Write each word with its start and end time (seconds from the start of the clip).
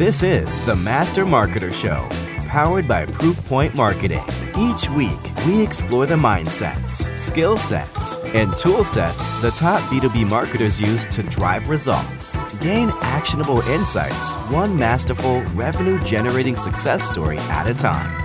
This 0.00 0.22
is 0.22 0.64
the 0.64 0.74
Master 0.74 1.26
Marketer 1.26 1.70
Show, 1.70 2.08
powered 2.48 2.88
by 2.88 3.04
Proofpoint 3.04 3.76
Marketing. 3.76 4.24
Each 4.58 4.88
week, 4.88 5.20
we 5.46 5.62
explore 5.62 6.06
the 6.06 6.16
mindsets, 6.16 7.14
skill 7.14 7.58
sets, 7.58 8.18
and 8.32 8.56
tool 8.56 8.86
sets 8.86 9.28
the 9.42 9.50
top 9.50 9.78
B2B 9.90 10.30
marketers 10.30 10.80
use 10.80 11.04
to 11.08 11.22
drive 11.24 11.68
results. 11.68 12.40
Gain 12.60 12.88
actionable 13.02 13.60
insights, 13.68 14.32
one 14.44 14.74
masterful, 14.78 15.42
revenue 15.52 16.02
generating 16.02 16.56
success 16.56 17.06
story 17.06 17.36
at 17.36 17.68
a 17.68 17.74
time. 17.74 18.22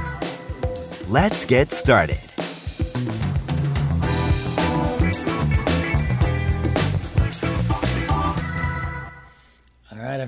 Let's 1.09 1.43
get 1.43 1.73
started. 1.73 2.21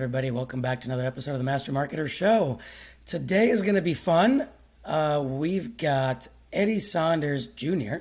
Everybody, 0.07 0.31
welcome 0.31 0.61
back 0.61 0.79
to 0.79 0.87
another 0.87 1.05
episode 1.05 1.33
of 1.33 1.37
the 1.37 1.43
Master 1.43 1.73
Marketer 1.73 2.09
Show. 2.09 2.59
Today 3.05 3.49
is 3.49 3.61
going 3.61 3.75
to 3.75 3.81
be 3.81 3.93
fun. 3.93 4.47
Uh, 4.85 5.21
we've 5.21 5.75
got 5.75 6.29
Eddie 6.53 6.79
Saunders 6.79 7.47
Jr. 7.47 7.95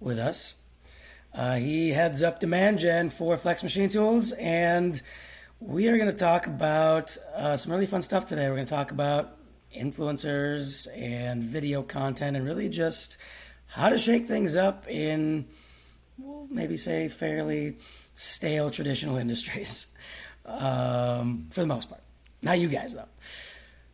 with 0.00 0.18
us. 0.18 0.56
Uh, 1.34 1.56
he 1.56 1.90
heads 1.90 2.22
up 2.22 2.40
demand 2.40 2.78
gen 2.78 3.10
for 3.10 3.36
Flex 3.36 3.62
Machine 3.62 3.90
Tools, 3.90 4.32
and 4.32 5.02
we 5.60 5.88
are 5.88 5.98
going 5.98 6.10
to 6.10 6.16
talk 6.16 6.46
about 6.46 7.14
uh, 7.34 7.54
some 7.54 7.70
really 7.70 7.84
fun 7.84 8.00
stuff 8.00 8.24
today. 8.24 8.48
We're 8.48 8.54
going 8.54 8.64
to 8.64 8.70
talk 8.70 8.90
about 8.90 9.36
influencers 9.76 10.88
and 10.98 11.42
video 11.42 11.82
content, 11.82 12.34
and 12.34 12.46
really 12.46 12.70
just 12.70 13.18
how 13.66 13.90
to 13.90 13.98
shake 13.98 14.24
things 14.24 14.56
up 14.56 14.88
in, 14.88 15.44
well, 16.16 16.48
maybe 16.50 16.78
say, 16.78 17.08
fairly 17.08 17.76
stale 18.14 18.70
traditional 18.70 19.16
industries 19.18 19.88
um, 20.46 21.46
for 21.50 21.60
the 21.60 21.66
most 21.66 21.88
part. 21.88 22.02
Not 22.42 22.58
you 22.58 22.68
guys 22.68 22.94
though. 22.94 23.08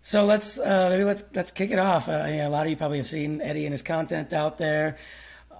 So 0.02 0.24
let's 0.24 0.58
uh, 0.58 0.88
maybe 0.90 1.04
let's 1.04 1.24
let's 1.34 1.50
kick 1.50 1.70
it 1.70 1.78
off. 1.78 2.08
Uh, 2.08 2.26
know, 2.28 2.48
a 2.48 2.50
lot 2.50 2.66
of 2.66 2.70
you 2.70 2.76
probably 2.76 2.98
have 2.98 3.06
seen 3.06 3.42
Eddie 3.42 3.66
and 3.66 3.72
his 3.72 3.82
content 3.82 4.32
out 4.32 4.58
there. 4.58 4.96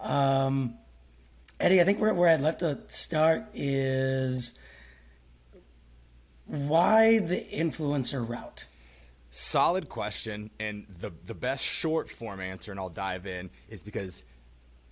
Um, 0.01 0.75
Eddie, 1.61 1.81
I 1.81 1.85
think 1.85 2.01
where 2.01 2.15
where 2.15 2.31
I'd 2.31 2.41
love 2.41 2.57
to 2.59 2.79
start 2.87 3.45
is 3.53 4.59
why 6.47 7.19
the 7.19 7.45
influencer 7.53 8.27
route. 8.27 8.65
Solid 9.31 9.91
question, 9.91 10.51
and 10.59 10.87
the 11.01 11.13
the 11.27 11.35
best 11.35 11.63
short 11.63 12.09
form 12.09 12.41
answer, 12.41 12.71
and 12.71 12.81
I'll 12.81 12.89
dive 12.89 13.27
in, 13.27 13.51
is 13.69 13.83
because 13.83 14.23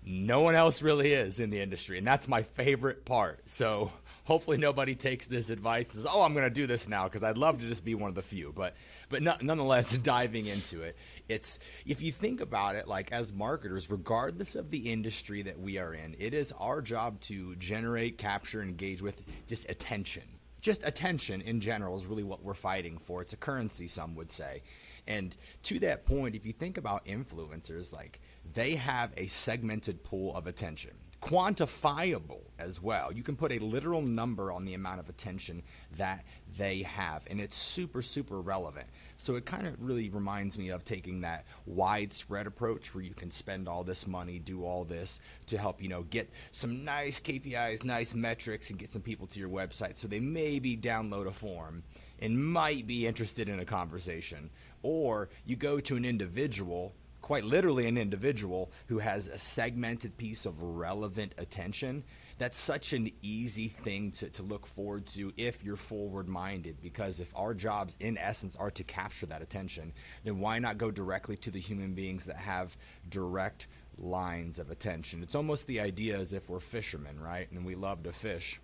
no 0.05 0.43
one 0.43 0.55
else 0.55 0.83
really 0.83 1.13
is 1.13 1.41
in 1.41 1.49
the 1.49 1.61
industry, 1.61 1.97
and 1.97 2.07
that's 2.07 2.29
my 2.29 2.43
favorite 2.43 3.07
part. 3.07 3.49
So 3.49 3.91
hopefully 4.27 4.59
nobody 4.59 4.95
takes 4.95 5.27
this 5.27 5.49
advice 5.51 5.97
as 5.97 6.07
oh 6.07 6.23
i'm 6.23 6.35
going 6.35 6.45
to 6.45 6.51
do 6.51 6.67
this 6.67 6.89
now 6.89 7.05
because 7.05 7.23
i'd 7.23 7.39
love 7.39 7.59
to 7.59 7.67
just 7.67 7.85
be 7.85 7.95
one 7.95 8.11
of 8.11 8.15
the 8.15 8.23
few 8.23 8.53
but 8.55 8.75
but 9.09 9.23
no, 9.23 9.35
nonetheless 9.41 9.97
diving 10.03 10.47
into 10.47 10.83
it 10.83 10.97
it's 11.29 11.59
if 11.87 12.03
you 12.03 12.13
think 12.13 12.41
about 12.41 12.77
it 12.77 12.87
like 12.87 13.11
as 13.13 13.33
marketers 13.33 13.89
regardless 13.91 14.55
of 14.55 14.71
the 14.71 14.91
industry 14.93 15.43
that 15.43 15.59
we 15.59 15.79
are 15.79 15.95
in 15.95 16.15
it 16.19 16.35
is 16.35 16.53
our 16.59 16.83
job 16.83 17.21
to 17.21 17.57
generate 17.57 18.19
capture 18.19 18.63
engage 18.63 19.03
with 19.03 19.23
just 19.47 19.69
attention. 19.71 20.23
Just 20.61 20.87
attention 20.87 21.43
in 21.43 21.61
general 21.61 21.95
is 21.95 22.07
really 22.07 22.25
what 22.25 22.43
we're 22.43 22.55
fighting 22.55 22.99
for. 22.99 23.23
It's 23.23 23.33
a 23.33 23.37
currency 23.37 23.87
some 23.87 24.17
would 24.17 24.33
say. 24.33 24.63
And 25.07 25.37
to 25.65 25.79
that 25.81 26.07
point 26.07 26.35
if 26.35 26.45
you 26.45 26.53
think 26.53 26.77
about 26.77 27.07
influencers 27.07 27.93
like 27.93 28.21
they 28.53 28.75
have 28.75 29.13
a 29.17 29.27
segmented 29.29 30.03
pool 30.03 30.35
of 30.35 30.47
attention 30.47 30.93
quantifiable 31.21 32.41
as 32.59 32.81
well. 32.81 33.13
You 33.13 33.23
can 33.23 33.37
put 33.37 33.53
a 33.53 33.59
literal 33.59 34.03
number 34.03 34.51
on 34.53 34.65
the 34.65 34.75
amount 34.75 35.01
of 35.01 35.09
attention 35.09 35.63
that 35.97 36.25
they 36.57 36.83
have, 36.83 37.27
and 37.29 37.41
it's 37.41 37.57
super, 37.57 38.03
super 38.03 38.41
relevant. 38.41 38.87
So 39.19 39.35
it 39.37 39.45
kind 39.45 39.67
of 39.67 39.75
really 39.83 40.09
reminds 40.09 40.59
me 40.59 40.71
of 40.71 40.85
taking 40.85 41.23
that 41.23 41.47
widespread 41.65 42.47
approach 42.47 42.95
where 42.95 43.05
you 43.05 43.15
can 43.15 43.31
spend 43.31 43.69
all 43.69 43.85
this 43.85 44.07
money, 44.07 44.39
do 44.39 44.65
all 44.65 44.85
this 44.85 45.21
to 45.47 45.59
help, 45.59 45.83
you 45.83 45.89
know, 45.89 46.03
get 46.03 46.31
some 46.53 46.85
nice 46.85 47.21
KPIs, 47.21 47.85
nice 47.85 48.15
metrics, 48.15 48.71
and 48.71 48.79
get 48.79 48.91
some 48.91 49.03
people 49.03 49.27
to 49.29 49.41
your 49.41 49.49
website 49.49 49.97
so 49.97 50.09
they 50.09 50.21
maybe 50.21 50.77
download 50.77 51.27
a 51.27 51.33
form 51.33 51.83
and 52.21 52.43
might 52.43 52.87
be 52.87 53.07
interested 53.07 53.49
in 53.49 53.61
a 53.61 53.65
conversation. 53.65 54.51
Or 54.83 55.29
you 55.45 55.57
go 55.57 55.81
to 55.81 55.97
an 55.97 56.05
individual 56.05 56.95
quite 57.27 57.43
literally 57.43 57.89
an 57.89 57.99
individual 57.99 58.71
who 58.87 58.99
has 58.99 59.27
a 59.27 59.37
segmented 59.37 60.17
piece 60.17 60.47
of 60.47 60.63
relevant 60.63 61.35
attention 61.39 62.05
that's 62.39 62.57
such 62.57 62.93
an 62.93 63.11
easy 63.21 63.67
thing 63.67 64.13
to, 64.13 64.31
to 64.31 64.45
look 64.45 64.65
forward 64.65 65.05
to 65.05 65.33
if 65.37 65.65
you're 65.65 65.75
forward 65.75 66.29
minded 66.29 66.77
because 66.81 67.19
if 67.19 67.33
our 67.35 67.53
jobs 67.53 67.97
in 67.99 68.17
essence 68.17 68.55
are 68.55 68.71
to 68.71 68.85
capture 68.85 69.27
that 69.27 69.43
attention 69.43 69.93
then 70.23 70.39
why 70.39 70.61
not 70.61 70.79
go 70.79 70.89
directly 70.89 71.37
to 71.37 71.51
the 71.51 71.59
human 71.59 71.95
beings 71.95 72.27
that 72.27 72.37
have 72.37 72.77
direct 73.09 73.67
lines 73.99 74.61
of 74.61 74.71
attention? 74.71 75.25
It's 75.25 75.35
almost 75.35 75.67
the 75.67 75.81
idea 75.81 76.17
as 76.17 76.33
if 76.33 76.49
we're 76.49 76.61
fishermen 76.61 77.19
right? 77.19 77.51
And 77.51 77.67
we 77.67 77.75
love 77.75 78.05
to 78.05 78.13
fish 78.13 78.61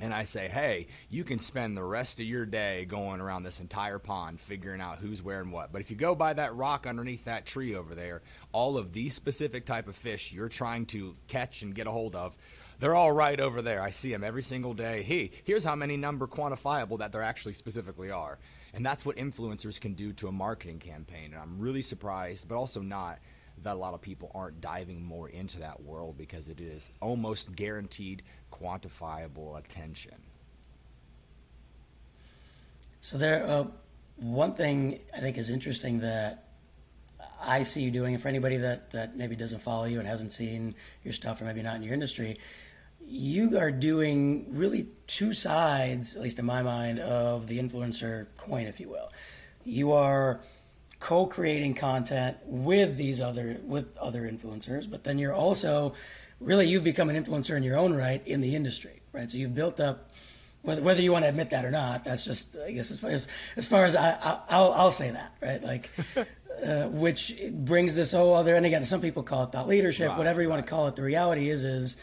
and 0.00 0.14
I 0.14 0.24
say, 0.24 0.48
hey, 0.48 0.86
you 1.10 1.24
can 1.24 1.38
spend 1.38 1.76
the 1.76 1.84
rest 1.84 2.20
of 2.20 2.26
your 2.26 2.46
day 2.46 2.86
going 2.86 3.20
around 3.20 3.42
this 3.42 3.60
entire 3.60 3.98
pond 3.98 4.40
figuring 4.40 4.80
out 4.80 4.98
who's 4.98 5.22
wearing 5.22 5.50
what. 5.50 5.72
But 5.72 5.82
if 5.82 5.90
you 5.90 5.96
go 5.96 6.14
by 6.14 6.32
that 6.32 6.56
rock 6.56 6.86
underneath 6.86 7.26
that 7.26 7.44
tree 7.44 7.74
over 7.74 7.94
there, 7.94 8.22
all 8.52 8.78
of 8.78 8.92
these 8.92 9.14
specific 9.14 9.66
type 9.66 9.88
of 9.88 9.96
fish 9.96 10.32
you're 10.32 10.48
trying 10.48 10.86
to 10.86 11.14
catch 11.28 11.62
and 11.62 11.74
get 11.74 11.86
a 11.86 11.90
hold 11.90 12.16
of, 12.16 12.34
they're 12.78 12.94
all 12.94 13.12
right 13.12 13.38
over 13.38 13.60
there. 13.60 13.82
I 13.82 13.90
see 13.90 14.10
them 14.10 14.24
every 14.24 14.42
single 14.42 14.72
day. 14.72 15.02
Hey, 15.02 15.32
here's 15.44 15.66
how 15.66 15.76
many 15.76 15.98
number 15.98 16.26
quantifiable 16.26 16.98
that 17.00 17.12
there 17.12 17.22
actually 17.22 17.52
specifically 17.52 18.10
are. 18.10 18.38
And 18.72 18.86
that's 18.86 19.04
what 19.04 19.16
influencers 19.16 19.78
can 19.78 19.92
do 19.92 20.14
to 20.14 20.28
a 20.28 20.32
marketing 20.32 20.78
campaign. 20.78 21.34
And 21.34 21.42
I'm 21.42 21.58
really 21.58 21.82
surprised, 21.82 22.48
but 22.48 22.56
also 22.56 22.80
not 22.80 23.18
that 23.62 23.74
a 23.74 23.78
lot 23.78 23.92
of 23.92 24.00
people 24.00 24.30
aren't 24.34 24.62
diving 24.62 25.04
more 25.04 25.28
into 25.28 25.60
that 25.60 25.82
world 25.82 26.16
because 26.16 26.48
it 26.48 26.60
is 26.60 26.90
almost 27.00 27.54
guaranteed 27.54 28.22
quantifiable 28.50 29.58
attention. 29.58 30.16
So 33.00 33.16
there, 33.16 33.46
uh, 33.46 33.64
one 34.16 34.54
thing 34.54 35.00
I 35.16 35.20
think 35.20 35.38
is 35.38 35.50
interesting 35.50 36.00
that 36.00 36.48
I 37.42 37.62
see 37.62 37.82
you 37.82 37.90
doing, 37.90 38.14
and 38.14 38.22
for 38.22 38.28
anybody 38.28 38.58
that 38.58 38.90
that 38.90 39.16
maybe 39.16 39.34
doesn't 39.34 39.60
follow 39.60 39.84
you 39.84 39.98
and 39.98 40.06
hasn't 40.06 40.32
seen 40.32 40.74
your 41.02 41.14
stuff, 41.14 41.40
or 41.40 41.44
maybe 41.44 41.62
not 41.62 41.76
in 41.76 41.82
your 41.82 41.94
industry, 41.94 42.38
you 43.06 43.58
are 43.58 43.70
doing 43.70 44.46
really 44.50 44.88
two 45.06 45.32
sides, 45.32 46.16
at 46.16 46.22
least 46.22 46.38
in 46.38 46.44
my 46.44 46.62
mind, 46.62 46.98
of 46.98 47.46
the 47.46 47.58
influencer 47.58 48.26
coin, 48.36 48.66
if 48.66 48.78
you 48.78 48.88
will. 48.88 49.10
You 49.64 49.92
are 49.92 50.40
co-creating 51.00 51.74
content 51.74 52.36
with 52.44 52.98
these 52.98 53.20
other 53.20 53.58
with 53.64 53.96
other 53.96 54.30
influencers, 54.30 54.90
but 54.90 55.04
then 55.04 55.18
you're 55.18 55.34
also 55.34 55.94
really 56.40 56.66
you've 56.66 56.84
become 56.84 57.08
an 57.10 57.22
influencer 57.22 57.56
in 57.56 57.62
your 57.62 57.76
own 57.76 57.94
right 57.94 58.26
in 58.26 58.40
the 58.40 58.54
industry, 58.54 59.02
right? 59.12 59.30
So 59.30 59.38
you've 59.38 59.54
built 59.54 59.80
up 59.80 60.10
whether, 60.62 60.82
whether 60.82 61.00
you 61.00 61.12
want 61.12 61.24
to 61.24 61.28
admit 61.28 61.50
that 61.50 61.64
or 61.64 61.70
not. 61.70 62.04
That's 62.04 62.24
just 62.24 62.56
I 62.56 62.72
guess 62.72 62.90
as 62.90 63.00
far 63.00 63.10
as 63.10 63.28
as 63.56 63.66
far 63.66 63.84
as 63.84 63.96
I, 63.96 64.40
I 64.48 64.60
will 64.60 64.72
I'll 64.72 64.92
say 64.92 65.10
that 65.10 65.34
right, 65.40 65.62
like. 65.62 65.90
Uh, 66.60 66.88
which 66.88 67.40
brings 67.52 67.96
this 67.96 68.12
whole 68.12 68.34
other 68.34 68.54
and 68.54 68.66
again 68.66 68.84
some 68.84 69.00
people 69.00 69.22
call 69.22 69.44
it 69.44 69.52
thought 69.52 69.66
leadership 69.66 70.10
right, 70.10 70.18
whatever 70.18 70.42
you 70.42 70.48
right. 70.48 70.56
want 70.56 70.66
to 70.66 70.68
call 70.68 70.88
it 70.88 70.94
the 70.94 71.02
reality 71.02 71.48
is 71.48 71.64
is 71.64 71.96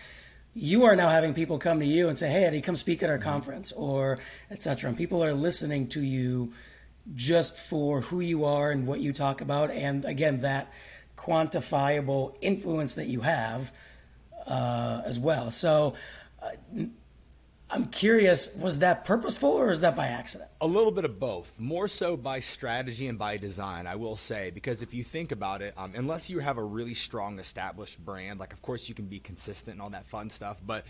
you 0.56 0.86
are 0.86 0.96
now 0.96 1.10
having 1.10 1.32
people 1.32 1.60
come 1.60 1.80
to 1.80 1.86
you 1.86 2.08
and 2.10 2.18
say 2.18 2.28
hey 2.28 2.44
eddie 2.44 2.60
come 2.60 2.76
speak 2.76 3.04
at 3.04 3.10
our 3.10 3.20
mm-hmm. 3.20 3.30
conference 3.30 3.72
or 3.74 4.18
etc 4.50 4.90
and 4.90 4.98
people 4.98 5.24
are 5.24 5.34
listening 5.34 5.88
to 5.88 6.02
you 6.02 6.52
just 7.16 7.58
for 7.58 8.02
who 8.02 8.20
you 8.20 8.46
are 8.46 8.72
and 8.72 8.86
what 8.86 9.00
you 9.00 9.14
talk 9.14 9.42
about, 9.42 9.72
and 9.72 10.06
again, 10.06 10.42
that 10.42 10.72
quantifiable 11.18 12.36
influence 12.42 12.96
that 12.96 13.08
you 13.08 13.22
have 13.22 13.72
uh, 14.48 15.02
as 15.06 15.20
well. 15.20 15.52
So, 15.52 15.94
uh, 16.42 16.50
I'm 17.70 17.88
curious, 17.88 18.56
was 18.56 18.80
that 18.80 19.04
purposeful 19.04 19.50
or 19.50 19.72
is 19.72 19.82
that 19.82 19.98
by 19.98 20.08
accident? 20.08 20.50
A 20.62 20.68
little 20.68 20.92
bit 20.92 21.04
of 21.04 21.20
both. 21.20 21.60
More 21.60 21.90
so 21.90 22.16
by 22.16 22.40
strategy 22.40 23.08
and 23.08 23.20
by 23.20 23.36
design, 23.36 23.88
I 23.88 23.98
will 23.98 24.16
say, 24.16 24.52
because 24.52 24.82
if 24.82 24.94
you 24.94 25.04
think 25.04 25.34
about 25.34 25.62
it, 25.62 25.74
um, 25.76 25.92
unless 25.94 26.30
you 26.30 26.40
have 26.40 26.58
a 26.58 26.64
really 26.64 26.94
strong 26.94 27.40
established 27.40 28.00
brand, 28.06 28.40
like 28.40 28.54
of 28.54 28.62
course 28.62 28.88
you 28.88 28.96
can 28.96 29.08
be 29.08 29.20
consistent 29.20 29.74
and 29.76 29.82
all 29.82 29.90
that 29.90 30.08
fun 30.08 30.30
stuff, 30.30 30.62
but 30.66 30.86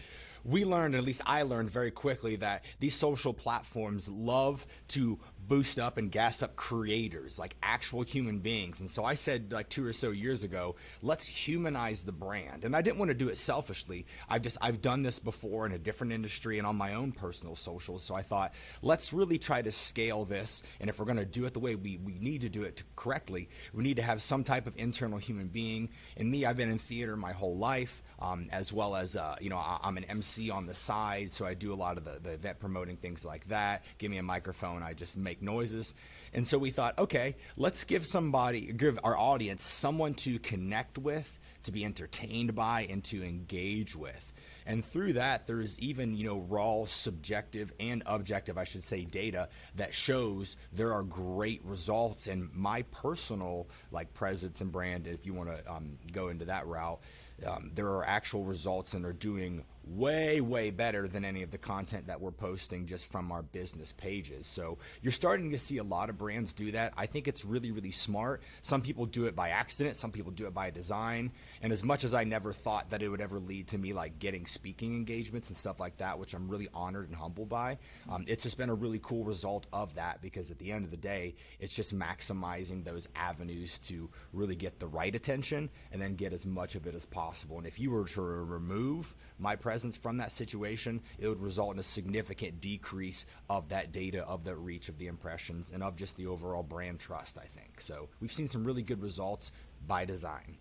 we 0.45 0.65
learned, 0.65 0.95
at 0.95 1.03
least 1.03 1.21
I 1.25 1.41
learned 1.41 1.71
very 1.71 1.89
quickly, 1.89 2.35
that 2.37 2.63
these 2.79 2.93
social 2.93 3.33
platforms 3.33 4.07
love 4.07 4.67
to 4.89 5.19
boost 5.47 5.79
up 5.79 5.97
and 5.97 6.11
gas 6.11 6.43
up 6.43 6.55
creators, 6.55 7.39
like 7.39 7.55
actual 7.63 8.03
human 8.03 8.39
beings. 8.39 8.79
And 8.79 8.89
so 8.89 9.03
I 9.03 9.13
said, 9.13 9.51
like 9.51 9.69
two 9.69 9.85
or 9.85 9.93
so 9.93 10.11
years 10.11 10.43
ago, 10.43 10.75
let's 11.01 11.25
humanize 11.25 12.03
the 12.03 12.11
brand. 12.11 12.65
And 12.65 12.75
I 12.75 12.81
didn't 12.81 12.97
want 12.97 13.09
to 13.09 13.15
do 13.15 13.29
it 13.29 13.37
selfishly. 13.37 14.05
I've 14.29 14.41
just 14.41 14.57
I've 14.61 14.81
done 14.81 15.03
this 15.03 15.19
before 15.19 15.65
in 15.65 15.71
a 15.71 15.77
different 15.77 16.13
industry 16.13 16.57
and 16.57 16.67
on 16.67 16.75
my 16.75 16.95
own 16.95 17.11
personal 17.11 17.55
socials. 17.55 18.03
So 18.03 18.15
I 18.15 18.21
thought, 18.21 18.53
let's 18.81 19.13
really 19.13 19.37
try 19.37 19.61
to 19.61 19.71
scale 19.71 20.25
this. 20.25 20.63
And 20.79 20.89
if 20.89 20.99
we're 20.99 21.05
going 21.05 21.17
to 21.17 21.25
do 21.25 21.45
it 21.45 21.53
the 21.53 21.59
way 21.59 21.75
we, 21.75 21.97
we 21.97 22.17
need 22.19 22.41
to 22.41 22.49
do 22.49 22.63
it 22.63 22.83
correctly, 22.95 23.49
we 23.73 23.83
need 23.83 23.97
to 23.97 24.03
have 24.03 24.21
some 24.21 24.43
type 24.43 24.67
of 24.67 24.75
internal 24.77 25.17
human 25.17 25.47
being. 25.47 25.89
And 26.17 26.29
me, 26.29 26.45
I've 26.45 26.57
been 26.57 26.69
in 26.69 26.79
theater 26.79 27.15
my 27.15 27.31
whole 27.31 27.57
life, 27.57 28.03
um, 28.19 28.47
as 28.51 28.73
well 28.73 28.95
as 28.95 29.15
uh, 29.15 29.35
you 29.39 29.49
know 29.49 29.57
I, 29.57 29.79
am 29.83 29.97
an 29.97 30.03
MC 30.05 30.49
on 30.49 30.65
the 30.65 30.73
side, 30.73 31.31
so 31.31 31.45
I 31.45 31.53
do 31.53 31.73
a 31.73 31.75
lot 31.75 31.97
of 31.97 32.05
the, 32.05 32.19
the 32.21 32.31
event 32.31 32.59
promoting 32.59 32.97
things 32.97 33.23
like 33.25 33.47
that. 33.49 33.83
Give 33.97 34.11
me 34.11 34.17
a 34.17 34.23
microphone, 34.23 34.83
I 34.83 34.93
just 34.93 35.17
make 35.17 35.36
noises. 35.41 35.93
And 36.33 36.47
so 36.47 36.57
we 36.57 36.71
thought, 36.71 36.97
okay, 36.99 37.35
let's 37.55 37.83
give 37.83 38.05
somebody, 38.05 38.73
give 38.73 38.99
our 39.03 39.17
audience 39.17 39.63
someone 39.63 40.13
to 40.15 40.39
connect 40.39 40.97
with, 40.97 41.39
to 41.63 41.71
be 41.71 41.85
entertained 41.85 42.55
by, 42.55 42.87
and 42.89 43.03
to 43.05 43.23
engage 43.23 43.95
with. 43.95 44.33
And 44.65 44.83
through 44.83 45.13
that, 45.13 45.47
there's 45.47 45.79
even, 45.79 46.13
you 46.13 46.25
know, 46.25 46.39
raw, 46.39 46.83
subjective, 46.85 47.71
and 47.79 48.03
objective, 48.05 48.57
I 48.57 48.65
should 48.65 48.83
say, 48.83 49.05
data 49.05 49.47
that 49.75 49.93
shows 49.93 50.57
there 50.73 50.93
are 50.93 51.03
great 51.03 51.63
results. 51.63 52.27
And 52.27 52.53
my 52.53 52.81
personal, 52.81 53.69
like, 53.91 54.13
presence 54.13 54.59
and 54.59 54.69
brand, 54.69 55.07
if 55.07 55.25
you 55.25 55.33
want 55.33 55.55
to 55.55 55.71
um, 55.71 55.97
go 56.11 56.27
into 56.27 56.45
that 56.45 56.67
route, 56.67 56.99
um, 57.45 57.71
there 57.75 57.87
are 57.87 58.05
actual 58.05 58.43
results 58.43 58.93
and 58.93 59.05
they're 59.05 59.13
doing 59.13 59.63
way 59.89 60.41
way 60.41 60.71
better 60.71 61.07
than 61.07 61.25
any 61.25 61.43
of 61.43 61.51
the 61.51 61.57
content 61.57 62.07
that 62.07 62.21
we're 62.21 62.31
posting 62.31 62.85
just 62.85 63.11
from 63.11 63.31
our 63.31 63.41
business 63.41 63.93
pages. 63.93 64.47
So 64.47 64.77
you're 65.01 65.11
starting 65.11 65.51
to 65.51 65.57
see 65.57 65.77
a 65.77 65.83
lot 65.83 66.09
of 66.09 66.17
brands 66.17 66.53
do 66.53 66.71
that. 66.71 66.93
I 66.97 67.05
think 67.05 67.27
it's 67.27 67.45
really 67.45 67.71
really 67.71 67.91
smart. 67.91 68.41
Some 68.61 68.81
people 68.81 69.05
do 69.05 69.25
it 69.25 69.35
by 69.35 69.49
accident. 69.49 69.95
Some 69.95 70.11
people 70.11 70.31
do 70.31 70.47
it 70.47 70.53
by 70.53 70.69
design. 70.69 71.31
And 71.61 71.73
as 71.73 71.83
much 71.83 72.03
as 72.03 72.13
i 72.13 72.23
never 72.23 72.51
thought 72.51 72.89
that 72.89 73.01
it 73.01 73.09
would 73.09 73.21
ever 73.21 73.39
lead 73.39 73.67
to 73.67 73.77
me 73.77 73.93
like 73.93 74.19
getting 74.19 74.45
speaking 74.45 74.95
engagements 74.95 75.49
and 75.49 75.57
stuff 75.57 75.79
like 75.79 75.97
that 75.97 76.19
which 76.19 76.33
i'm 76.33 76.47
really 76.47 76.67
honored 76.73 77.07
and 77.07 77.15
humbled 77.15 77.49
by 77.49 77.77
um, 78.09 78.23
it's 78.27 78.43
just 78.43 78.57
been 78.57 78.69
a 78.69 78.73
really 78.73 78.99
cool 78.99 79.23
result 79.23 79.65
of 79.73 79.93
that 79.95 80.21
because 80.21 80.51
at 80.51 80.59
the 80.59 80.71
end 80.71 80.85
of 80.85 80.91
the 80.91 80.97
day 80.97 81.35
it's 81.59 81.73
just 81.73 81.97
maximizing 81.97 82.83
those 82.83 83.07
avenues 83.15 83.79
to 83.79 84.09
really 84.33 84.55
get 84.55 84.79
the 84.79 84.87
right 84.87 85.15
attention 85.15 85.69
and 85.91 86.01
then 86.01 86.15
get 86.15 86.33
as 86.33 86.45
much 86.45 86.75
of 86.75 86.87
it 86.87 86.95
as 86.95 87.05
possible. 87.05 87.57
And 87.57 87.67
if 87.67 87.79
you 87.79 87.91
were 87.91 88.05
to 88.05 88.21
remove 88.21 89.15
my 89.39 89.55
presence 89.55 89.95
from 89.95 90.17
that 90.17 90.31
situation, 90.31 91.01
it 91.19 91.27
would 91.27 91.41
result 91.41 91.73
in 91.73 91.79
a 91.79 91.83
significant 91.83 92.59
decrease 92.59 93.25
of 93.49 93.69
that 93.69 93.91
data, 93.91 94.23
of 94.25 94.43
the 94.43 94.55
reach 94.55 94.89
of 94.89 94.97
the 94.97 95.07
impressions, 95.07 95.71
and 95.71 95.83
of 95.83 95.95
just 95.95 96.17
the 96.17 96.27
overall 96.27 96.63
brand 96.63 96.99
trust, 96.99 97.37
I 97.37 97.45
think. 97.45 97.81
So 97.81 98.09
we've 98.19 98.31
seen 98.31 98.47
some 98.47 98.63
really 98.63 98.81
good 98.81 99.01
results 99.01 99.51
by 99.85 100.05
design. 100.05 100.57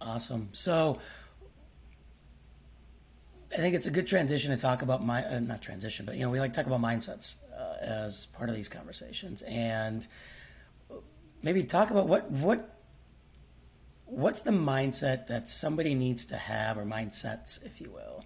Awesome. 0.00 0.50
So 0.52 0.98
I 3.52 3.56
think 3.56 3.74
it's 3.74 3.86
a 3.86 3.90
good 3.90 4.06
transition 4.06 4.54
to 4.54 4.60
talk 4.60 4.82
about 4.82 5.04
my 5.04 5.24
uh, 5.24 5.40
not 5.40 5.62
transition, 5.62 6.04
but 6.04 6.16
you 6.16 6.22
know 6.22 6.30
we 6.30 6.38
like 6.38 6.52
to 6.52 6.56
talk 6.56 6.66
about 6.66 6.80
mindsets 6.80 7.36
uh, 7.56 7.76
as 7.80 8.26
part 8.26 8.50
of 8.50 8.54
these 8.54 8.68
conversations, 8.68 9.42
and 9.42 10.06
maybe 11.42 11.62
talk 11.62 11.90
about 11.90 12.06
what 12.08 12.30
what 12.30 12.75
what's 14.06 14.40
the 14.40 14.52
mindset 14.52 15.26
that 15.26 15.48
somebody 15.48 15.94
needs 15.94 16.24
to 16.26 16.36
have, 16.36 16.78
or 16.78 16.84
mindsets, 16.84 17.64
if 17.64 17.80
you 17.80 17.90
will, 17.90 18.24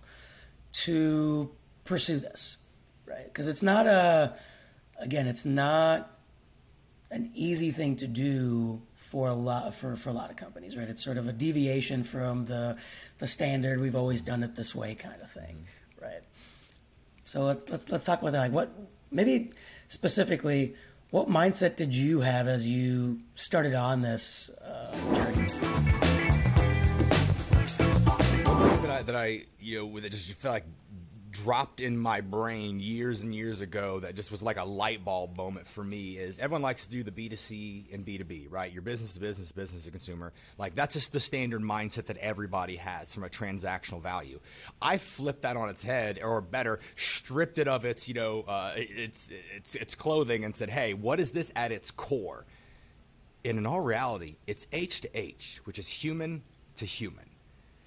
to 0.73 1.51
pursue 1.85 2.19
this, 2.19 2.59
right? 3.07 3.25
Because 3.25 3.49
it's 3.49 3.63
not 3.63 3.87
a, 3.87 4.37
again, 4.99 5.27
it's 5.27 5.45
not 5.45 6.17
an 7.11 7.31
easy 7.35 7.71
thing 7.71 7.97
to 7.97 8.07
do 8.07 8.83
for 8.95 9.29
a 9.29 9.35
lot 9.35 9.75
for, 9.75 9.97
for 9.97 10.11
a 10.11 10.13
lot 10.13 10.31
of 10.31 10.37
companies, 10.37 10.77
right? 10.77 10.89
It's 10.89 11.03
sort 11.03 11.17
of 11.17 11.27
a 11.27 11.33
deviation 11.33 12.05
from 12.05 12.47
the 12.47 12.77
the 13.19 13.27
standard. 13.27 13.81
We've 13.81 13.97
always 13.97 14.21
done 14.21 14.45
it 14.45 14.55
this 14.55 14.73
way, 14.73 14.95
kind 14.95 15.21
of 15.21 15.31
thing, 15.31 15.67
mm-hmm. 15.97 16.05
right? 16.05 16.23
So 17.25 17.43
let's 17.43 17.69
let's 17.69 17.91
let's 17.91 18.05
talk 18.05 18.21
about 18.21 18.33
that. 18.33 18.41
Like 18.41 18.53
what 18.53 18.71
maybe 19.11 19.51
specifically 19.89 20.77
what 21.11 21.29
mindset 21.29 21.77
did 21.77 21.95
you 21.95 22.21
have 22.21 22.47
as 22.47 22.69
you 22.69 23.21
started 23.35 23.75
on 23.75 24.01
this 24.01 24.51
uh, 24.65 25.15
journey? 25.15 25.47
That 28.81 28.91
I, 28.91 29.03
that 29.03 29.17
I, 29.17 29.43
you 29.59 29.79
know, 29.79 29.87
with 29.87 30.05
it 30.05 30.11
just 30.11 30.33
felt 30.35 30.55
like 30.55 30.65
dropped 31.31 31.81
in 31.81 31.97
my 31.97 32.21
brain 32.21 32.81
years 32.81 33.23
and 33.23 33.35
years 33.35 33.61
ago 33.61 34.01
that 34.01 34.15
just 34.15 34.31
was 34.31 34.43
like 34.43 34.57
a 34.57 34.65
light 34.65 35.05
bulb 35.05 35.37
moment 35.37 35.67
for 35.67 35.85
me 35.85 36.17
is 36.17 36.39
everyone 36.39 36.63
likes 36.63 36.87
to 36.87 36.93
do 36.93 37.03
the 37.03 37.11
B2C 37.11 37.95
and 37.95 38.05
B2B, 38.05 38.47
right? 38.51 38.73
Your 38.73 38.83
business 38.83 39.13
to 39.15 39.21
business, 39.21 39.53
business 39.53 39.85
to 39.85 39.91
consumer. 39.91 40.33
Like 40.59 40.75
that's 40.75 40.95
just 40.95 41.13
the 41.13 41.21
standard 41.21 41.63
mindset 41.63 42.07
that 42.07 42.17
everybody 42.19 42.77
has 42.77 43.15
from 43.15 43.25
a 43.25 43.29
transactional 43.29 44.03
value. 44.03 44.41
I 44.83 44.99
flipped 44.99 45.43
that 45.43 45.57
on 45.57 45.69
its 45.69 45.83
head, 45.83 46.21
or 46.23 46.41
better, 46.41 46.81
stripped 46.97 47.59
it 47.59 47.69
of 47.69 47.85
its, 47.85 48.09
you 48.09 48.15
know, 48.15 48.45
uh, 48.49 48.73
its, 48.77 49.31
its, 49.55 49.75
its 49.77 49.95
clothing 49.95 50.45
and 50.45 50.55
said, 50.55 50.71
hey, 50.71 50.95
what 50.95 51.21
is 51.21 51.31
this 51.31 51.53
at 51.55 51.73
its 51.73 51.91
core? 51.91 52.45
And 53.45 53.57
in 53.57 53.67
all 53.67 53.81
reality, 53.81 54.37
it's 54.47 54.67
H 54.73 55.01
to 55.03 55.19
H, 55.19 55.61
which 55.65 55.79
is 55.79 55.89
human 55.89 56.43
to 56.77 56.85
human. 56.85 57.30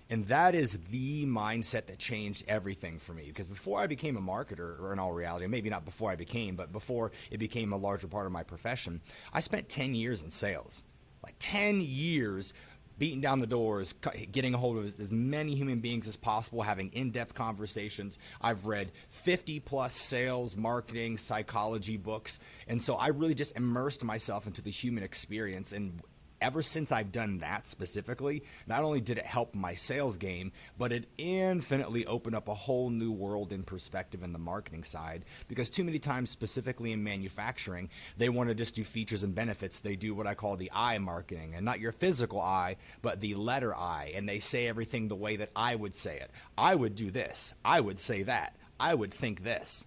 And 0.10 0.28
that 0.28 0.54
is 0.54 0.78
the 0.90 1.26
mindset 1.26 1.88
that 1.88 1.98
changed 1.98 2.44
everything 2.48 3.00
for 3.00 3.14
me. 3.14 3.26
Because 3.28 3.48
before 3.48 3.80
I 3.80 3.88
became 3.88 4.18
a 4.18 4.22
marketer, 4.22 4.80
or 4.80 4.94
in 4.94 5.00
all 5.00 5.14
reality, 5.14 5.48
maybe 5.48 5.70
not 5.70 5.86
before 5.86 6.12
I 6.12 6.16
became, 6.16 6.56
but 6.56 6.72
before 6.72 7.12
it 7.32 7.38
became 7.38 7.74
a 7.74 7.78
larger 7.78 8.08
part 8.08 8.26
of 8.26 8.32
my 8.32 8.44
profession, 8.44 9.02
I 9.32 9.40
spent 9.40 9.70
10 9.70 9.96
years 9.96 10.22
in 10.22 10.30
sales. 10.30 10.84
Like 11.24 11.36
10 11.40 11.82
years 11.82 12.54
beating 12.98 13.22
down 13.22 13.40
the 13.40 13.48
doors, 13.48 13.94
getting 14.32 14.54
a 14.54 14.58
hold 14.58 14.78
of 14.78 15.00
as 15.00 15.12
many 15.12 15.56
human 15.56 15.80
beings 15.80 16.08
as 16.08 16.16
possible, 16.16 16.62
having 16.62 16.90
in 16.94 17.12
depth 17.12 17.34
conversations. 17.34 18.20
I've 18.40 18.68
read 18.68 18.92
50 19.10 19.60
plus 19.62 19.96
sales, 19.96 20.56
marketing, 20.56 21.18
psychology 21.18 21.98
books. 21.98 22.40
And 22.68 22.82
so 22.82 22.96
I 22.96 23.08
really 23.08 23.36
just 23.36 23.56
immersed 23.56 24.04
myself 24.04 24.46
into 24.46 24.62
the 24.62 24.72
human 24.72 25.04
experience. 25.04 25.74
And 25.74 26.02
ever 26.44 26.62
since 26.62 26.92
I've 26.92 27.12
done 27.12 27.40
that 27.40 27.66
specifically, 27.66 28.44
not 28.68 28.84
only 28.84 29.00
did 29.00 29.18
it 29.18 29.26
help 29.26 29.56
my 29.56 29.74
sales 29.74 30.18
game, 30.18 30.52
but 30.78 30.92
it 30.92 31.08
infinitely 31.18 32.06
opened 32.06 32.36
up 32.36 32.50
a 32.50 32.54
whole 32.54 32.90
new 32.90 33.12
world 33.12 33.54
in 33.54 33.64
perspective 33.64 34.22
in 34.22 34.34
the 34.34 34.40
marketing 34.40 34.84
side. 34.84 35.24
Because 35.48 35.70
too 35.70 35.86
many 35.86 36.00
times, 36.00 36.30
specifically 36.30 36.92
in 36.92 37.04
manufacturing, 37.04 37.90
they 38.18 38.28
want 38.28 38.50
to 38.50 38.56
just 38.56 38.76
do 38.76 38.84
features 38.84 39.24
and 39.24 39.34
benefits. 39.34 39.80
They 39.80 39.96
do 39.96 40.14
what 40.14 40.28
I 40.28 40.36
call 40.36 40.58
the 40.58 40.72
I 40.74 40.98
marketing, 40.98 41.54
and 41.56 41.66
not 41.66 41.80
your 41.80 41.94
physical 41.94 42.42
I, 42.42 42.76
but 43.02 43.22
the 43.22 43.36
letter 43.36 43.74
I. 43.74 44.12
And 44.14 44.28
they 44.28 44.40
say 44.40 44.68
everything 44.68 45.08
the 45.08 45.16
way 45.16 45.38
that 45.38 45.52
I 45.56 45.76
would 45.76 45.96
say 45.96 46.18
it. 46.18 46.30
I 46.58 46.76
would 46.76 46.96
do 46.96 47.10
this. 47.10 47.54
I 47.64 47.80
would 47.80 47.98
say 47.98 48.24
that. 48.24 48.58
I 48.80 48.94
would 48.94 49.14
think 49.14 49.44
this. 49.44 49.86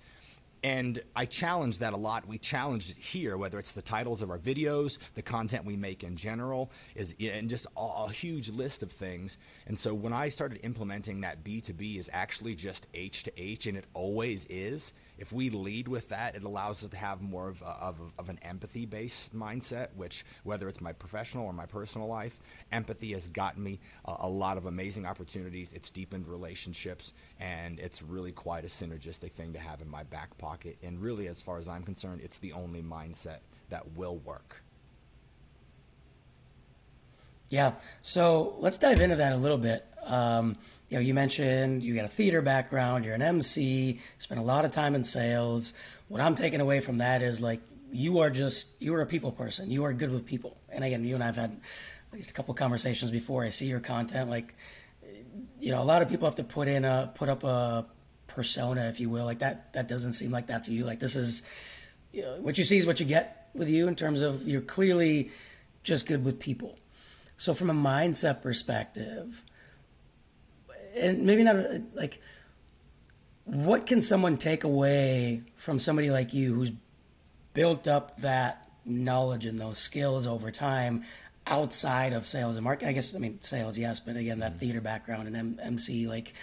And 0.62 1.00
I 1.14 1.26
challenge 1.26 1.79
that 1.79 1.93
a 1.93 1.97
lot. 1.97 2.26
We 2.26 2.38
challenge 2.38 2.91
it 2.91 2.97
here, 2.97 3.37
whether 3.37 3.58
it's 3.58 3.73
the 3.73 3.82
titles 3.82 4.23
of 4.23 4.31
our 4.31 4.38
videos, 4.38 4.99
the 5.14 5.23
content 5.23 5.64
we 5.64 5.76
make 5.76 6.03
in 6.03 6.17
general, 6.17 6.70
is 6.94 7.14
and 7.20 7.49
just 7.49 7.67
a, 7.76 7.81
a, 7.81 8.11
huge 8.11 8.49
list 8.49 8.82
of 8.82 8.91
things. 8.91 9.38
And 9.67 9.79
so 9.79 9.94
when 9.94 10.12
I 10.12 10.29
started 10.29 10.61
implementing 10.64 11.20
that 11.20 11.44
B2B 11.44 11.99
is 11.99 12.11
actually 12.12 12.55
just 12.55 12.87
H 12.94 13.23
to 13.25 13.32
H, 13.37 13.67
and 13.67 13.76
it 13.76 13.85
always 13.94 14.47
is 14.49 14.93
if 15.19 15.33
we 15.33 15.51
lead 15.51 15.89
with 15.89 16.11
that, 16.11 16.35
it 16.35 16.45
allows 16.45 16.83
us 16.83 16.90
to 16.90 16.97
have 16.97 17.23
more 17.23 17.49
of, 17.49 17.62
a, 17.62 17.64
of, 17.64 18.00
of 18.19 18.29
an 18.29 18.38
empathy 18.43 18.87
based 18.87 19.35
mindset, 19.35 19.88
which, 19.95 20.25
whether 20.45 20.69
it's 20.69 20.81
my 20.81 20.93
professional 20.93 21.47
or 21.47 21.52
my 21.52 21.67
personal 21.67 22.07
life, 22.07 22.38
empathy 22.73 23.12
has 23.12 23.26
gotten 23.29 23.62
me 23.62 23.81
a, 24.05 24.17
a, 24.21 24.29
lot 24.29 24.59
of 24.59 24.67
amazing 24.67 25.07
opportunities. 25.07 25.73
It's 25.73 25.90
deepened 25.90 26.29
relationships, 26.29 27.14
and 27.40 27.79
it's 27.81 28.02
really 28.02 28.33
quite 28.33 28.64
a 28.64 28.69
synergistic 28.69 29.33
thing 29.33 29.52
to 29.55 29.59
have 29.59 29.81
in 29.81 29.88
my 29.88 30.02
back 30.05 30.37
pocket. 30.38 30.76
And 30.83 31.00
really, 31.00 31.29
as 31.29 31.40
far 31.40 31.59
as 31.59 31.69
I'm 31.69 31.83
concerned, 31.83 32.21
it's 32.23 32.38
the 32.38 32.52
only 32.52 32.83
mindset 32.83 33.38
that 33.71 33.97
will 33.97 34.19
work. 34.19 34.62
Yeah. 37.49 37.73
So 38.00 38.57
let's 38.59 38.79
dive 38.79 39.00
into 39.00 39.17
that 39.17 39.33
a 39.33 39.37
little 39.37 39.59
bit. 39.59 39.87
Um, 40.05 40.57
you 40.88 40.97
know, 40.97 41.00
you 41.00 41.14
mentioned 41.14 41.83
you 41.83 41.95
got 41.95 42.05
a 42.05 42.09
theater 42.09 42.43
background, 42.43 43.05
you're 43.05 43.14
an 43.14 43.23
MC, 43.23 44.00
spent 44.19 44.40
a 44.40 44.45
lot 44.45 44.64
of 44.64 44.71
time 44.71 44.95
in 44.95 45.05
sales. 45.05 45.75
What 46.09 46.21
I'm 46.21 46.35
taking 46.35 46.61
away 46.61 46.81
from 46.81 46.99
that 46.99 47.23
is 47.23 47.40
like 47.40 47.61
you 47.90 48.21
are 48.21 48.31
just 48.31 48.81
you 48.81 48.95
are 48.95 49.00
a 49.00 49.07
people 49.07 49.33
person. 49.33 49.71
You 49.71 49.85
are 49.85 49.93
good 49.93 50.11
with 50.11 50.26
people. 50.26 50.57
And 50.69 50.85
again, 50.85 51.05
you 51.05 51.14
and 51.14 51.25
I've 51.25 51.37
had 51.37 51.50
at 51.50 52.12
least 52.12 52.31
a 52.31 52.33
couple 52.33 52.55
conversations 52.55 53.11
before. 53.11 53.45
I 53.45 53.49
see 53.49 53.66
your 53.66 53.81
content 53.81 54.31
like 54.31 54.55
you 55.59 55.73
know, 55.73 55.83
a 55.83 55.85
lot 55.85 56.02
of 56.02 56.09
people 56.09 56.26
have 56.26 56.37
to 56.37 56.45
put 56.45 56.69
in 56.69 56.85
a 56.85 57.11
put 57.14 57.28
up 57.28 57.43
a 57.43 57.87
persona, 58.28 58.88
if 58.88 59.00
you 59.00 59.09
will. 59.09 59.25
Like 59.25 59.40
that 59.40 59.73
that 59.73 59.88
doesn't 59.88 60.12
seem 60.12 60.31
like 60.31 60.47
that 60.49 60.64
to 60.64 60.73
you. 60.73 60.85
Like 60.85 61.00
this 61.00 61.16
is 61.16 61.43
you 62.12 62.23
know, 62.23 62.37
what 62.40 62.59
you 62.59 62.64
see 62.64 62.78
is 62.78 62.87
what 62.87 63.00
you 63.00 63.07
get 63.07 63.49
with 63.55 63.69
you 63.69 63.88
in 63.88 63.97
terms 63.97 64.21
of 64.21 64.47
you're 64.47 64.61
clearly 64.61 65.31
just 65.83 66.07
good 66.07 66.25
with 66.25 66.38
people. 66.38 66.78
So 67.38 67.55
from 67.55 67.71
a 67.71 67.75
mindset 67.75 68.43
perspective, 68.43 69.43
and 70.97 71.23
maybe 71.23 71.43
not 71.43 71.57
like 71.95 72.21
what 73.45 73.87
can 73.87 74.00
someone 74.00 74.37
take 74.37 74.65
away 74.65 75.43
from 75.55 75.79
somebody 75.79 76.11
like 76.11 76.35
you 76.35 76.55
who's 76.55 76.73
built 77.55 77.87
up 77.87 78.21
that 78.21 78.69
knowledge 78.85 79.47
and 79.47 79.61
those 79.61 79.79
skills 79.79 80.26
over 80.26 80.50
time 80.50 81.05
outside 81.47 82.12
of 82.12 82.26
sales 82.26 82.57
and 82.57 82.65
marketing? 82.65 82.88
I 82.88 82.93
guess 82.93 83.15
I 83.15 83.19
mean 83.19 83.41
sales, 83.43 83.79
yes, 83.79 84.00
but 84.00 84.17
again, 84.17 84.41
that 84.41 84.53
mm-hmm. 84.53 84.59
theater 84.59 84.81
background 84.81 85.29
and 85.29 85.37
M- 85.37 85.61
MC, 85.62 86.09
like, 86.09 86.35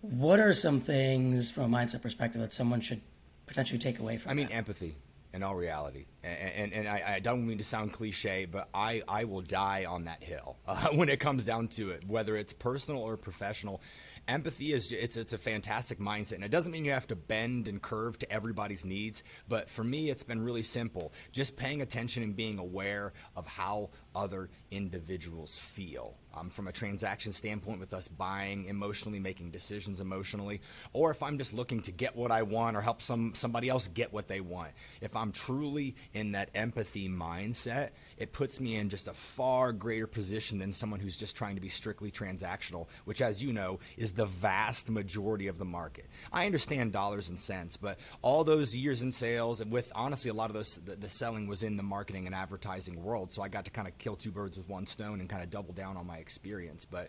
what 0.00 0.40
are 0.40 0.54
some 0.54 0.80
things 0.80 1.50
from 1.50 1.74
a 1.74 1.76
mindset 1.76 2.00
perspective 2.00 2.40
that 2.40 2.54
someone 2.54 2.80
should 2.80 3.02
potentially 3.46 3.78
take 3.78 3.98
away 3.98 4.16
from? 4.16 4.30
I 4.30 4.34
mean, 4.34 4.46
that? 4.46 4.54
empathy 4.54 4.96
in 5.36 5.42
all 5.42 5.54
reality. 5.54 6.06
And, 6.24 6.38
and, 6.38 6.72
and 6.72 6.88
I, 6.88 7.14
I, 7.16 7.20
don't 7.20 7.46
mean 7.46 7.58
to 7.58 7.64
sound 7.64 7.92
cliche, 7.92 8.46
but 8.46 8.68
I, 8.72 9.02
I 9.06 9.24
will 9.24 9.42
die 9.42 9.84
on 9.84 10.04
that 10.04 10.24
hill 10.24 10.56
uh, 10.66 10.88
when 10.88 11.08
it 11.08 11.20
comes 11.20 11.44
down 11.44 11.68
to 11.68 11.90
it, 11.90 12.04
whether 12.08 12.36
it's 12.36 12.52
personal 12.52 13.02
or 13.02 13.16
professional. 13.16 13.82
Empathy 14.26 14.72
is 14.72 14.90
it's 14.90 15.16
it's 15.16 15.32
a 15.34 15.38
fantastic 15.38 16.00
mindset 16.00 16.32
and 16.32 16.44
it 16.44 16.50
doesn't 16.50 16.72
mean 16.72 16.84
you 16.84 16.90
have 16.90 17.06
to 17.06 17.14
bend 17.14 17.68
and 17.68 17.80
curve 17.80 18.18
to 18.18 18.32
everybody's 18.32 18.84
needs 18.84 19.22
but 19.48 19.70
for 19.70 19.84
me 19.84 20.10
it's 20.10 20.24
been 20.24 20.42
really 20.42 20.62
simple. 20.62 21.12
Just 21.30 21.56
paying 21.56 21.80
attention 21.80 22.24
and 22.24 22.34
being 22.34 22.58
aware 22.58 23.12
of 23.36 23.46
how 23.46 23.90
other 24.16 24.50
individuals 24.72 25.56
feel 25.56 26.16
um, 26.36 26.50
from 26.50 26.68
a 26.68 26.72
transaction 26.72 27.32
standpoint 27.32 27.80
with 27.80 27.92
us 27.92 28.08
buying 28.08 28.66
emotionally 28.66 29.18
making 29.18 29.50
decisions 29.50 30.00
emotionally 30.00 30.60
or 30.92 31.10
if 31.10 31.22
i'm 31.22 31.38
just 31.38 31.52
looking 31.52 31.80
to 31.80 31.90
get 31.90 32.14
what 32.16 32.30
i 32.30 32.42
want 32.42 32.76
or 32.76 32.80
help 32.80 33.02
some 33.02 33.34
somebody 33.34 33.68
else 33.68 33.88
get 33.88 34.12
what 34.12 34.28
they 34.28 34.40
want 34.40 34.70
if 35.00 35.16
i'm 35.16 35.32
truly 35.32 35.94
in 36.14 36.32
that 36.32 36.50
empathy 36.54 37.08
mindset 37.08 37.90
it 38.16 38.32
puts 38.32 38.60
me 38.60 38.76
in 38.76 38.88
just 38.88 39.08
a 39.08 39.12
far 39.12 39.72
greater 39.72 40.06
position 40.06 40.58
than 40.58 40.72
someone 40.72 41.00
who's 41.00 41.16
just 41.16 41.36
trying 41.36 41.54
to 41.56 41.60
be 41.60 41.68
strictly 41.68 42.10
transactional, 42.10 42.86
which, 43.04 43.20
as 43.20 43.42
you 43.42 43.52
know, 43.52 43.78
is 43.96 44.12
the 44.12 44.26
vast 44.26 44.88
majority 44.88 45.48
of 45.48 45.58
the 45.58 45.64
market. 45.64 46.06
I 46.32 46.46
understand 46.46 46.92
dollars 46.92 47.28
and 47.28 47.38
cents, 47.38 47.76
but 47.76 47.98
all 48.22 48.44
those 48.44 48.76
years 48.76 49.02
in 49.02 49.12
sales, 49.12 49.60
and 49.60 49.70
with 49.70 49.92
honestly, 49.94 50.30
a 50.30 50.34
lot 50.34 50.50
of 50.50 50.54
those, 50.54 50.76
the, 50.76 50.96
the 50.96 51.08
selling 51.08 51.46
was 51.46 51.62
in 51.62 51.76
the 51.76 51.82
marketing 51.82 52.26
and 52.26 52.34
advertising 52.34 53.02
world. 53.02 53.32
So 53.32 53.42
I 53.42 53.48
got 53.48 53.66
to 53.66 53.70
kind 53.70 53.88
of 53.88 53.96
kill 53.98 54.16
two 54.16 54.30
birds 54.30 54.56
with 54.56 54.68
one 54.68 54.86
stone 54.86 55.20
and 55.20 55.28
kind 55.28 55.42
of 55.42 55.50
double 55.50 55.74
down 55.74 55.96
on 55.96 56.06
my 56.06 56.18
experience. 56.26 56.84
But 56.84 57.08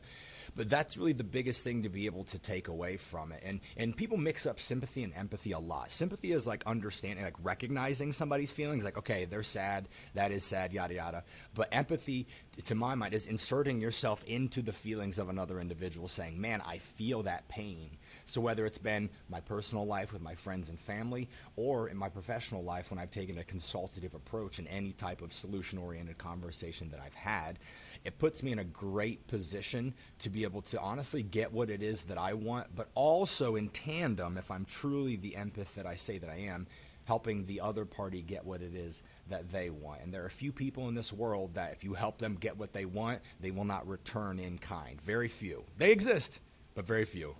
but 0.55 0.69
that's 0.69 0.97
really 0.97 1.13
the 1.13 1.23
biggest 1.23 1.63
thing 1.63 1.83
to 1.83 1.89
be 1.89 2.05
able 2.05 2.23
to 2.25 2.39
take 2.39 2.67
away 2.67 2.97
from 2.97 3.31
it. 3.31 3.41
And 3.43 3.59
and 3.75 3.97
people 3.97 4.17
mix 4.17 4.45
up 4.45 4.59
sympathy 4.59 5.03
and 5.03 5.13
empathy 5.15 5.51
a 5.53 5.59
lot. 5.59 5.89
Sympathy 5.89 6.31
is 6.31 6.45
like 6.45 6.63
understanding, 6.65 7.25
like 7.25 7.35
recognizing 7.41 8.13
somebody's 8.13 8.51
feelings, 8.51 8.85
like 8.85 8.97
okay, 8.97 9.25
they're 9.25 9.43
sad, 9.43 9.89
that 10.13 10.31
is 10.31 10.43
sad, 10.43 10.71
yada 10.71 10.93
yada. 10.93 11.23
But 11.55 11.69
empathy, 11.71 12.27
to 12.65 12.75
my 12.75 12.93
mind, 12.95 13.13
is 13.15 13.25
inserting 13.25 13.81
yourself 13.81 14.23
into 14.25 14.61
the 14.61 14.73
feelings 14.73 15.17
of 15.17 15.29
another 15.29 15.59
individual, 15.59 16.07
saying, 16.07 16.39
"Man, 16.39 16.61
I 16.61 16.77
feel 16.77 17.23
that 17.23 17.47
pain." 17.47 17.97
So 18.25 18.41
whether 18.41 18.65
it's 18.65 18.77
been 18.77 19.09
my 19.29 19.39
personal 19.39 19.85
life 19.85 20.13
with 20.13 20.21
my 20.21 20.35
friends 20.35 20.69
and 20.69 20.79
family, 20.79 21.29
or 21.55 21.89
in 21.89 21.97
my 21.97 22.09
professional 22.09 22.63
life 22.63 22.91
when 22.91 22.99
I've 22.99 23.11
taken 23.11 23.37
a 23.37 23.43
consultative 23.43 24.13
approach 24.13 24.59
in 24.59 24.67
any 24.67 24.91
type 24.91 25.21
of 25.21 25.33
solution-oriented 25.33 26.17
conversation 26.17 26.89
that 26.91 26.99
I've 26.99 27.13
had, 27.13 27.57
it 28.03 28.19
puts 28.19 28.43
me 28.43 28.51
in 28.51 28.59
a 28.59 28.63
great 28.63 29.27
position 29.27 29.93
to 30.19 30.29
be 30.29 30.43
able 30.43 30.61
to 30.63 30.79
honestly 30.79 31.23
get 31.23 31.51
what 31.51 31.69
it 31.69 31.81
is 31.81 32.03
that 32.03 32.17
I 32.17 32.33
want, 32.33 32.75
but 32.75 32.89
also 32.95 33.55
in 33.55 33.69
tandem, 33.69 34.37
if 34.37 34.51
I'm 34.51 34.65
truly 34.65 35.15
the 35.15 35.35
empath 35.37 35.73
that 35.75 35.85
I 35.85 35.95
say 35.95 36.17
that 36.17 36.29
I 36.29 36.37
am, 36.37 36.67
helping 37.05 37.45
the 37.45 37.61
other 37.61 37.85
party 37.85 38.21
get 38.21 38.45
what 38.45 38.61
it 38.61 38.75
is 38.75 39.01
that 39.29 39.49
they 39.49 39.69
want. 39.69 40.01
And 40.01 40.13
there 40.13 40.23
are 40.23 40.27
a 40.27 40.29
few 40.29 40.51
people 40.51 40.89
in 40.89 40.95
this 40.95 41.13
world 41.13 41.53
that 41.53 41.71
if 41.71 41.83
you 41.83 41.93
help 41.93 42.17
them 42.17 42.35
get 42.35 42.57
what 42.57 42.73
they 42.73 42.83
want, 42.83 43.21
they 43.39 43.51
will 43.51 43.63
not 43.63 43.87
return 43.87 44.39
in 44.39 44.57
kind. 44.57 45.01
Very 45.01 45.29
few. 45.29 45.63
They 45.77 45.91
exist, 45.91 46.41
but 46.75 46.85
very 46.85 47.05
few. 47.05 47.35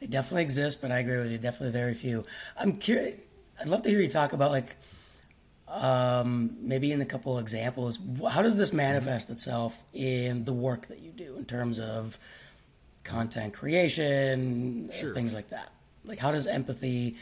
They 0.00 0.06
definitely 0.06 0.42
exist, 0.42 0.82
but 0.82 0.92
I 0.92 0.98
agree 0.98 1.16
with 1.16 1.30
you. 1.30 1.38
Definitely 1.38 1.72
very 1.72 1.94
few. 1.94 2.26
I'm 2.58 2.76
curious. 2.76 3.18
I'd 3.58 3.68
love 3.68 3.80
to 3.82 3.88
hear 3.88 4.00
you 4.00 4.10
talk 4.10 4.34
about 4.34 4.50
like 4.50 4.76
um, 5.74 6.56
maybe 6.60 6.92
in 6.92 7.00
a 7.00 7.04
couple 7.04 7.38
examples, 7.38 7.98
how 8.30 8.42
does 8.42 8.56
this 8.56 8.72
manifest 8.72 9.28
itself 9.28 9.82
in 9.92 10.44
the 10.44 10.52
work 10.52 10.86
that 10.86 11.00
you 11.00 11.10
do 11.10 11.36
in 11.36 11.44
terms 11.44 11.80
of 11.80 12.16
content 13.02 13.54
creation, 13.54 14.90
sure. 14.92 15.12
things 15.12 15.34
like 15.34 15.48
that? 15.48 15.72
Like, 16.04 16.20
how 16.20 16.30
does 16.30 16.46
empathy 16.46 17.16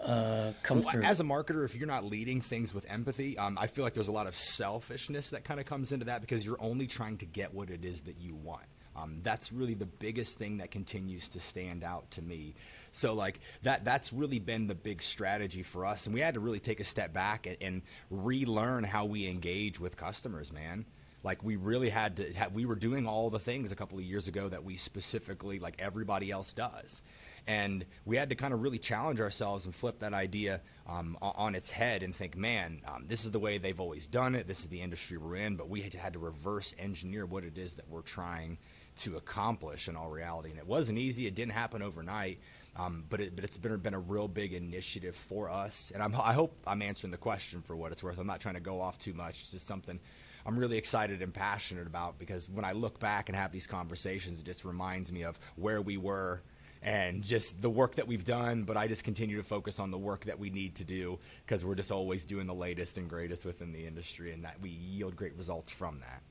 uh, 0.00 0.52
come 0.62 0.82
well, 0.82 0.90
through? 0.90 1.02
As 1.02 1.18
a 1.18 1.24
marketer, 1.24 1.64
if 1.64 1.74
you're 1.74 1.88
not 1.88 2.04
leading 2.04 2.40
things 2.40 2.72
with 2.72 2.86
empathy, 2.88 3.36
um, 3.38 3.58
I 3.60 3.66
feel 3.66 3.82
like 3.82 3.94
there's 3.94 4.08
a 4.08 4.12
lot 4.12 4.28
of 4.28 4.36
selfishness 4.36 5.30
that 5.30 5.42
kind 5.42 5.58
of 5.58 5.66
comes 5.66 5.90
into 5.90 6.04
that 6.04 6.20
because 6.20 6.44
you're 6.44 6.62
only 6.62 6.86
trying 6.86 7.18
to 7.18 7.26
get 7.26 7.54
what 7.54 7.70
it 7.70 7.84
is 7.84 8.02
that 8.02 8.20
you 8.20 8.36
want. 8.36 8.66
Um, 8.96 9.20
that's 9.22 9.52
really 9.52 9.74
the 9.74 9.86
biggest 9.86 10.38
thing 10.38 10.58
that 10.58 10.70
continues 10.70 11.28
to 11.30 11.40
stand 11.40 11.84
out 11.84 12.10
to 12.12 12.22
me. 12.22 12.54
So 12.92 13.14
like 13.14 13.40
that 13.62 13.84
that's 13.84 14.12
really 14.12 14.38
been 14.38 14.66
the 14.66 14.74
big 14.74 15.02
strategy 15.02 15.62
for 15.62 15.84
us, 15.84 16.06
and 16.06 16.14
we 16.14 16.20
had 16.20 16.34
to 16.34 16.40
really 16.40 16.60
take 16.60 16.80
a 16.80 16.84
step 16.84 17.12
back 17.12 17.46
and, 17.46 17.56
and 17.60 17.82
relearn 18.10 18.84
how 18.84 19.04
we 19.04 19.28
engage 19.28 19.78
with 19.78 19.96
customers, 19.96 20.52
man. 20.52 20.86
Like 21.22 21.42
we 21.42 21.56
really 21.56 21.90
had 21.90 22.18
to 22.18 22.32
have, 22.34 22.52
we 22.52 22.66
were 22.66 22.76
doing 22.76 23.06
all 23.08 23.30
the 23.30 23.40
things 23.40 23.72
a 23.72 23.76
couple 23.76 23.98
of 23.98 24.04
years 24.04 24.28
ago 24.28 24.48
that 24.48 24.62
we 24.62 24.76
specifically 24.76 25.58
like 25.58 25.74
everybody 25.80 26.30
else 26.30 26.52
does. 26.52 27.02
And 27.48 27.84
we 28.04 28.16
had 28.16 28.30
to 28.30 28.36
kind 28.36 28.54
of 28.54 28.62
really 28.62 28.78
challenge 28.78 29.20
ourselves 29.20 29.66
and 29.66 29.74
flip 29.74 30.00
that 30.00 30.14
idea 30.14 30.60
um, 30.88 31.18
on 31.20 31.56
its 31.56 31.70
head 31.70 32.04
and 32.04 32.14
think 32.14 32.36
man 32.36 32.80
um, 32.86 33.06
this 33.08 33.24
is 33.24 33.32
the 33.32 33.40
way 33.40 33.58
they've 33.58 33.80
always 33.80 34.06
done 34.06 34.36
it. 34.36 34.46
This 34.46 34.60
is 34.60 34.68
the 34.68 34.82
industry 34.82 35.16
we're 35.16 35.36
in 35.36 35.56
but 35.56 35.68
we 35.68 35.80
had 35.82 35.92
to, 35.92 35.98
had 35.98 36.12
to 36.12 36.20
reverse 36.20 36.74
engineer 36.78 37.26
what 37.26 37.42
it 37.42 37.58
is 37.58 37.74
that 37.74 37.88
we're 37.88 38.02
trying 38.02 38.58
to 38.96 39.16
accomplish 39.16 39.88
in 39.88 39.96
all 39.96 40.10
reality. 40.10 40.50
And 40.50 40.58
it 40.58 40.66
wasn't 40.66 40.98
easy. 40.98 41.26
It 41.26 41.34
didn't 41.34 41.52
happen 41.52 41.82
overnight. 41.82 42.38
Um, 42.78 43.04
but, 43.08 43.20
it, 43.20 43.34
but 43.34 43.44
it's 43.44 43.56
been, 43.56 43.76
been 43.78 43.94
a 43.94 43.98
real 43.98 44.28
big 44.28 44.52
initiative 44.52 45.16
for 45.16 45.48
us. 45.48 45.90
And 45.94 46.02
I'm, 46.02 46.14
I 46.14 46.34
hope 46.34 46.54
I'm 46.66 46.82
answering 46.82 47.10
the 47.10 47.16
question 47.16 47.62
for 47.62 47.74
what 47.74 47.90
it's 47.92 48.02
worth. 48.02 48.18
I'm 48.18 48.26
not 48.26 48.40
trying 48.40 48.56
to 48.56 48.60
go 48.60 48.80
off 48.80 48.98
too 48.98 49.14
much. 49.14 49.40
It's 49.40 49.52
just 49.52 49.66
something 49.66 49.98
I'm 50.44 50.58
really 50.58 50.76
excited 50.76 51.22
and 51.22 51.32
passionate 51.32 51.86
about 51.86 52.18
because 52.18 52.48
when 52.48 52.64
I 52.64 52.72
look 52.72 53.00
back 53.00 53.28
and 53.28 53.36
have 53.36 53.50
these 53.50 53.66
conversations, 53.66 54.38
it 54.38 54.44
just 54.44 54.64
reminds 54.64 55.10
me 55.10 55.22
of 55.22 55.38
where 55.56 55.80
we 55.80 55.96
were 55.96 56.42
and 56.82 57.24
just 57.24 57.60
the 57.60 57.70
work 57.70 57.96
that 57.96 58.06
we've 58.06 58.24
done. 58.24 58.62
But 58.62 58.76
I 58.76 58.86
just 58.86 59.02
continue 59.04 59.38
to 59.38 59.42
focus 59.42 59.80
on 59.80 59.90
the 59.90 59.98
work 59.98 60.26
that 60.26 60.38
we 60.38 60.50
need 60.50 60.76
to 60.76 60.84
do 60.84 61.18
because 61.44 61.64
we're 61.64 61.74
just 61.74 61.90
always 61.90 62.24
doing 62.24 62.46
the 62.46 62.54
latest 62.54 62.98
and 62.98 63.08
greatest 63.08 63.44
within 63.44 63.72
the 63.72 63.86
industry 63.86 64.32
and 64.32 64.44
that 64.44 64.60
we 64.60 64.68
yield 64.68 65.16
great 65.16 65.36
results 65.36 65.72
from 65.72 66.00
that. 66.00 66.22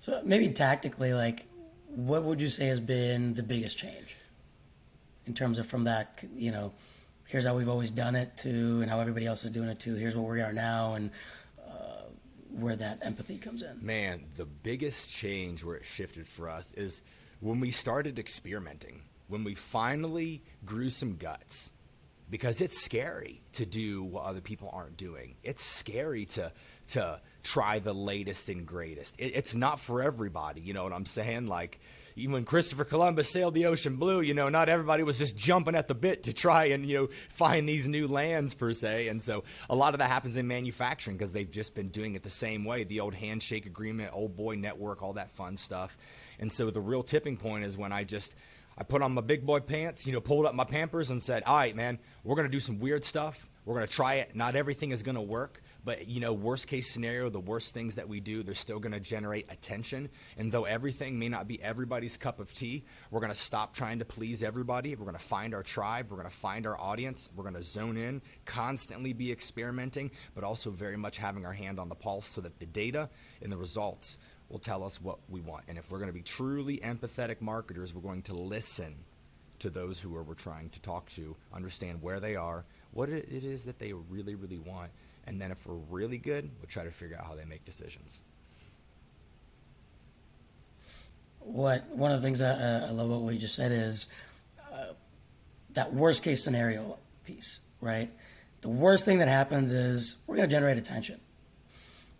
So 0.00 0.20
maybe 0.24 0.48
tactically, 0.50 1.14
like, 1.14 1.46
what 1.88 2.22
would 2.24 2.40
you 2.40 2.48
say 2.48 2.66
has 2.66 2.80
been 2.80 3.34
the 3.34 3.42
biggest 3.42 3.78
change 3.78 4.16
in 5.26 5.34
terms 5.34 5.58
of 5.58 5.66
from 5.66 5.84
that, 5.84 6.24
you 6.36 6.52
know, 6.52 6.72
here's 7.26 7.44
how 7.44 7.56
we've 7.56 7.68
always 7.68 7.90
done 7.90 8.14
it 8.14 8.36
to, 8.38 8.80
and 8.80 8.90
how 8.90 9.00
everybody 9.00 9.26
else 9.26 9.44
is 9.44 9.50
doing 9.50 9.68
it 9.68 9.80
to, 9.80 9.94
here's 9.94 10.16
where 10.16 10.32
we 10.32 10.40
are 10.40 10.52
now, 10.52 10.94
and 10.94 11.10
uh, 11.66 12.02
where 12.50 12.76
that 12.76 12.98
empathy 13.02 13.36
comes 13.36 13.62
in? 13.62 13.78
Man, 13.84 14.24
the 14.36 14.46
biggest 14.46 15.10
change 15.10 15.64
where 15.64 15.76
it 15.76 15.84
shifted 15.84 16.28
for 16.28 16.48
us 16.48 16.72
is 16.74 17.02
when 17.40 17.58
we 17.60 17.70
started 17.70 18.18
experimenting, 18.18 19.02
when 19.28 19.42
we 19.42 19.54
finally 19.54 20.42
grew 20.64 20.88
some 20.88 21.16
guts 21.16 21.72
because 22.30 22.60
it's 22.60 22.80
scary 22.80 23.40
to 23.52 23.64
do 23.64 24.02
what 24.02 24.24
other 24.24 24.40
people 24.40 24.70
aren't 24.72 24.96
doing. 24.96 25.36
It's 25.42 25.64
scary 25.64 26.26
to 26.26 26.52
to 26.88 27.20
try 27.42 27.78
the 27.78 27.92
latest 27.92 28.48
and 28.48 28.66
greatest. 28.66 29.14
It, 29.18 29.32
it's 29.34 29.54
not 29.54 29.80
for 29.80 30.02
everybody, 30.02 30.60
you 30.60 30.72
know 30.72 30.84
what 30.84 30.92
I'm 30.92 31.06
saying? 31.06 31.46
Like 31.46 31.80
even 32.16 32.32
when 32.32 32.44
Christopher 32.44 32.84
Columbus 32.84 33.28
sailed 33.28 33.54
the 33.54 33.66
ocean 33.66 33.96
blue, 33.96 34.20
you 34.20 34.34
know, 34.34 34.48
not 34.48 34.68
everybody 34.68 35.02
was 35.02 35.18
just 35.18 35.36
jumping 35.36 35.74
at 35.74 35.86
the 35.86 35.94
bit 35.94 36.24
to 36.24 36.32
try 36.32 36.66
and 36.66 36.86
you 36.86 36.96
know 36.96 37.08
find 37.28 37.68
these 37.68 37.86
new 37.86 38.08
lands 38.08 38.54
per 38.54 38.72
se. 38.72 39.08
And 39.08 39.22
so 39.22 39.44
a 39.68 39.76
lot 39.76 39.94
of 39.94 39.98
that 39.98 40.08
happens 40.08 40.36
in 40.36 40.48
manufacturing 40.48 41.16
because 41.16 41.32
they've 41.32 41.50
just 41.50 41.74
been 41.74 41.88
doing 41.88 42.14
it 42.14 42.22
the 42.22 42.30
same 42.30 42.64
way, 42.64 42.84
the 42.84 43.00
old 43.00 43.14
handshake 43.14 43.66
agreement, 43.66 44.10
old 44.12 44.34
boy 44.34 44.56
network, 44.56 45.02
all 45.02 45.12
that 45.12 45.30
fun 45.30 45.56
stuff. 45.56 45.96
And 46.40 46.50
so 46.50 46.70
the 46.70 46.80
real 46.80 47.02
tipping 47.02 47.36
point 47.36 47.64
is 47.64 47.76
when 47.76 47.92
I 47.92 48.04
just 48.04 48.34
I 48.78 48.84
put 48.84 49.02
on 49.02 49.12
my 49.12 49.22
big 49.22 49.46
boy 49.46 49.60
pants, 49.60 50.06
you 50.06 50.12
know, 50.12 50.20
pulled 50.20 50.46
up 50.46 50.54
my 50.54 50.64
Pampers 50.64 51.10
and 51.10 51.22
said, 51.22 51.42
"All 51.44 51.56
right, 51.56 51.74
man, 51.74 51.98
we're 52.24 52.34
going 52.34 52.48
to 52.48 52.52
do 52.52 52.60
some 52.60 52.78
weird 52.78 53.04
stuff. 53.04 53.48
We're 53.64 53.74
going 53.74 53.86
to 53.86 53.92
try 53.92 54.14
it. 54.16 54.34
Not 54.34 54.54
everything 54.54 54.90
is 54.90 55.02
going 55.02 55.14
to 55.14 55.22
work, 55.22 55.62
but 55.86 56.08
you 56.08 56.18
know, 56.18 56.32
worst 56.32 56.66
case 56.66 56.92
scenario, 56.92 57.30
the 57.30 57.38
worst 57.38 57.72
things 57.72 57.94
that 57.94 58.08
we 58.08 58.18
do, 58.18 58.42
they're 58.42 58.54
still 58.56 58.80
going 58.80 58.92
to 58.92 58.98
generate 58.98 59.46
attention. 59.52 60.10
And 60.36 60.50
though 60.50 60.64
everything 60.64 61.16
may 61.16 61.28
not 61.28 61.46
be 61.46 61.62
everybody's 61.62 62.16
cup 62.16 62.40
of 62.40 62.52
tea, 62.52 62.84
we're 63.12 63.20
going 63.20 63.32
to 63.32 63.38
stop 63.38 63.72
trying 63.72 64.00
to 64.00 64.04
please 64.04 64.42
everybody. 64.42 64.96
We're 64.96 65.04
going 65.04 65.16
to 65.16 65.22
find 65.22 65.54
our 65.54 65.62
tribe. 65.62 66.08
We're 66.10 66.16
going 66.16 66.28
to 66.28 66.36
find 66.36 66.66
our 66.66 66.78
audience. 66.78 67.30
We're 67.36 67.44
going 67.44 67.54
to 67.54 67.62
zone 67.62 67.96
in, 67.96 68.20
constantly 68.44 69.12
be 69.12 69.30
experimenting, 69.30 70.10
but 70.34 70.42
also 70.42 70.72
very 70.72 70.96
much 70.96 71.18
having 71.18 71.46
our 71.46 71.52
hand 71.52 71.78
on 71.78 71.88
the 71.88 71.94
pulse 71.94 72.26
so 72.26 72.40
that 72.40 72.58
the 72.58 72.66
data 72.66 73.08
and 73.40 73.52
the 73.52 73.56
results 73.56 74.18
will 74.48 74.58
tell 74.58 74.82
us 74.82 75.00
what 75.00 75.20
we 75.28 75.40
want. 75.40 75.66
And 75.68 75.78
if 75.78 75.92
we're 75.92 75.98
going 75.98 76.10
to 76.10 76.12
be 76.12 76.22
truly 76.22 76.78
empathetic 76.78 77.40
marketers, 77.40 77.94
we're 77.94 78.02
going 78.02 78.22
to 78.22 78.34
listen 78.34 78.96
to 79.60 79.70
those 79.70 80.00
who 80.00 80.10
we're 80.10 80.34
trying 80.34 80.68
to 80.70 80.80
talk 80.80 81.08
to, 81.10 81.36
understand 81.52 82.02
where 82.02 82.18
they 82.18 82.34
are, 82.34 82.64
what 82.90 83.08
it 83.08 83.28
is 83.30 83.64
that 83.64 83.78
they 83.78 83.92
really, 83.92 84.34
really 84.34 84.58
want. 84.58 84.90
And 85.26 85.40
then 85.40 85.50
if 85.50 85.66
we're 85.66 85.74
really 85.74 86.18
good, 86.18 86.50
we'll 86.58 86.68
try 86.68 86.84
to 86.84 86.90
figure 86.90 87.16
out 87.16 87.26
how 87.26 87.34
they 87.34 87.44
make 87.44 87.64
decisions. 87.64 88.20
What 91.40 91.88
one 91.88 92.12
of 92.12 92.20
the 92.20 92.26
things 92.26 92.42
I, 92.42 92.50
uh, 92.50 92.86
I 92.88 92.90
love 92.90 93.10
about 93.10 93.22
what 93.22 93.34
you 93.34 93.40
just 93.40 93.54
said 93.54 93.72
is 93.72 94.08
uh, 94.72 94.92
that 95.74 95.94
worst 95.94 96.22
case 96.22 96.42
scenario 96.42 96.98
piece, 97.24 97.60
right? 97.80 98.10
The 98.62 98.68
worst 98.68 99.04
thing 99.04 99.18
that 99.18 99.28
happens 99.28 99.74
is 99.74 100.16
we're 100.26 100.36
going 100.36 100.48
to 100.48 100.54
generate 100.54 100.78
attention, 100.78 101.20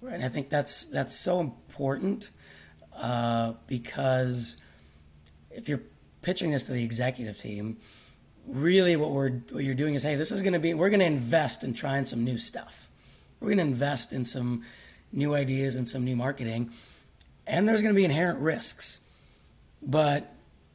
right? 0.01 0.15
And 0.15 0.25
I 0.25 0.29
think 0.29 0.49
that's 0.49 0.85
that's 0.85 1.15
so 1.15 1.41
important 1.41 2.31
uh, 2.97 3.55
because 3.67 4.59
if 5.51 5.69
you're 5.69 5.83
pitching 6.23 6.53
this 6.53 6.67
to 6.67 6.73
the 6.73 6.85
executive 6.85 7.39
team, 7.39 7.79
really 8.47 8.95
what 8.97 9.11
we're 9.11 9.31
what 9.51 9.65
you're 9.65 9.75
doing 9.75 9.95
is 9.95 10.05
hey 10.05 10.15
this 10.15 10.31
is 10.31 10.41
going 10.41 10.53
to 10.53 10.59
be 10.61 10.73
we're 10.73 10.89
going 10.89 11.01
to 11.01 11.07
invest 11.07 11.65
in 11.65 11.75
trying 11.75 12.05
some 12.05 12.23
new 12.23 12.39
stuff 12.39 12.89
we're 13.41 13.49
going 13.49 13.59
to 13.59 13.65
invest 13.65 14.13
in 14.13 14.25
some 14.25 14.65
new 15.13 15.35
ideas 15.35 15.77
and 15.77 15.89
some 15.89 16.05
new 16.05 16.17
marketing 16.17 16.71
and 17.47 17.69
there's 17.69 17.81
going 17.81 17.95
to 17.95 17.97
be 17.97 18.05
inherent 18.05 18.41
risks. 18.41 19.01
But 19.81 20.35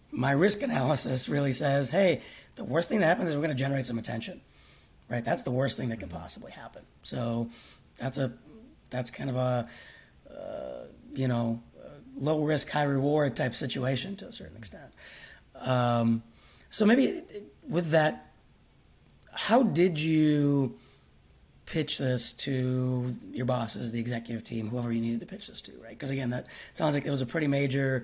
my 0.09 0.31
risk 0.31 0.61
analysis 0.61 1.27
really 1.29 1.53
says 1.53 1.89
hey 1.89 2.21
the 2.55 2.63
worst 2.63 2.89
thing 2.89 2.99
that 2.99 3.05
happens 3.05 3.29
is 3.29 3.35
we're 3.35 3.41
going 3.41 3.55
to 3.55 3.63
generate 3.63 3.85
some 3.85 3.97
attention 3.97 4.41
right? 5.11 5.23
That's 5.23 5.43
the 5.43 5.51
worst 5.51 5.77
thing 5.77 5.89
that 5.89 5.99
could 5.99 6.09
possibly 6.09 6.51
happen. 6.51 6.83
So 7.03 7.49
that's 7.99 8.17
a 8.17 8.31
that's 8.89 9.11
kind 9.11 9.29
of 9.29 9.35
a 9.35 9.67
uh, 10.29 10.85
you 11.13 11.27
know 11.27 11.61
low 12.17 12.43
risk 12.43 12.69
high 12.69 12.83
reward 12.83 13.35
type 13.35 13.53
situation 13.53 14.15
to 14.17 14.27
a 14.27 14.31
certain 14.31 14.57
extent. 14.57 14.93
Um, 15.55 16.23
so 16.69 16.85
maybe 16.85 17.21
with 17.67 17.91
that, 17.91 18.31
how 19.33 19.63
did 19.63 19.99
you 19.99 20.77
pitch 21.71 21.99
this 21.99 22.33
to 22.33 23.15
your 23.31 23.45
bosses, 23.45 23.93
the 23.93 23.99
executive 23.99 24.43
team, 24.43 24.67
whoever 24.67 24.91
you 24.91 24.99
needed 24.99 25.21
to 25.21 25.25
pitch 25.25 25.47
this 25.47 25.61
to, 25.61 25.71
right? 25.81 25.91
Because 25.91 26.11
again, 26.11 26.31
that 26.31 26.47
sounds 26.73 26.93
like 26.93 27.05
it 27.05 27.09
was 27.09 27.21
a 27.21 27.25
pretty 27.25 27.47
major 27.47 28.03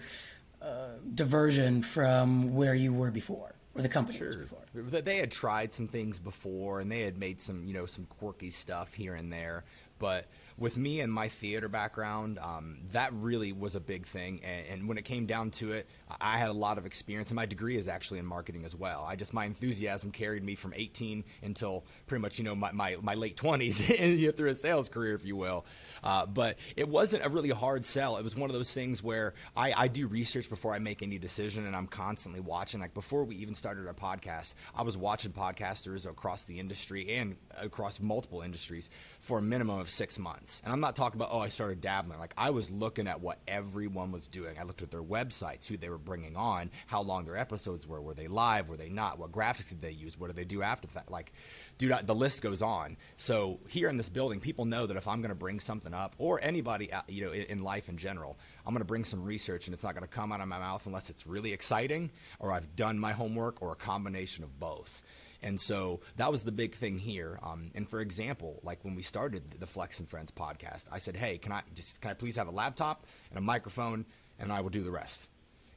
uh, 0.61 0.91
diversion 1.13 1.81
from 1.81 2.55
where 2.55 2.73
you 2.73 2.93
were 2.93 3.11
before, 3.11 3.53
where 3.73 3.83
the 3.83 3.89
company 3.89 4.17
sure. 4.17 4.27
was 4.27 4.37
before. 4.37 5.01
They 5.01 5.17
had 5.17 5.31
tried 5.31 5.73
some 5.73 5.85
things 5.85 6.17
before, 6.17 6.79
and 6.79 6.89
they 6.89 7.01
had 7.01 7.17
made 7.17 7.41
some, 7.41 7.65
you 7.67 7.73
know, 7.73 7.85
some 7.85 8.05
quirky 8.05 8.51
stuff 8.51 8.93
here 8.93 9.15
and 9.15 9.33
there, 9.33 9.65
but 9.99 10.27
with 10.57 10.75
me 10.75 11.01
and 11.01 11.13
my 11.13 11.27
theater 11.27 11.69
background, 11.69 12.39
um, 12.39 12.79
that 12.91 13.13
really 13.13 13.51
was 13.53 13.75
a 13.75 13.79
big 13.79 14.07
thing. 14.07 14.41
And, 14.43 14.65
and, 14.67 14.87
when 14.87 14.97
it 14.97 15.05
came 15.05 15.25
down 15.25 15.51
to 15.51 15.73
it, 15.73 15.87
I 16.19 16.37
had 16.37 16.49
a 16.49 16.53
lot 16.53 16.77
of 16.77 16.85
experience, 16.85 17.29
and 17.29 17.35
my 17.35 17.45
degree 17.45 17.77
is 17.77 17.87
actually 17.87 18.19
in 18.19 18.25
marketing 18.25 18.65
as 18.65 18.75
well. 18.75 19.05
I 19.07 19.15
just 19.15 19.33
my 19.33 19.45
enthusiasm 19.45 20.11
carried 20.11 20.43
me 20.43 20.55
from 20.55 20.73
18 20.75 21.25
until 21.43 21.83
pretty 22.07 22.21
much 22.21 22.39
you 22.39 22.45
know 22.45 22.55
my 22.55 22.71
my, 22.71 22.97
my 23.01 23.13
late 23.13 23.37
20s 23.37 24.35
through 24.37 24.49
a 24.49 24.55
sales 24.55 24.89
career, 24.89 25.13
if 25.13 25.25
you 25.25 25.35
will. 25.35 25.65
Uh, 26.03 26.25
but 26.25 26.57
it 26.75 26.87
wasn't 26.87 27.25
a 27.25 27.29
really 27.29 27.49
hard 27.49 27.85
sell. 27.85 28.17
It 28.17 28.23
was 28.23 28.35
one 28.35 28.49
of 28.49 28.55
those 28.55 28.73
things 28.73 29.03
where 29.03 29.33
I, 29.55 29.73
I 29.75 29.87
do 29.89 30.07
research 30.07 30.49
before 30.49 30.73
I 30.73 30.79
make 30.79 31.03
any 31.03 31.19
decision, 31.19 31.67
and 31.67 31.75
I'm 31.75 31.87
constantly 31.87 32.39
watching. 32.39 32.79
Like 32.79 32.93
before 32.93 33.25
we 33.25 33.35
even 33.35 33.53
started 33.53 33.85
our 33.85 33.93
podcast, 33.93 34.53
I 34.73 34.83
was 34.83 34.97
watching 34.97 35.33
podcasters 35.33 36.09
across 36.09 36.43
the 36.43 36.59
industry 36.59 37.13
and 37.15 37.35
across 37.57 37.99
multiple 37.99 38.41
industries 38.41 38.89
for 39.19 39.39
a 39.39 39.41
minimum 39.41 39.79
of 39.79 39.89
six 39.89 40.17
months 40.17 40.46
months. 40.47 40.61
And 40.63 40.73
I'm 40.73 40.79
not 40.79 40.95
talking 40.95 41.19
about, 41.19 41.29
oh, 41.31 41.39
I 41.39 41.49
started 41.49 41.81
dabbling. 41.81 42.19
Like, 42.19 42.33
I 42.37 42.49
was 42.51 42.69
looking 42.69 43.07
at 43.07 43.21
what 43.21 43.39
everyone 43.47 44.11
was 44.11 44.27
doing. 44.27 44.57
I 44.59 44.63
looked 44.63 44.81
at 44.81 44.91
their 44.91 45.03
websites, 45.03 45.65
who 45.67 45.77
they 45.77 45.89
were 45.89 45.97
bringing 45.97 46.35
on, 46.35 46.71
how 46.87 47.01
long 47.01 47.25
their 47.25 47.37
episodes 47.37 47.87
were. 47.87 48.01
Were 48.01 48.13
they 48.13 48.27
live? 48.27 48.69
Were 48.69 48.77
they 48.77 48.89
not? 48.89 49.19
What 49.19 49.31
graphics 49.31 49.69
did 49.69 49.81
they 49.81 49.91
use? 49.91 50.17
What 50.17 50.27
did 50.27 50.35
they 50.35 50.45
do 50.45 50.61
after 50.61 50.87
that? 50.93 51.11
Like, 51.11 51.33
dude, 51.77 51.95
the 52.03 52.15
list 52.15 52.41
goes 52.41 52.61
on. 52.61 52.97
So 53.17 53.59
here 53.67 53.89
in 53.89 53.97
this 53.97 54.09
building, 54.09 54.39
people 54.39 54.65
know 54.65 54.85
that 54.85 54.97
if 54.97 55.07
I'm 55.07 55.21
going 55.21 55.29
to 55.29 55.35
bring 55.35 55.59
something 55.59 55.93
up, 55.93 56.15
or 56.17 56.39
anybody, 56.41 56.91
uh, 56.91 57.01
you 57.07 57.25
know, 57.25 57.33
in 57.33 57.63
life 57.63 57.89
in 57.89 57.97
general, 57.97 58.37
I'm 58.65 58.73
going 58.73 58.81
to 58.81 58.85
bring 58.85 59.03
some 59.03 59.23
research, 59.23 59.67
and 59.67 59.73
it's 59.73 59.83
not 59.83 59.93
going 59.93 60.07
to 60.07 60.09
come 60.09 60.31
out 60.31 60.41
of 60.41 60.47
my 60.47 60.59
mouth 60.59 60.85
unless 60.85 61.09
it's 61.09 61.27
really 61.27 61.53
exciting, 61.53 62.11
or 62.39 62.51
I've 62.51 62.75
done 62.75 62.99
my 62.99 63.13
homework, 63.13 63.61
or 63.61 63.71
a 63.71 63.75
combination 63.75 64.43
of 64.43 64.59
both. 64.59 65.01
And 65.47 65.61
so 65.61 66.01
that 66.17 66.29
was 66.29 66.43
the 66.43 66.51
big 66.51 66.75
thing 66.75 66.99
here. 66.99 67.39
Um, 67.41 67.69
and 67.73 67.87
for 67.87 68.01
example, 68.01 68.59
like 68.63 68.83
when 68.83 68.95
we 68.95 69.01
started 69.01 69.49
the 69.57 69.65
Flex 69.65 69.97
and 69.97 70.09
Friends 70.09 70.29
podcast, 70.29 70.89
I 70.91 70.97
said, 70.97 71.15
"Hey, 71.15 71.37
can 71.37 71.53
I 71.53 71.61
just 71.73 72.01
can 72.01 72.11
I 72.11 72.15
please 72.15 72.35
have 72.35 72.49
a 72.49 72.51
laptop 72.51 73.05
and 73.29 73.37
a 73.37 73.41
microphone, 73.41 74.05
and 74.39 74.51
I 74.51 74.59
will 74.59 74.69
do 74.69 74.83
the 74.83 74.91
rest." 74.91 75.29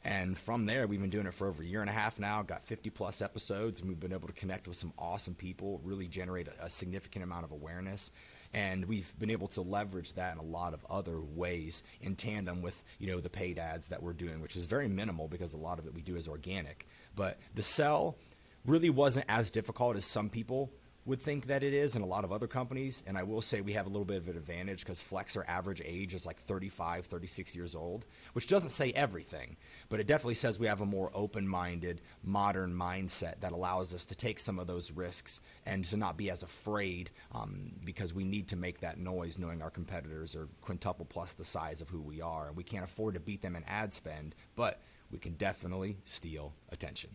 And 0.02 0.36
from 0.36 0.66
there, 0.66 0.88
we've 0.88 1.00
been 1.00 1.10
doing 1.10 1.26
it 1.26 1.34
for 1.34 1.46
over 1.46 1.62
a 1.62 1.66
year 1.66 1.82
and 1.82 1.90
a 1.90 1.92
half 1.92 2.18
now. 2.18 2.42
Got 2.42 2.64
50 2.64 2.90
plus 2.90 3.22
episodes, 3.22 3.78
and 3.80 3.88
we've 3.88 4.00
been 4.00 4.12
able 4.12 4.26
to 4.26 4.34
connect 4.34 4.66
with 4.66 4.76
some 4.76 4.92
awesome 4.98 5.34
people, 5.34 5.80
really 5.84 6.08
generate 6.08 6.48
a, 6.48 6.64
a 6.64 6.68
significant 6.68 7.22
amount 7.22 7.44
of 7.44 7.52
awareness 7.52 8.10
and 8.52 8.86
we've 8.86 9.16
been 9.18 9.30
able 9.30 9.46
to 9.46 9.60
leverage 9.60 10.14
that 10.14 10.32
in 10.32 10.38
a 10.38 10.44
lot 10.44 10.74
of 10.74 10.84
other 10.90 11.20
ways 11.20 11.82
in 12.00 12.16
tandem 12.16 12.62
with 12.62 12.82
you 12.98 13.06
know 13.06 13.20
the 13.20 13.30
paid 13.30 13.58
ads 13.58 13.88
that 13.88 14.02
we're 14.02 14.12
doing 14.12 14.40
which 14.40 14.56
is 14.56 14.64
very 14.64 14.88
minimal 14.88 15.28
because 15.28 15.54
a 15.54 15.58
lot 15.58 15.78
of 15.78 15.86
it 15.86 15.94
we 15.94 16.02
do 16.02 16.16
is 16.16 16.26
organic 16.26 16.86
but 17.14 17.38
the 17.54 17.62
sell 17.62 18.16
really 18.64 18.90
wasn't 18.90 19.26
as 19.28 19.50
difficult 19.50 19.96
as 19.96 20.04
some 20.04 20.28
people 20.28 20.70
would 21.06 21.20
think 21.20 21.46
that 21.46 21.62
it 21.62 21.72
is 21.72 21.94
and 21.94 22.04
a 22.04 22.08
lot 22.08 22.24
of 22.24 22.32
other 22.32 22.46
companies. 22.46 23.02
And 23.06 23.16
i 23.16 23.22
will 23.22 23.40
say 23.40 23.60
we 23.60 23.72
have 23.72 23.86
a 23.86 23.88
little 23.88 24.04
bit 24.04 24.18
of 24.18 24.28
an 24.28 24.36
advantage 24.36 24.80
because 24.80 25.00
flex 25.00 25.36
our 25.36 25.44
average 25.48 25.82
age 25.84 26.14
is 26.14 26.26
like 26.26 26.38
35 26.38 27.06
36 27.06 27.56
years 27.56 27.74
old 27.74 28.04
which 28.32 28.46
doesn't 28.46 28.70
say 28.70 28.92
everything 28.92 29.56
but 29.88 30.00
it 30.00 30.06
definitely 30.06 30.34
says 30.34 30.58
we 30.58 30.66
have 30.66 30.80
a 30.80 30.86
more 30.86 31.10
open-minded 31.14 32.00
modern 32.22 32.72
mindset 32.72 33.40
that 33.40 33.52
allows 33.52 33.94
us 33.94 34.04
to 34.06 34.14
take 34.14 34.38
some 34.38 34.58
of 34.58 34.66
those 34.66 34.92
risks 34.92 35.40
and 35.66 35.84
to 35.84 35.96
not 35.96 36.16
be 36.16 36.30
as 36.30 36.42
afraid 36.42 37.10
um, 37.32 37.72
because 37.84 38.14
we 38.14 38.24
need 38.24 38.48
to 38.48 38.56
make 38.56 38.80
that 38.80 38.98
noise 38.98 39.38
knowing 39.38 39.62
our 39.62 39.70
competitors 39.70 40.36
are 40.36 40.48
quintuple 40.60 41.06
plus 41.06 41.32
the 41.32 41.44
size 41.44 41.80
of 41.80 41.88
who 41.88 42.00
we 42.00 42.20
are. 42.20 42.48
And 42.48 42.56
we 42.56 42.64
can't 42.64 42.84
afford 42.84 43.14
to 43.14 43.20
beat 43.20 43.42
them 43.42 43.56
in 43.56 43.64
ad 43.64 43.92
spend 43.92 44.34
but 44.54 44.80
we 45.10 45.18
can 45.18 45.32
definitely 45.34 45.96
steal 46.04 46.52
attention 46.70 47.10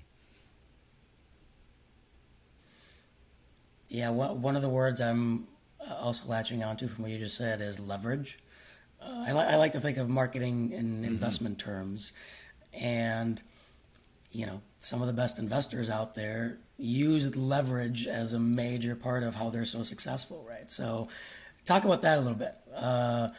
Yeah, 3.89 4.10
one 4.10 4.56
of 4.56 4.62
the 4.62 4.69
words 4.69 5.00
I'm 5.00 5.48
uh, 5.80 5.93
also 5.95 6.28
latching 6.28 6.63
onto 6.63 6.88
from 6.88 7.04
what 7.04 7.12
you 7.12 7.19
just 7.19 7.38
said 7.38 7.62
is 7.62 7.80
leverage. 7.80 8.39
Uh, 9.02 9.26
I, 9.28 9.34
li- 9.34 9.45
I, 9.48 9.56
like 9.58 9.74
to 9.74 9.80
think 9.80 9.98
of 9.98 10.10
marketing 10.10 10.71
in 10.71 10.95
mm-hmm. 10.95 11.04
investment 11.06 11.60
terms, 11.60 12.13
and 12.74 13.41
you 14.32 14.45
know, 14.45 14.62
some 14.80 15.02
of 15.02 15.08
the 15.08 15.13
best 15.13 15.39
investors 15.39 15.89
out 15.89 16.15
there 16.15 16.58
use 16.78 17.36
leverage 17.36 18.08
as 18.08 18.34
a 18.34 18.39
major 18.39 18.95
part 18.95 19.24
of 19.24 19.36
how 19.36 19.50
they're 19.50 19.65
so 19.65 19.84
successful, 19.84 20.45
right? 20.48 20.69
So, 20.71 21.08
talk 21.63 21.86
about 21.86 22.02
that 22.02 22.17
a 22.17 22.21
little 22.21 22.38
bit. 22.38 22.56
Uh, 22.76 23.30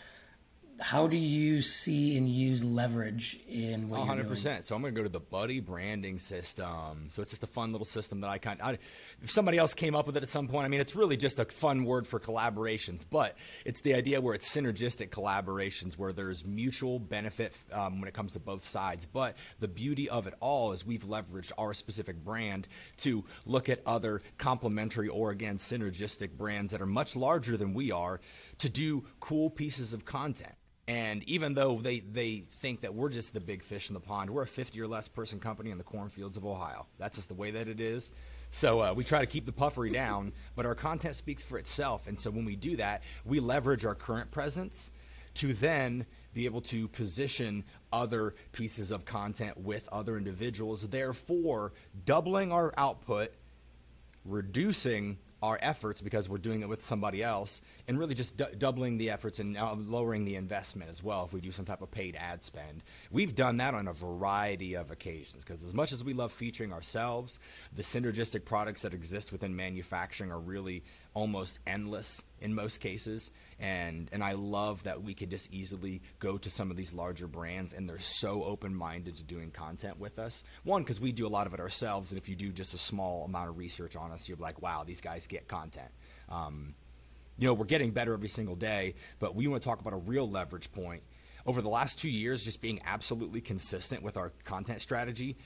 how 0.78 1.06
do 1.06 1.16
you 1.16 1.62
see 1.62 2.16
and 2.16 2.28
use 2.28 2.62
leverage 2.62 3.38
in 3.48 3.88
what 3.88 4.00
100%. 4.00 4.06
you're 4.06 4.16
doing? 4.16 4.28
100. 4.28 4.64
So 4.64 4.74
I'm 4.74 4.82
going 4.82 4.94
to 4.94 4.98
go 4.98 5.02
to 5.02 5.08
the 5.08 5.20
Buddy 5.20 5.60
branding 5.60 6.18
system. 6.18 7.08
So 7.08 7.22
it's 7.22 7.30
just 7.30 7.44
a 7.44 7.48
fun 7.48 7.72
little 7.72 7.86
system 7.86 8.20
that 8.20 8.30
I 8.30 8.38
kind 8.38 8.60
of, 8.60 8.78
if 9.22 9.30
somebody 9.30 9.58
else 9.58 9.74
came 9.74 9.94
up 9.94 10.06
with 10.06 10.16
it 10.16 10.22
at 10.22 10.28
some 10.28 10.48
point, 10.48 10.66
I 10.66 10.68
mean, 10.68 10.80
it's 10.80 10.94
really 10.94 11.16
just 11.16 11.38
a 11.38 11.44
fun 11.46 11.84
word 11.84 12.06
for 12.06 12.20
collaborations, 12.20 13.04
but 13.08 13.36
it's 13.64 13.80
the 13.80 13.94
idea 13.94 14.20
where 14.20 14.34
it's 14.34 14.54
synergistic 14.54 15.08
collaborations 15.08 15.94
where 15.94 16.12
there's 16.12 16.44
mutual 16.44 16.98
benefit 16.98 17.54
um, 17.72 18.00
when 18.00 18.08
it 18.08 18.14
comes 18.14 18.34
to 18.34 18.40
both 18.40 18.66
sides. 18.66 19.06
But 19.06 19.36
the 19.60 19.68
beauty 19.68 20.08
of 20.10 20.26
it 20.26 20.34
all 20.40 20.72
is 20.72 20.84
we've 20.84 21.04
leveraged 21.04 21.52
our 21.56 21.72
specific 21.72 22.22
brand 22.22 22.68
to 22.98 23.24
look 23.46 23.68
at 23.68 23.80
other 23.86 24.20
complementary 24.36 25.08
or 25.08 25.30
again 25.30 25.56
synergistic 25.56 26.32
brands 26.32 26.72
that 26.72 26.82
are 26.82 26.86
much 26.86 27.16
larger 27.16 27.56
than 27.56 27.72
we 27.72 27.90
are 27.90 28.20
to 28.58 28.68
do 28.68 29.04
cool 29.20 29.48
pieces 29.48 29.94
of 29.94 30.04
content. 30.04 30.54
And 30.88 31.24
even 31.24 31.54
though 31.54 31.80
they, 31.80 31.98
they 31.98 32.44
think 32.48 32.82
that 32.82 32.94
we're 32.94 33.08
just 33.08 33.34
the 33.34 33.40
big 33.40 33.62
fish 33.62 33.88
in 33.88 33.94
the 33.94 34.00
pond, 34.00 34.30
we're 34.30 34.42
a 34.42 34.46
50 34.46 34.80
or 34.80 34.86
less 34.86 35.08
person 35.08 35.40
company 35.40 35.70
in 35.72 35.78
the 35.78 35.84
cornfields 35.84 36.36
of 36.36 36.46
Ohio. 36.46 36.86
That's 36.98 37.16
just 37.16 37.28
the 37.28 37.34
way 37.34 37.50
that 37.50 37.66
it 37.66 37.80
is. 37.80 38.12
So 38.52 38.80
uh, 38.80 38.94
we 38.94 39.02
try 39.02 39.18
to 39.18 39.26
keep 39.26 39.46
the 39.46 39.52
puffery 39.52 39.90
down, 39.90 40.32
but 40.54 40.64
our 40.64 40.76
content 40.76 41.16
speaks 41.16 41.42
for 41.42 41.58
itself. 41.58 42.06
And 42.06 42.18
so 42.18 42.30
when 42.30 42.44
we 42.44 42.54
do 42.54 42.76
that, 42.76 43.02
we 43.24 43.40
leverage 43.40 43.84
our 43.84 43.96
current 43.96 44.30
presence 44.30 44.92
to 45.34 45.52
then 45.52 46.06
be 46.32 46.44
able 46.44 46.60
to 46.60 46.86
position 46.88 47.64
other 47.92 48.34
pieces 48.52 48.90
of 48.90 49.04
content 49.04 49.58
with 49.58 49.88
other 49.90 50.16
individuals, 50.16 50.88
therefore 50.88 51.72
doubling 52.04 52.52
our 52.52 52.72
output, 52.76 53.32
reducing 54.24 55.18
our 55.42 55.58
efforts 55.60 56.00
because 56.00 56.28
we're 56.28 56.38
doing 56.38 56.62
it 56.62 56.68
with 56.68 56.84
somebody 56.84 57.22
else 57.22 57.60
and 57.86 57.98
really 57.98 58.14
just 58.14 58.36
d- 58.36 58.44
doubling 58.56 58.96
the 58.96 59.10
efforts 59.10 59.38
and 59.38 59.56
lowering 59.88 60.24
the 60.24 60.34
investment 60.36 60.90
as 60.90 61.02
well 61.02 61.24
if 61.24 61.32
we 61.32 61.40
do 61.40 61.52
some 61.52 61.64
type 61.64 61.82
of 61.82 61.90
paid 61.90 62.16
ad 62.18 62.42
spend. 62.42 62.82
We've 63.10 63.34
done 63.34 63.58
that 63.58 63.74
on 63.74 63.86
a 63.86 63.92
variety 63.92 64.74
of 64.74 64.90
occasions 64.90 65.44
because 65.44 65.62
as 65.62 65.74
much 65.74 65.92
as 65.92 66.02
we 66.02 66.14
love 66.14 66.32
featuring 66.32 66.72
ourselves, 66.72 67.38
the 67.74 67.82
synergistic 67.82 68.44
products 68.44 68.82
that 68.82 68.94
exist 68.94 69.30
within 69.30 69.54
manufacturing 69.54 70.32
are 70.32 70.40
really 70.40 70.82
almost 71.16 71.60
endless 71.66 72.22
in 72.42 72.54
most 72.54 72.78
cases. 72.78 73.30
And 73.58 74.10
and 74.12 74.22
I 74.22 74.32
love 74.32 74.82
that 74.82 75.02
we 75.02 75.14
could 75.14 75.30
just 75.30 75.50
easily 75.50 76.02
go 76.18 76.36
to 76.36 76.50
some 76.50 76.70
of 76.70 76.76
these 76.76 76.92
larger 76.92 77.26
brands 77.26 77.72
and 77.72 77.88
they're 77.88 77.98
so 77.98 78.44
open-minded 78.44 79.16
to 79.16 79.24
doing 79.24 79.50
content 79.50 79.98
with 79.98 80.18
us. 80.18 80.44
One 80.62 80.82
because 80.82 81.00
we 81.00 81.12
do 81.12 81.26
a 81.26 81.28
lot 81.28 81.46
of 81.46 81.54
it 81.54 81.60
ourselves 81.60 82.12
and 82.12 82.20
if 82.20 82.28
you 82.28 82.36
do 82.36 82.52
just 82.52 82.74
a 82.74 82.78
small 82.78 83.24
amount 83.24 83.48
of 83.48 83.56
research 83.56 83.96
on 83.96 84.12
us 84.12 84.28
you're 84.28 84.36
like 84.36 84.60
wow 84.60 84.84
these 84.86 85.00
guys 85.00 85.26
get 85.26 85.48
content. 85.48 85.88
Um, 86.28 86.74
you 87.38 87.48
know 87.48 87.54
we're 87.54 87.64
getting 87.64 87.92
better 87.92 88.12
every 88.12 88.28
single 88.28 88.56
day 88.56 88.94
but 89.18 89.34
we 89.34 89.46
want 89.48 89.62
to 89.62 89.66
talk 89.66 89.80
about 89.80 89.94
a 89.94 90.02
real 90.12 90.28
leverage 90.28 90.70
point. 90.70 91.02
Over 91.46 91.62
the 91.62 91.70
last 91.70 91.98
two 91.98 92.10
years 92.10 92.44
just 92.44 92.60
being 92.60 92.82
absolutely 92.84 93.40
consistent 93.40 94.02
with 94.02 94.18
our 94.18 94.34
content 94.44 94.82
strategy 94.82 95.38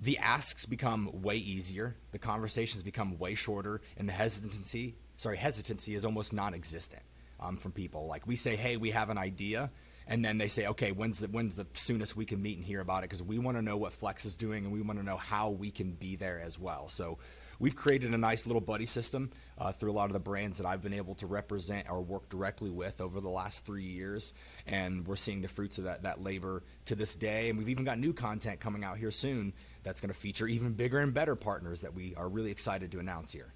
the 0.00 0.18
asks 0.18 0.66
become 0.66 1.22
way 1.22 1.36
easier, 1.36 1.96
the 2.12 2.18
conversations 2.18 2.82
become 2.82 3.18
way 3.18 3.34
shorter, 3.34 3.80
and 3.96 4.08
the 4.08 4.12
hesitancy, 4.12 4.96
sorry, 5.16 5.36
hesitancy 5.36 5.94
is 5.94 6.04
almost 6.04 6.32
non-existent 6.32 7.02
um, 7.40 7.56
from 7.56 7.72
people. 7.72 8.06
Like 8.06 8.26
we 8.26 8.36
say, 8.36 8.56
hey, 8.56 8.76
we 8.76 8.92
have 8.92 9.10
an 9.10 9.18
idea, 9.18 9.70
and 10.06 10.24
then 10.24 10.38
they 10.38 10.48
say, 10.48 10.66
okay, 10.68 10.92
when's 10.92 11.18
the 11.18 11.26
when's 11.26 11.56
the 11.56 11.66
soonest 11.74 12.16
we 12.16 12.26
can 12.26 12.40
meet 12.40 12.56
and 12.56 12.64
hear 12.64 12.80
about 12.80 12.98
it? 12.98 13.10
Because 13.10 13.22
we 13.22 13.38
want 13.38 13.56
to 13.56 13.62
know 13.62 13.76
what 13.76 13.92
Flex 13.92 14.24
is 14.24 14.36
doing, 14.36 14.64
and 14.64 14.72
we 14.72 14.80
want 14.82 14.98
to 15.00 15.04
know 15.04 15.16
how 15.16 15.50
we 15.50 15.70
can 15.70 15.92
be 15.92 16.14
there 16.14 16.40
as 16.40 16.58
well. 16.58 16.88
So 16.88 17.18
we've 17.58 17.74
created 17.76 18.14
a 18.14 18.18
nice 18.18 18.46
little 18.46 18.60
buddy 18.60 18.86
system 18.86 19.32
uh, 19.58 19.72
through 19.72 19.90
a 19.90 19.94
lot 19.94 20.06
of 20.06 20.12
the 20.12 20.20
brands 20.20 20.58
that 20.58 20.66
I've 20.66 20.82
been 20.82 20.92
able 20.92 21.16
to 21.16 21.26
represent 21.26 21.90
or 21.90 22.00
work 22.00 22.28
directly 22.28 22.70
with 22.70 23.00
over 23.00 23.20
the 23.20 23.28
last 23.28 23.64
three 23.64 23.84
years, 23.84 24.32
and 24.64 25.06
we're 25.08 25.16
seeing 25.16 25.40
the 25.40 25.48
fruits 25.48 25.78
of 25.78 25.84
that 25.84 26.04
that 26.04 26.22
labor 26.22 26.62
to 26.84 26.94
this 26.94 27.16
day. 27.16 27.50
And 27.50 27.58
we've 27.58 27.68
even 27.68 27.84
got 27.84 27.98
new 27.98 28.12
content 28.12 28.60
coming 28.60 28.84
out 28.84 28.98
here 28.98 29.10
soon 29.10 29.52
that's 29.88 30.02
going 30.02 30.12
to 30.12 30.18
feature 30.18 30.46
even 30.46 30.74
bigger 30.74 30.98
and 30.98 31.14
better 31.14 31.34
partners 31.34 31.80
that 31.80 31.94
we 31.94 32.14
are 32.14 32.28
really 32.28 32.50
excited 32.50 32.92
to 32.92 32.98
announce 32.98 33.32
here. 33.32 33.54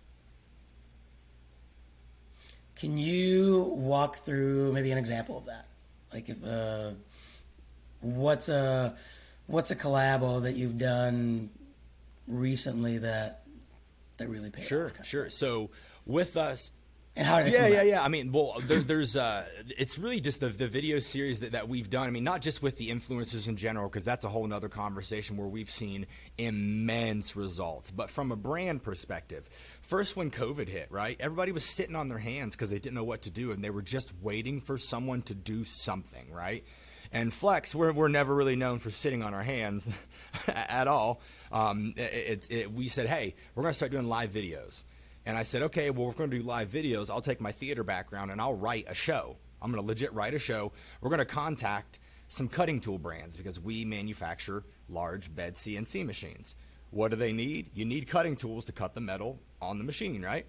Can 2.74 2.96
you 2.96 3.74
walk 3.76 4.16
through 4.16 4.72
maybe 4.72 4.90
an 4.90 4.96
example 4.96 5.36
of 5.36 5.44
that? 5.44 5.66
Like 6.10 6.30
if 6.30 6.42
uh, 6.42 6.92
what's 8.00 8.48
a 8.48 8.96
what's 9.46 9.70
a 9.72 9.76
collabo 9.76 10.42
that 10.44 10.54
you've 10.54 10.78
done 10.78 11.50
recently 12.26 12.96
that 12.96 13.42
that 14.16 14.30
really 14.30 14.48
paid 14.48 14.64
sure, 14.64 14.86
off? 14.86 15.04
Sure, 15.04 15.28
So 15.28 15.68
with 16.06 16.38
us, 16.38 16.72
and 17.14 17.26
how 17.26 17.38
did 17.38 17.48
it 17.48 17.52
yeah, 17.52 17.66
yeah, 17.66 17.82
yeah. 17.82 18.02
I 18.02 18.08
mean, 18.08 18.32
well, 18.32 18.56
there, 18.66 18.80
there's 18.80 19.16
uh, 19.16 19.44
it's 19.76 19.98
really 19.98 20.20
just 20.20 20.40
the 20.40 20.48
the 20.48 20.66
video 20.66 20.98
series 20.98 21.40
that, 21.40 21.52
that 21.52 21.68
we've 21.68 21.90
done. 21.90 22.06
I 22.06 22.10
mean, 22.10 22.24
not 22.24 22.40
just 22.40 22.62
with 22.62 22.78
the 22.78 22.90
influencers 22.90 23.48
in 23.48 23.56
general, 23.56 23.88
because 23.88 24.04
that's 24.04 24.24
a 24.24 24.30
whole 24.30 24.46
nother 24.46 24.70
conversation 24.70 25.36
where 25.36 25.46
we've 25.46 25.70
seen 25.70 26.06
immense 26.38 27.36
results. 27.36 27.90
But 27.90 28.08
from 28.08 28.32
a 28.32 28.36
brand 28.36 28.82
perspective, 28.82 29.48
first 29.82 30.16
when 30.16 30.30
COVID 30.30 30.68
hit, 30.68 30.90
right, 30.90 31.16
everybody 31.20 31.52
was 31.52 31.64
sitting 31.64 31.96
on 31.96 32.08
their 32.08 32.18
hands 32.18 32.56
because 32.56 32.70
they 32.70 32.78
didn't 32.78 32.94
know 32.94 33.04
what 33.04 33.22
to 33.22 33.30
do, 33.30 33.52
and 33.52 33.62
they 33.62 33.70
were 33.70 33.82
just 33.82 34.12
waiting 34.22 34.62
for 34.62 34.78
someone 34.78 35.20
to 35.22 35.34
do 35.34 35.64
something, 35.64 36.32
right. 36.32 36.64
And 37.12 37.32
Flex, 37.32 37.74
we're, 37.74 37.92
we're 37.92 38.08
never 38.08 38.34
really 38.34 38.56
known 38.56 38.78
for 38.78 38.90
sitting 38.90 39.22
on 39.22 39.34
our 39.34 39.42
hands 39.42 39.94
at 40.48 40.88
all. 40.88 41.20
Um, 41.52 41.92
it, 41.98 42.00
it, 42.00 42.46
it, 42.50 42.72
we 42.72 42.88
said, 42.88 43.06
hey, 43.06 43.34
we're 43.54 43.64
going 43.64 43.72
to 43.72 43.76
start 43.76 43.92
doing 43.92 44.08
live 44.08 44.30
videos. 44.30 44.82
And 45.24 45.38
I 45.38 45.42
said, 45.42 45.62
okay, 45.62 45.90
well, 45.90 46.06
we're 46.06 46.12
going 46.12 46.30
to 46.30 46.38
do 46.38 46.42
live 46.42 46.70
videos. 46.70 47.10
I'll 47.10 47.20
take 47.20 47.40
my 47.40 47.52
theater 47.52 47.84
background 47.84 48.30
and 48.30 48.40
I'll 48.40 48.56
write 48.56 48.86
a 48.88 48.94
show. 48.94 49.36
I'm 49.60 49.70
going 49.70 49.82
to 49.82 49.86
legit 49.86 50.12
write 50.12 50.34
a 50.34 50.38
show. 50.38 50.72
We're 51.00 51.10
going 51.10 51.20
to 51.20 51.24
contact 51.24 52.00
some 52.26 52.48
cutting 52.48 52.80
tool 52.80 52.98
brands 52.98 53.36
because 53.36 53.60
we 53.60 53.84
manufacture 53.84 54.64
large 54.88 55.34
bed 55.34 55.54
CNC 55.54 56.04
machines. 56.04 56.56
What 56.90 57.10
do 57.10 57.16
they 57.16 57.32
need? 57.32 57.70
You 57.74 57.84
need 57.84 58.08
cutting 58.08 58.36
tools 58.36 58.64
to 58.66 58.72
cut 58.72 58.94
the 58.94 59.00
metal 59.00 59.38
on 59.60 59.78
the 59.78 59.84
machine, 59.84 60.22
right? 60.22 60.46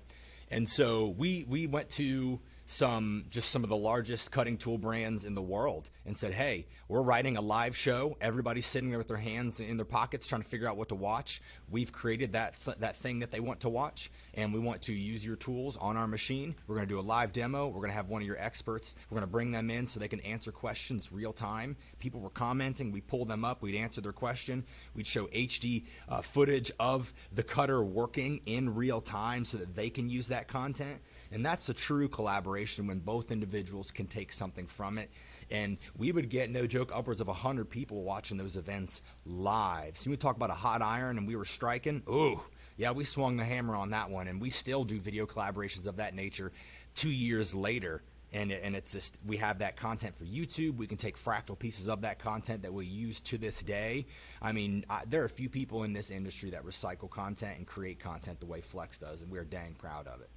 And 0.49 0.67
so 0.67 1.09
we 1.17 1.45
we 1.47 1.67
went 1.67 1.89
to 1.91 2.39
some 2.65 3.25
just 3.29 3.49
some 3.49 3.63
of 3.63 3.69
the 3.69 3.75
largest 3.75 4.31
cutting 4.31 4.57
tool 4.57 4.77
brands 4.77 5.25
in 5.25 5.35
the 5.35 5.41
world 5.41 5.89
and 6.05 6.15
said, 6.15 6.33
"Hey, 6.33 6.65
we're 6.87 7.01
writing 7.01 7.35
a 7.35 7.41
live 7.41 7.75
show. 7.75 8.17
Everybody's 8.21 8.65
sitting 8.65 8.89
there 8.89 8.97
with 8.97 9.09
their 9.09 9.17
hands 9.17 9.59
in 9.59 9.77
their 9.77 9.85
pockets 9.85 10.27
trying 10.27 10.41
to 10.41 10.47
figure 10.47 10.67
out 10.67 10.77
what 10.77 10.89
to 10.89 10.95
watch. 10.95 11.41
We've 11.69 11.91
created 11.91 12.33
that 12.33 12.55
that 12.79 12.95
thing 12.95 13.19
that 13.19 13.31
they 13.31 13.41
want 13.41 13.61
to 13.61 13.69
watch, 13.69 14.09
and 14.33 14.53
we 14.53 14.59
want 14.59 14.83
to 14.83 14.93
use 14.93 15.25
your 15.25 15.35
tools 15.35 15.75
on 15.77 15.97
our 15.97 16.07
machine. 16.07 16.55
We're 16.67 16.75
going 16.75 16.87
to 16.87 16.93
do 16.93 16.99
a 16.99 17.01
live 17.01 17.33
demo. 17.33 17.67
We're 17.67 17.79
going 17.79 17.89
to 17.89 17.95
have 17.95 18.09
one 18.09 18.21
of 18.21 18.27
your 18.27 18.39
experts. 18.39 18.95
We're 19.09 19.15
going 19.15 19.27
to 19.27 19.31
bring 19.31 19.51
them 19.51 19.69
in 19.69 19.85
so 19.85 19.99
they 19.99 20.07
can 20.07 20.21
answer 20.21 20.51
questions 20.51 21.11
real 21.11 21.33
time. 21.33 21.75
People 21.99 22.21
were 22.21 22.29
commenting. 22.29 22.91
We 22.91 23.01
pulled 23.01 23.27
them 23.27 23.43
up. 23.43 23.61
We'd 23.61 23.75
answer 23.75 23.99
their 23.99 24.13
question. 24.13 24.63
We'd 24.95 25.07
show 25.07 25.27
HD 25.27 25.83
uh, 26.07 26.21
footage 26.21 26.71
of 26.79 27.13
the 27.33 27.43
cutter 27.43 27.83
working 27.83 28.41
in 28.45 28.73
real 28.73 29.01
time 29.01 29.43
so 29.43 29.57
that 29.57 29.75
they 29.75 29.89
can 29.89 30.09
use 30.09 30.29
that 30.29 30.47
content." 30.47 31.01
And 31.33 31.43
that's 31.43 31.67
a 31.67 31.73
true 31.73 32.07
collaboration 32.07 32.85
when 32.85 32.99
both 32.99 33.31
individuals 33.31 33.89
can 33.89 34.05
take 34.05 34.31
something 34.31 34.67
from 34.67 34.99
it. 34.99 35.09
And 35.49 35.79
we 35.97 36.11
would 36.11 36.29
get, 36.29 36.51
no 36.51 36.67
joke, 36.67 36.91
upwards 36.93 37.21
of 37.21 37.27
100 37.27 37.67
people 37.69 38.03
watching 38.03 38.37
those 38.37 38.55
events 38.55 39.01
live. 39.25 39.97
So 39.97 40.11
we 40.11 40.17
talk 40.17 40.35
about 40.35 40.51
a 40.51 40.55
hot 40.55 40.83
iron 40.83 41.17
and 41.17 41.27
we 41.27 41.35
were 41.35 41.45
striking. 41.45 42.03
Ooh, 42.07 42.39
yeah, 42.77 42.91
we 42.91 43.03
swung 43.03 43.37
the 43.37 43.45
hammer 43.45 43.75
on 43.75 43.89
that 43.89 44.11
one. 44.11 44.27
And 44.27 44.39
we 44.39 44.51
still 44.51 44.83
do 44.83 44.99
video 44.99 45.25
collaborations 45.25 45.87
of 45.87 45.95
that 45.95 46.13
nature 46.13 46.51
two 46.93 47.09
years 47.09 47.55
later. 47.55 48.03
And, 48.31 48.51
and 48.51 48.75
it's 48.75 48.91
just 48.91 49.17
we 49.25 49.37
have 49.37 49.59
that 49.59 49.75
content 49.75 50.15
for 50.15 50.25
YouTube. 50.25 50.77
We 50.77 50.85
can 50.85 50.97
take 50.97 51.17
fractal 51.17 51.57
pieces 51.57 51.89
of 51.89 52.01
that 52.01 52.19
content 52.19 52.61
that 52.61 52.73
we 52.73 52.85
use 52.85 53.21
to 53.21 53.39
this 53.39 53.63
day. 53.63 54.05
I 54.39 54.51
mean, 54.51 54.85
I, 54.87 55.01
there 55.07 55.23
are 55.23 55.25
a 55.25 55.29
few 55.29 55.49
people 55.49 55.83
in 55.83 55.93
this 55.93 56.11
industry 56.11 56.51
that 56.51 56.63
recycle 56.63 57.09
content 57.09 57.57
and 57.57 57.65
create 57.65 57.99
content 57.99 58.39
the 58.39 58.47
way 58.47 58.61
Flex 58.61 58.99
does, 58.99 59.23
and 59.23 59.31
we're 59.31 59.45
dang 59.45 59.73
proud 59.73 60.07
of 60.07 60.21
it. 60.21 60.29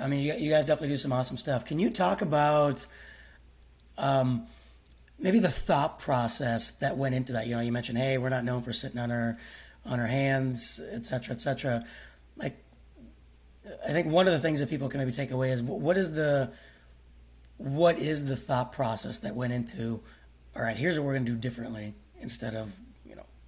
I 0.00 0.06
mean, 0.08 0.20
you, 0.20 0.34
you 0.34 0.50
guys 0.50 0.64
definitely 0.64 0.88
do 0.88 0.96
some 0.96 1.12
awesome 1.12 1.36
stuff. 1.36 1.64
Can 1.64 1.78
you 1.78 1.90
talk 1.90 2.22
about 2.22 2.86
um, 3.96 4.46
maybe 5.18 5.38
the 5.38 5.50
thought 5.50 5.98
process 5.98 6.72
that 6.78 6.96
went 6.96 7.14
into 7.14 7.32
that? 7.34 7.46
You 7.46 7.56
know, 7.56 7.60
you 7.60 7.72
mentioned, 7.72 7.98
hey, 7.98 8.18
we're 8.18 8.28
not 8.28 8.44
known 8.44 8.62
for 8.62 8.72
sitting 8.72 8.98
on 8.98 9.10
our 9.10 9.38
on 9.86 10.00
our 10.00 10.06
hands, 10.06 10.80
et 10.92 11.04
cetera, 11.04 11.34
et 11.34 11.40
cetera. 11.42 11.84
Like, 12.36 12.56
I 13.86 13.92
think 13.92 14.06
one 14.06 14.26
of 14.26 14.32
the 14.32 14.40
things 14.40 14.60
that 14.60 14.70
people 14.70 14.88
can 14.88 14.98
maybe 14.98 15.12
take 15.12 15.30
away 15.30 15.50
is 15.50 15.62
what 15.62 15.96
is 15.96 16.14
the 16.14 16.52
what 17.58 17.98
is 17.98 18.26
the 18.26 18.36
thought 18.36 18.72
process 18.72 19.18
that 19.18 19.34
went 19.34 19.52
into? 19.52 20.00
All 20.56 20.62
right, 20.62 20.76
here's 20.76 20.98
what 20.98 21.06
we're 21.06 21.14
going 21.14 21.26
to 21.26 21.32
do 21.32 21.38
differently 21.38 21.94
instead 22.20 22.54
of 22.54 22.78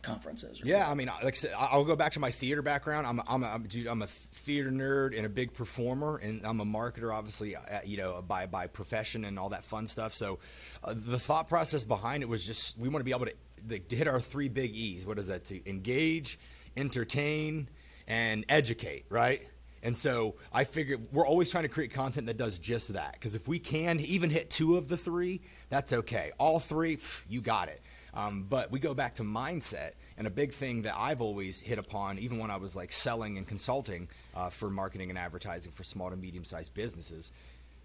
conferences. 0.06 0.62
yeah, 0.64 0.88
I 0.88 0.94
mean, 0.94 1.08
like 1.08 1.34
I 1.34 1.36
said, 1.36 1.52
I'll 1.58 1.84
go 1.84 1.96
back 1.96 2.12
to 2.12 2.20
my 2.20 2.30
theater 2.30 2.62
background. 2.62 3.06
I'm, 3.06 3.20
I'm, 3.26 3.42
a, 3.42 3.58
dude, 3.66 3.86
I'm 3.86 4.02
a 4.02 4.06
theater 4.06 4.70
nerd 4.70 5.16
and 5.16 5.26
a 5.26 5.28
big 5.28 5.52
performer, 5.52 6.16
and 6.16 6.46
I'm 6.46 6.60
a 6.60 6.64
marketer, 6.64 7.14
obviously, 7.14 7.56
uh, 7.56 7.80
you 7.84 7.96
know, 7.96 8.22
by 8.22 8.46
by 8.46 8.66
profession 8.68 9.24
and 9.24 9.38
all 9.38 9.50
that 9.50 9.64
fun 9.64 9.86
stuff. 9.86 10.14
So, 10.14 10.38
uh, 10.84 10.94
the 10.96 11.18
thought 11.18 11.48
process 11.48 11.84
behind 11.84 12.22
it 12.22 12.28
was 12.28 12.46
just 12.46 12.78
we 12.78 12.88
want 12.88 13.00
to 13.00 13.04
be 13.04 13.10
able 13.10 13.26
to, 13.26 13.78
to 13.78 13.96
hit 13.96 14.08
our 14.08 14.20
three 14.20 14.48
big 14.48 14.74
E's. 14.74 15.04
What 15.04 15.18
is 15.18 15.26
that? 15.26 15.44
To 15.46 15.68
engage, 15.68 16.38
entertain, 16.76 17.68
and 18.06 18.44
educate, 18.48 19.06
right? 19.10 19.42
And 19.82 19.96
so 19.96 20.34
I 20.52 20.64
figured 20.64 21.06
we're 21.12 21.26
always 21.26 21.50
trying 21.50 21.62
to 21.62 21.68
create 21.68 21.92
content 21.92 22.26
that 22.26 22.36
does 22.36 22.58
just 22.58 22.94
that. 22.94 23.12
Because 23.12 23.34
if 23.34 23.46
we 23.46 23.58
can 23.58 24.00
even 24.00 24.30
hit 24.30 24.50
two 24.50 24.76
of 24.76 24.88
the 24.88 24.96
three, 24.96 25.42
that's 25.68 25.92
okay. 25.92 26.32
All 26.38 26.58
three, 26.58 26.98
you 27.28 27.40
got 27.40 27.68
it. 27.68 27.80
Um, 28.16 28.46
but 28.48 28.72
we 28.72 28.80
go 28.80 28.94
back 28.94 29.16
to 29.16 29.22
mindset, 29.22 29.92
and 30.16 30.26
a 30.26 30.30
big 30.30 30.54
thing 30.54 30.82
that 30.82 30.94
I've 30.96 31.20
always 31.20 31.60
hit 31.60 31.78
upon, 31.78 32.18
even 32.18 32.38
when 32.38 32.50
I 32.50 32.56
was 32.56 32.74
like 32.74 32.90
selling 32.90 33.36
and 33.36 33.46
consulting 33.46 34.08
uh, 34.34 34.48
for 34.48 34.70
marketing 34.70 35.10
and 35.10 35.18
advertising 35.18 35.70
for 35.70 35.84
small 35.84 36.08
to 36.08 36.16
medium 36.16 36.44
sized 36.44 36.72
businesses, 36.72 37.30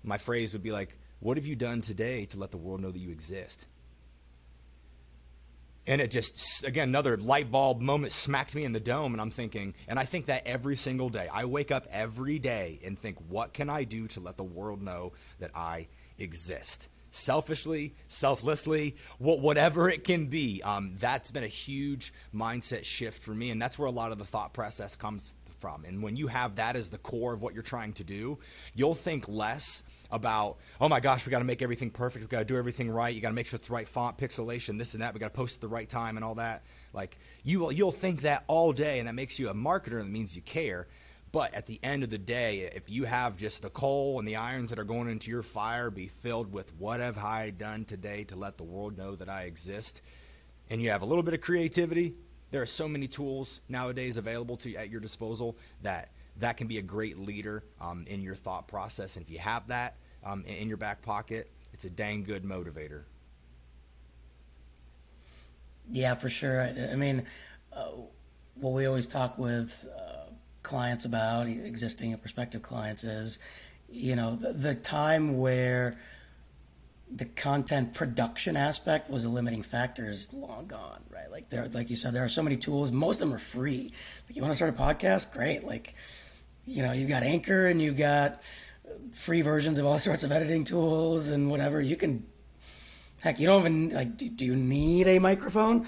my 0.04 0.18
phrase 0.18 0.54
would 0.54 0.64
be 0.64 0.72
like, 0.72 0.98
"What 1.20 1.36
have 1.36 1.46
you 1.46 1.58
done 1.58 1.82
today 1.82 2.26
to 2.28 2.40
let 2.40 2.52
the 2.52 2.58
world 2.58 2.80
know 2.80 2.92
that 2.92 3.00
you 3.00 3.12
exist?" 3.12 3.66
And 5.88 6.00
it 6.00 6.12
just, 6.12 6.64
again, 6.64 6.90
another 6.90 7.18
light 7.18 7.52
bulb 7.52 7.82
moment 7.82 8.14
smacked 8.14 8.54
me 8.56 8.64
in 8.64 8.72
the 8.72 8.80
dome. 8.80 9.14
And 9.14 9.22
I'm 9.22 9.32
thinking, 9.32 9.74
and 9.88 9.98
I 9.98 10.06
think 10.06 10.28
that 10.28 10.46
every 10.46 10.76
single 10.76 11.10
day. 11.10 11.28
I 11.28 11.46
wake 11.46 11.72
up 11.72 11.88
every 11.92 12.38
day 12.38 12.80
and 12.86 12.98
think, 12.98 13.18
what 13.28 13.52
can 13.54 13.68
I 13.68 13.84
do 13.84 14.08
to 14.10 14.20
let 14.20 14.38
the 14.38 14.44
world 14.44 14.82
know 14.82 15.14
that 15.40 15.52
I 15.56 15.88
exist? 16.20 16.88
Selfishly, 17.12 17.94
selflessly, 18.08 18.96
whatever 19.20 19.90
it 19.90 20.04
can 20.04 20.28
be. 20.28 20.62
Um, 20.64 20.96
that's 20.98 21.30
been 21.30 21.44
a 21.44 21.48
huge 21.48 22.14
mindset 22.34 22.86
shift 22.86 23.22
for 23.22 23.32
me, 23.32 23.52
and 23.52 23.62
that's 23.62 23.78
where 23.78 23.88
a 23.88 23.92
lot 23.92 24.12
of 24.12 24.18
the 24.18 24.26
thought 24.26 24.54
process 24.54 24.96
comes 24.96 25.36
from. 25.60 25.86
And 25.86 26.02
when 26.02 26.16
you 26.16 26.28
have 26.28 26.56
that 26.56 26.76
as 26.76 26.90
the 26.90 26.98
core 26.98 27.34
of 27.34 27.42
what 27.42 27.54
you're 27.54 27.64
trying 27.64 27.94
to 27.94 28.04
do, 28.04 28.40
you'll 28.74 28.96
think 28.96 29.28
less 29.28 29.84
about, 30.12 30.58
oh 30.82 30.90
my 30.90 31.00
gosh, 31.00 31.26
we 31.26 31.30
got 31.30 31.40
to 31.40 31.46
make 31.46 31.62
everything 31.62 31.90
perfect. 31.90 32.26
We 32.26 32.28
got 32.28 32.40
to 32.40 32.46
do 32.46 32.58
everything 32.58 32.90
right. 32.90 33.14
You 33.14 33.22
got 33.22 33.30
to 33.30 33.36
make 33.36 33.48
sure 33.48 33.58
it's 33.58 33.70
the 33.70 33.74
right 33.74 33.88
font, 33.88 34.18
pixelation, 34.18 34.78
this 34.78 34.94
and 34.94 35.04
that. 35.04 35.14
We 35.14 35.20
got 35.20 35.34
to 35.34 35.38
post 35.38 35.56
at 35.56 35.62
the 35.62 35.68
right 35.70 35.88
time 35.88 36.18
and 36.18 36.26
all 36.26 36.36
that. 36.36 36.64
Like 36.94 37.18
you 37.44 37.60
will, 37.62 37.72
you'll 37.72 37.94
think 37.94 38.22
that 38.22 38.44
all 38.48 38.74
day, 38.74 39.00
and 39.00 39.08
that 39.08 39.16
makes 39.16 39.40
you 39.40 39.50
a 39.50 39.54
marketer. 39.54 40.00
And 40.00 40.08
that 40.08 40.12
means 40.12 40.36
you 40.36 40.42
care. 40.42 40.88
But 41.32 41.54
at 41.54 41.66
the 41.66 41.80
end 41.82 42.04
of 42.04 42.10
the 42.10 42.18
day, 42.18 42.70
if 42.76 42.90
you 42.90 43.06
have 43.06 43.38
just 43.38 43.62
the 43.62 43.70
coal 43.70 44.20
and 44.20 44.28
the 44.28 44.36
irons 44.36 44.70
that 44.70 44.80
are 44.80 44.84
going 44.84 45.10
into 45.10 45.32
your 45.32 45.44
fire 45.44 45.90
be 45.90 46.08
filled 46.08 46.52
with 46.52 46.74
what 46.76 47.00
have 47.00 47.18
I 47.18 47.52
done 47.52 47.86
today 47.86 48.26
to 48.26 48.36
let 48.36 48.58
the 48.58 48.64
world 48.64 48.98
know 48.98 49.16
that 49.16 49.30
I 49.30 49.44
exist, 49.44 50.02
and 50.70 50.82
you 50.82 50.90
have 50.90 51.02
a 51.02 51.06
little 51.06 51.24
bit 51.24 51.34
of 51.34 51.40
creativity, 51.40 52.16
there 52.50 52.62
are 52.62 52.66
so 52.66 52.88
many 52.88 53.08
tools 53.08 53.62
nowadays 53.70 54.18
available 54.18 54.58
to 54.58 54.76
at 54.76 54.90
your 54.90 55.00
disposal 55.00 55.56
that 55.84 56.12
that 56.38 56.58
can 56.58 56.68
be 56.68 56.78
a 56.78 56.82
great 56.82 57.18
leader 57.18 57.64
um, 57.80 58.06
in 58.08 58.22
your 58.22 58.36
thought 58.36 58.68
process. 58.68 59.16
And 59.16 59.26
if 59.26 59.32
you 59.32 59.40
have 59.40 59.68
that 59.68 59.96
um, 60.24 60.44
in 60.46 60.68
your 60.68 60.78
back 60.78 61.02
pocket, 61.02 61.50
it's 61.74 61.86
a 61.86 61.90
dang 61.90 62.24
good 62.24 62.44
motivator. 62.44 63.04
Yeah, 65.90 66.16
for 66.16 66.30
sure. 66.30 66.62
I, 66.62 66.92
I 66.92 66.96
mean, 66.96 67.26
uh, 67.72 67.88
what 68.56 68.74
we 68.74 68.86
always 68.86 69.08
talk 69.08 69.38
with. 69.38 69.88
Uh, 69.98 70.21
clients 70.64 71.06
about, 71.06 71.48
existing 71.48 72.14
and 72.14 72.22
prospective 72.22 72.62
clients, 72.62 73.04
is 73.04 73.40
you 73.90 74.16
know 74.16 74.36
the, 74.36 74.54
the 74.54 74.76
time 74.76 75.38
where 75.38 75.98
the 77.14 77.26
content 77.26 77.94
production 77.94 78.56
aspect 78.56 79.10
was 79.10 79.26
a 79.26 79.30
limiting 79.30 79.62
factor 79.62 80.10
is 80.10 80.34
long 80.34 80.66
gone, 80.68 81.02
right? 81.10 81.30
Like 81.30 81.50
there, 81.50 81.68
like 81.68 81.90
you 81.90 81.96
said, 81.96 82.14
there 82.14 82.24
are 82.24 82.30
so 82.30 82.42
many 82.42 82.56
tools. 82.56 82.92
Most 82.92 83.22
of 83.22 83.28
them 83.28 83.36
are 83.36 83.40
free. 83.40 83.92
Like 84.28 84.36
you 84.36 84.42
want 84.42 84.54
to 84.54 84.56
start 84.56 84.74
a 84.74 84.78
podcast, 84.78 85.34
great. 85.34 85.66
Like 85.66 85.96
you 86.66 86.84
know, 86.84 86.92
you've 86.92 87.10
got 87.10 87.24
Anchor 87.24 87.68
and 87.68 87.82
you've 87.82 87.98
got 87.98 88.42
free 89.12 89.42
versions 89.42 89.78
of 89.78 89.86
all 89.86 89.98
sorts 89.98 90.24
of 90.24 90.32
editing 90.32 90.64
tools 90.64 91.30
and 91.30 91.50
whatever. 91.50 91.82
You 91.82 91.96
can, 91.96 92.26
heck, 93.22 93.40
you 93.40 93.48
don't 93.48 93.62
even 93.62 93.90
like. 93.90 94.18
Do, 94.18 94.30
do 94.30 94.46
you 94.46 94.56
need 94.56 95.08
a 95.08 95.20
microphone? 95.20 95.88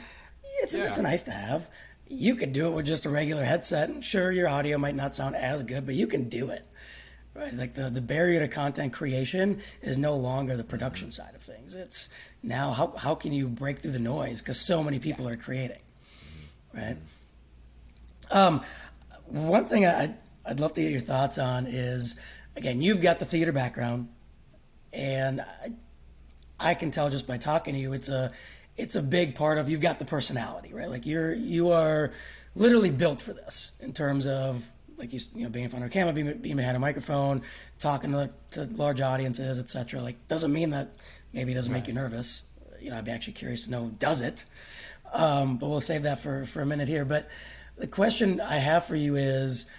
It's 0.61 0.75
yeah. 0.75 0.87
it's 0.87 0.97
a 0.97 1.03
nice 1.03 1.23
to 1.23 1.31
have. 1.31 1.69
You 2.07 2.35
could 2.35 2.53
do 2.53 2.67
it 2.67 2.71
with 2.71 2.85
just 2.85 3.05
a 3.05 3.09
regular 3.09 3.43
headset, 3.43 3.89
and 3.89 4.03
sure, 4.03 4.31
your 4.31 4.47
audio 4.47 4.77
might 4.77 4.95
not 4.95 5.15
sound 5.15 5.35
as 5.35 5.63
good, 5.63 5.85
but 5.85 5.95
you 5.95 6.07
can 6.07 6.29
do 6.29 6.49
it. 6.49 6.65
Right, 7.35 7.51
like 7.51 7.73
the, 7.73 7.89
the 7.89 8.01
barrier 8.01 8.39
to 8.41 8.47
content 8.47 8.93
creation 8.93 9.61
is 9.81 9.97
no 9.97 10.15
longer 10.15 10.55
the 10.55 10.63
production 10.63 11.09
side 11.09 11.33
of 11.33 11.41
things. 11.41 11.73
It's 11.73 12.09
now 12.43 12.73
how, 12.73 12.93
how 12.95 13.15
can 13.15 13.33
you 13.33 13.47
break 13.47 13.79
through 13.79 13.93
the 13.93 13.99
noise 13.99 14.39
because 14.39 14.59
so 14.59 14.83
many 14.83 14.99
people 14.99 15.27
are 15.27 15.35
creating, 15.35 15.79
right? 16.75 16.97
Um, 18.29 18.61
one 19.25 19.65
thing 19.65 19.83
I, 19.83 20.13
I'd 20.45 20.59
love 20.59 20.73
to 20.73 20.81
get 20.81 20.91
your 20.91 20.99
thoughts 20.99 21.39
on 21.39 21.65
is 21.65 22.19
again, 22.55 22.83
you've 22.83 23.01
got 23.01 23.17
the 23.17 23.25
theater 23.25 23.51
background, 23.51 24.09
and 24.91 25.41
I, 25.41 25.71
I 26.59 26.73
can 26.75 26.91
tell 26.91 27.09
just 27.09 27.27
by 27.27 27.37
talking 27.37 27.73
to 27.73 27.79
you, 27.79 27.93
it's 27.93 28.09
a 28.09 28.31
it's 28.77 28.95
a 28.95 29.01
big 29.01 29.35
part 29.35 29.57
of 29.57 29.69
you've 29.69 29.81
got 29.81 29.99
the 29.99 30.05
personality, 30.05 30.73
right? 30.73 30.89
Like 30.89 31.05
you're 31.05 31.33
you 31.33 31.71
are 31.71 32.11
literally 32.55 32.91
built 32.91 33.21
for 33.21 33.33
this 33.33 33.71
in 33.79 33.93
terms 33.93 34.27
of 34.27 34.67
like 34.97 35.13
you, 35.13 35.19
you 35.35 35.43
know 35.43 35.49
being 35.49 35.65
in 35.65 35.69
front 35.69 35.85
of 35.85 35.91
a 35.91 35.93
camera, 35.93 36.13
being, 36.13 36.37
being 36.39 36.57
behind 36.57 36.75
a 36.75 36.79
microphone, 36.79 37.41
talking 37.79 38.11
to, 38.11 38.31
to 38.51 38.65
large 38.65 39.01
audiences, 39.01 39.59
etc. 39.59 40.01
Like 40.01 40.27
doesn't 40.27 40.51
mean 40.51 40.71
that 40.71 40.95
maybe 41.33 41.51
it 41.51 41.55
doesn't 41.55 41.71
right. 41.71 41.79
make 41.79 41.87
you 41.87 41.93
nervous. 41.93 42.43
You 42.79 42.89
know, 42.89 42.97
I'd 42.97 43.05
be 43.05 43.11
actually 43.11 43.33
curious 43.33 43.65
to 43.65 43.71
know 43.71 43.91
does 43.99 44.21
it. 44.21 44.45
Um, 45.13 45.57
but 45.57 45.69
we'll 45.69 45.81
save 45.81 46.03
that 46.03 46.19
for 46.19 46.45
for 46.45 46.61
a 46.61 46.65
minute 46.65 46.87
here. 46.87 47.05
But 47.05 47.29
the 47.77 47.87
question 47.87 48.41
I 48.41 48.57
have 48.57 48.85
for 48.85 48.95
you 48.95 49.15
is 49.15 49.69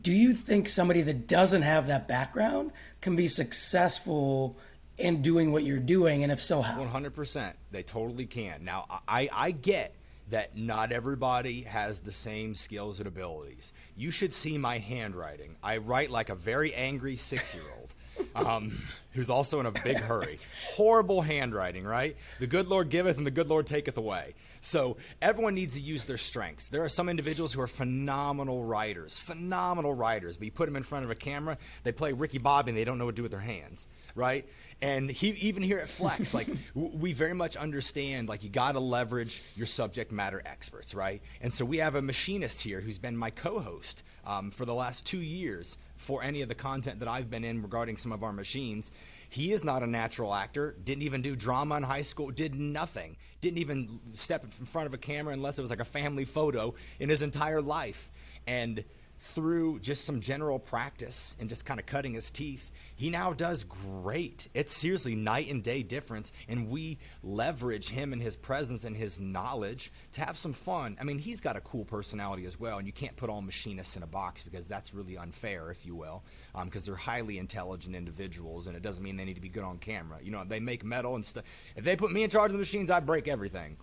do 0.00 0.12
you 0.12 0.32
think 0.32 0.68
somebody 0.68 1.02
that 1.02 1.26
doesn't 1.26 1.62
have 1.62 1.88
that 1.88 2.06
background 2.06 2.72
can 3.00 3.16
be 3.16 3.26
successful 3.26 4.56
in 4.98 5.22
doing 5.22 5.52
what 5.52 5.64
you're 5.64 5.78
doing? 5.78 6.22
And 6.22 6.32
if 6.32 6.42
so, 6.42 6.62
how? 6.62 6.84
100%. 6.84 7.52
They 7.70 7.82
totally 7.82 8.26
can. 8.26 8.64
Now, 8.64 8.86
I, 9.08 9.28
I 9.32 9.50
get 9.50 9.94
that 10.30 10.56
not 10.56 10.92
everybody 10.92 11.62
has 11.62 12.00
the 12.00 12.12
same 12.12 12.54
skills 12.54 12.98
and 12.98 13.06
abilities. 13.06 13.72
You 13.96 14.10
should 14.10 14.32
see 14.32 14.56
my 14.56 14.78
handwriting. 14.78 15.56
I 15.62 15.76
write 15.76 16.10
like 16.10 16.30
a 16.30 16.34
very 16.34 16.74
angry 16.74 17.16
six 17.16 17.54
year 17.54 17.64
old. 17.78 17.88
Um, 18.34 18.78
who's 19.12 19.28
also 19.28 19.58
in 19.60 19.66
a 19.66 19.70
big 19.70 19.98
hurry. 19.98 20.38
Horrible 20.74 21.22
handwriting, 21.22 21.84
right? 21.84 22.16
The 22.40 22.46
good 22.46 22.68
Lord 22.68 22.88
giveth 22.88 23.18
and 23.18 23.26
the 23.26 23.30
good 23.30 23.48
Lord 23.48 23.66
taketh 23.66 23.96
away. 23.96 24.34
So 24.60 24.96
everyone 25.20 25.54
needs 25.54 25.74
to 25.74 25.80
use 25.80 26.04
their 26.04 26.18
strengths. 26.18 26.68
There 26.68 26.84
are 26.84 26.88
some 26.88 27.08
individuals 27.08 27.52
who 27.52 27.60
are 27.60 27.66
phenomenal 27.66 28.64
writers, 28.64 29.18
phenomenal 29.18 29.92
writers, 29.92 30.36
but 30.36 30.44
you 30.44 30.52
put 30.52 30.66
them 30.66 30.76
in 30.76 30.82
front 30.82 31.04
of 31.04 31.10
a 31.10 31.14
camera, 31.14 31.58
they 31.82 31.92
play 31.92 32.12
Ricky 32.12 32.38
Bobby 32.38 32.70
and 32.70 32.78
they 32.78 32.84
don't 32.84 32.96
know 32.96 33.06
what 33.06 33.12
to 33.12 33.16
do 33.16 33.22
with 33.22 33.32
their 33.32 33.40
hands, 33.40 33.88
right? 34.14 34.46
And 34.82 35.08
he, 35.08 35.28
even 35.28 35.62
here 35.62 35.78
at 35.78 35.88
Flex, 35.88 36.34
like 36.34 36.48
we 36.74 37.12
very 37.12 37.34
much 37.34 37.56
understand, 37.56 38.28
like 38.28 38.42
you 38.42 38.50
got 38.50 38.72
to 38.72 38.80
leverage 38.80 39.40
your 39.56 39.66
subject 39.66 40.10
matter 40.10 40.42
experts, 40.44 40.94
right? 40.94 41.22
And 41.40 41.54
so 41.54 41.64
we 41.64 41.78
have 41.78 41.94
a 41.94 42.02
machinist 42.02 42.60
here 42.60 42.80
who's 42.80 42.98
been 42.98 43.16
my 43.16 43.30
co-host 43.30 44.02
um, 44.26 44.50
for 44.50 44.64
the 44.64 44.74
last 44.74 45.06
two 45.06 45.20
years 45.20 45.78
for 45.96 46.22
any 46.22 46.42
of 46.42 46.48
the 46.48 46.54
content 46.56 46.98
that 46.98 47.08
I've 47.08 47.30
been 47.30 47.44
in 47.44 47.62
regarding 47.62 47.96
some 47.96 48.10
of 48.10 48.24
our 48.24 48.32
machines. 48.32 48.90
He 49.28 49.52
is 49.52 49.62
not 49.62 49.84
a 49.84 49.86
natural 49.86 50.34
actor, 50.34 50.74
didn't 50.84 51.02
even 51.02 51.22
do 51.22 51.36
drama 51.36 51.76
in 51.76 51.84
high 51.84 52.02
school, 52.02 52.30
did 52.30 52.56
nothing, 52.56 53.16
didn't 53.40 53.58
even 53.58 54.00
step 54.14 54.44
in 54.44 54.66
front 54.66 54.88
of 54.88 54.94
a 54.94 54.98
camera 54.98 55.32
unless 55.32 55.58
it 55.58 55.62
was 55.62 55.70
like 55.70 55.80
a 55.80 55.84
family 55.84 56.24
photo 56.24 56.74
in 56.98 57.08
his 57.08 57.22
entire 57.22 57.62
life. 57.62 58.10
And 58.48 58.82
through 59.22 59.78
just 59.78 60.04
some 60.04 60.20
general 60.20 60.58
practice 60.58 61.36
and 61.38 61.48
just 61.48 61.64
kind 61.64 61.78
of 61.78 61.86
cutting 61.86 62.12
his 62.12 62.30
teeth, 62.30 62.72
he 62.96 63.08
now 63.08 63.32
does 63.32 63.62
great. 63.62 64.48
It's 64.52 64.76
seriously 64.76 65.14
night 65.14 65.48
and 65.48 65.62
day 65.62 65.84
difference, 65.84 66.32
and 66.48 66.68
we 66.68 66.98
leverage 67.22 67.88
him 67.88 68.12
and 68.12 68.20
his 68.20 68.36
presence 68.36 68.84
and 68.84 68.96
his 68.96 69.20
knowledge 69.20 69.92
to 70.12 70.22
have 70.22 70.36
some 70.36 70.52
fun. 70.52 70.96
I 71.00 71.04
mean, 71.04 71.18
he's 71.18 71.40
got 71.40 71.56
a 71.56 71.60
cool 71.60 71.84
personality 71.84 72.46
as 72.46 72.58
well, 72.58 72.78
and 72.78 72.86
you 72.86 72.92
can't 72.92 73.16
put 73.16 73.30
all 73.30 73.42
machinists 73.42 73.96
in 73.96 74.02
a 74.02 74.08
box 74.08 74.42
because 74.42 74.66
that's 74.66 74.92
really 74.92 75.16
unfair, 75.16 75.70
if 75.70 75.86
you 75.86 75.94
will, 75.94 76.24
because 76.64 76.82
um, 76.82 76.92
they're 76.92 76.96
highly 76.96 77.38
intelligent 77.38 77.94
individuals, 77.94 78.66
and 78.66 78.76
it 78.76 78.82
doesn't 78.82 79.04
mean 79.04 79.16
they 79.16 79.24
need 79.24 79.34
to 79.34 79.40
be 79.40 79.48
good 79.48 79.64
on 79.64 79.78
camera. 79.78 80.18
You 80.20 80.32
know, 80.32 80.42
they 80.44 80.58
make 80.58 80.84
metal 80.84 81.14
and 81.14 81.24
stuff. 81.24 81.44
If 81.76 81.84
they 81.84 81.94
put 81.94 82.10
me 82.10 82.24
in 82.24 82.30
charge 82.30 82.50
of 82.50 82.54
the 82.54 82.58
machines, 82.58 82.90
I 82.90 82.98
break 82.98 83.28
everything. 83.28 83.76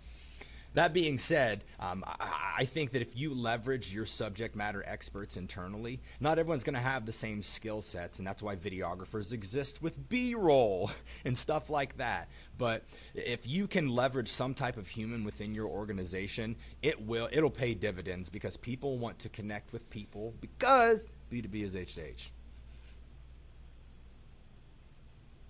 That 0.75 0.93
being 0.93 1.17
said, 1.17 1.63
um, 1.79 2.03
I, 2.05 2.53
I, 2.59 2.65
think 2.65 2.91
that 2.91 3.01
if 3.01 3.17
you 3.17 3.33
leverage 3.33 3.91
your 3.91 4.05
subject 4.05 4.55
matter 4.55 4.83
experts 4.85 5.35
internally, 5.35 5.99
not 6.19 6.37
everyone's 6.37 6.63
going 6.63 6.75
to 6.75 6.79
have 6.79 7.07
the 7.07 7.11
same 7.11 7.41
skill 7.41 7.81
sets, 7.81 8.19
and 8.19 8.27
that's 8.27 8.43
why 8.43 8.55
videographers 8.55 9.33
exist 9.33 9.81
with 9.81 10.09
B-roll 10.09 10.91
and 11.25 11.35
stuff 11.35 11.71
like 11.71 11.97
that. 11.97 12.29
But 12.57 12.83
if 13.15 13.47
you 13.47 13.67
can 13.67 13.89
leverage 13.89 14.27
some 14.27 14.53
type 14.53 14.77
of 14.77 14.87
human 14.87 15.23
within 15.23 15.55
your 15.55 15.67
organization, 15.67 16.55
it 16.83 17.01
will 17.01 17.29
it'll 17.31 17.49
pay 17.49 17.73
dividends 17.73 18.29
because 18.29 18.55
people 18.55 18.99
want 18.99 19.17
to 19.19 19.29
connect 19.29 19.73
with 19.73 19.89
people 19.89 20.35
because 20.39 21.13
B2B 21.31 21.63
is 21.63 21.75
H 21.75 21.95
to 21.95 22.01
H. 22.03 22.31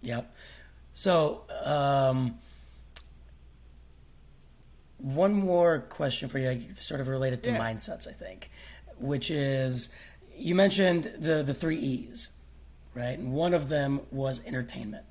Yep. 0.02 0.34
So. 0.94 1.44
Um 1.66 2.40
one 5.00 5.34
more 5.34 5.80
question 5.80 6.30
for 6.30 6.40
you, 6.40 6.62
sort 6.72 7.02
of 7.02 7.08
related 7.08 7.44
to 7.44 7.52
yeah. 7.52 7.60
mindsets, 7.60 8.08
I 8.08 8.12
think, 8.12 8.50
which 8.98 9.32
is 9.32 9.90
you 10.36 10.56
mentioned 10.56 11.12
the 11.18 11.44
the 11.44 11.54
three 11.54 11.78
E's, 11.78 12.30
right? 12.94 13.18
And 13.18 13.34
one 13.34 13.54
of 13.54 13.70
them 13.70 14.02
was 14.12 14.46
entertainment. 14.46 15.06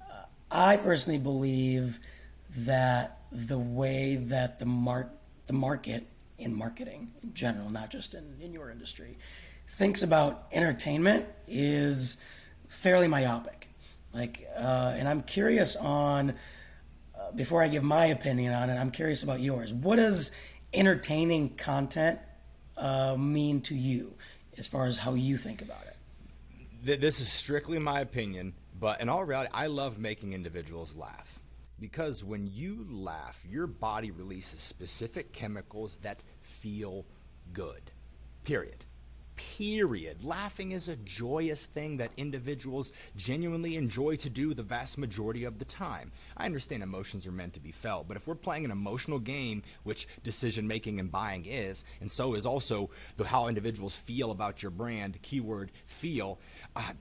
Uh, 0.00 0.24
I 0.50 0.76
personally 0.76 1.18
believe 1.18 1.98
that 2.56 3.18
the 3.30 3.58
way 3.58 4.16
that 4.16 4.58
the 4.58 4.66
mark 4.66 5.10
the 5.46 5.52
market 5.52 6.06
in 6.38 6.54
marketing 6.54 7.12
in 7.22 7.34
general, 7.34 7.70
not 7.70 7.90
just 7.90 8.14
in, 8.14 8.36
in 8.40 8.52
your 8.52 8.70
industry, 8.70 9.18
thinks 9.68 10.02
about 10.02 10.46
entertainment 10.52 11.26
is 11.46 12.16
fairly 12.68 13.08
myopic. 13.08 13.68
Like, 14.12 14.48
uh, 14.56 14.94
and 14.96 15.08
I'm 15.08 15.22
curious 15.22 15.76
on 15.76 16.34
before 17.36 17.62
I 17.62 17.68
give 17.68 17.82
my 17.82 18.06
opinion 18.06 18.52
on 18.52 18.70
it, 18.70 18.76
I'm 18.76 18.90
curious 18.90 19.22
about 19.22 19.40
yours. 19.40 19.72
What 19.72 19.96
does 19.96 20.32
entertaining 20.72 21.50
content 21.56 22.18
uh, 22.76 23.16
mean 23.16 23.60
to 23.62 23.74
you 23.74 24.14
as 24.56 24.66
far 24.66 24.86
as 24.86 24.98
how 24.98 25.14
you 25.14 25.36
think 25.36 25.62
about 25.62 25.84
it? 25.86 27.00
This 27.00 27.20
is 27.20 27.30
strictly 27.30 27.78
my 27.78 28.00
opinion, 28.00 28.54
but 28.78 29.00
in 29.00 29.08
all 29.08 29.24
reality, 29.24 29.50
I 29.52 29.66
love 29.66 29.98
making 29.98 30.32
individuals 30.32 30.96
laugh. 30.96 31.38
Because 31.78 32.22
when 32.22 32.46
you 32.52 32.86
laugh, 32.90 33.44
your 33.48 33.66
body 33.66 34.10
releases 34.10 34.60
specific 34.60 35.32
chemicals 35.32 35.96
that 36.02 36.22
feel 36.42 37.04
good. 37.52 37.90
Period 38.44 38.84
period. 39.56 40.24
Laughing 40.24 40.72
is 40.72 40.88
a 40.88 40.96
joyous 40.96 41.64
thing 41.64 41.98
that 41.98 42.10
individuals 42.16 42.92
genuinely 43.16 43.76
enjoy 43.76 44.16
to 44.16 44.30
do 44.30 44.54
the 44.54 44.62
vast 44.62 44.98
majority 44.98 45.44
of 45.44 45.58
the 45.58 45.64
time. 45.64 46.12
I 46.36 46.46
understand 46.46 46.82
emotions 46.82 47.26
are 47.26 47.32
meant 47.32 47.54
to 47.54 47.60
be 47.60 47.72
felt, 47.72 48.08
but 48.08 48.16
if 48.16 48.26
we're 48.26 48.34
playing 48.34 48.64
an 48.64 48.70
emotional 48.70 49.18
game, 49.18 49.62
which 49.82 50.08
decision 50.22 50.66
making 50.66 51.00
and 51.00 51.10
buying 51.10 51.46
is, 51.46 51.84
and 52.00 52.10
so 52.10 52.34
is 52.34 52.46
also 52.46 52.90
the, 53.16 53.24
how 53.24 53.48
individuals 53.48 53.96
feel 53.96 54.30
about 54.30 54.62
your 54.62 54.70
brand, 54.70 55.20
keyword 55.22 55.70
feel, 55.86 56.38
uh, 56.76 56.92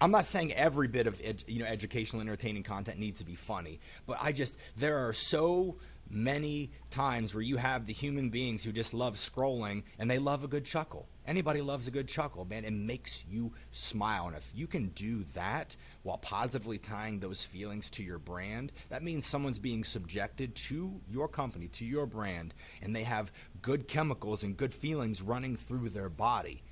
I'm 0.00 0.10
not 0.10 0.24
saying 0.24 0.52
every 0.54 0.88
bit 0.88 1.06
of 1.06 1.20
ed, 1.22 1.44
you 1.46 1.60
know 1.60 1.66
educational 1.66 2.22
entertaining 2.22 2.62
content 2.62 2.98
needs 2.98 3.20
to 3.20 3.26
be 3.26 3.34
funny, 3.34 3.80
but 4.06 4.16
I 4.20 4.32
just 4.32 4.58
there 4.76 5.06
are 5.06 5.12
so 5.12 5.76
many 6.10 6.70
times 6.90 7.32
where 7.32 7.42
you 7.42 7.56
have 7.56 7.86
the 7.86 7.92
human 7.92 8.30
beings 8.30 8.64
who 8.64 8.72
just 8.72 8.92
love 8.92 9.14
scrolling 9.14 9.84
and 9.98 10.10
they 10.10 10.18
love 10.18 10.44
a 10.44 10.48
good 10.48 10.64
chuckle. 10.64 11.08
Anybody 11.26 11.60
loves 11.60 11.86
a 11.86 11.92
good 11.92 12.08
chuckle, 12.08 12.44
man. 12.44 12.64
It 12.64 12.72
makes 12.72 13.24
you 13.30 13.52
smile. 13.70 14.26
And 14.26 14.36
if 14.36 14.50
you 14.54 14.66
can 14.66 14.88
do 14.88 15.22
that 15.34 15.76
while 16.02 16.18
positively 16.18 16.78
tying 16.78 17.20
those 17.20 17.44
feelings 17.44 17.88
to 17.90 18.02
your 18.02 18.18
brand, 18.18 18.72
that 18.88 19.04
means 19.04 19.26
someone's 19.26 19.60
being 19.60 19.84
subjected 19.84 20.56
to 20.56 21.00
your 21.08 21.28
company, 21.28 21.68
to 21.68 21.84
your 21.84 22.06
brand, 22.06 22.52
and 22.82 22.96
they 22.96 23.04
have 23.04 23.30
good 23.62 23.86
chemicals 23.86 24.42
and 24.42 24.56
good 24.56 24.74
feelings 24.74 25.22
running 25.22 25.56
through 25.56 25.90
their 25.90 26.08
body. 26.08 26.62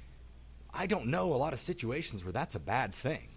I 0.74 0.86
don't 0.86 1.06
know 1.06 1.32
a 1.32 1.36
lot 1.36 1.52
of 1.52 1.60
situations 1.60 2.24
where 2.24 2.32
that's 2.32 2.54
a 2.54 2.60
bad 2.60 2.94
thing. 2.94 3.28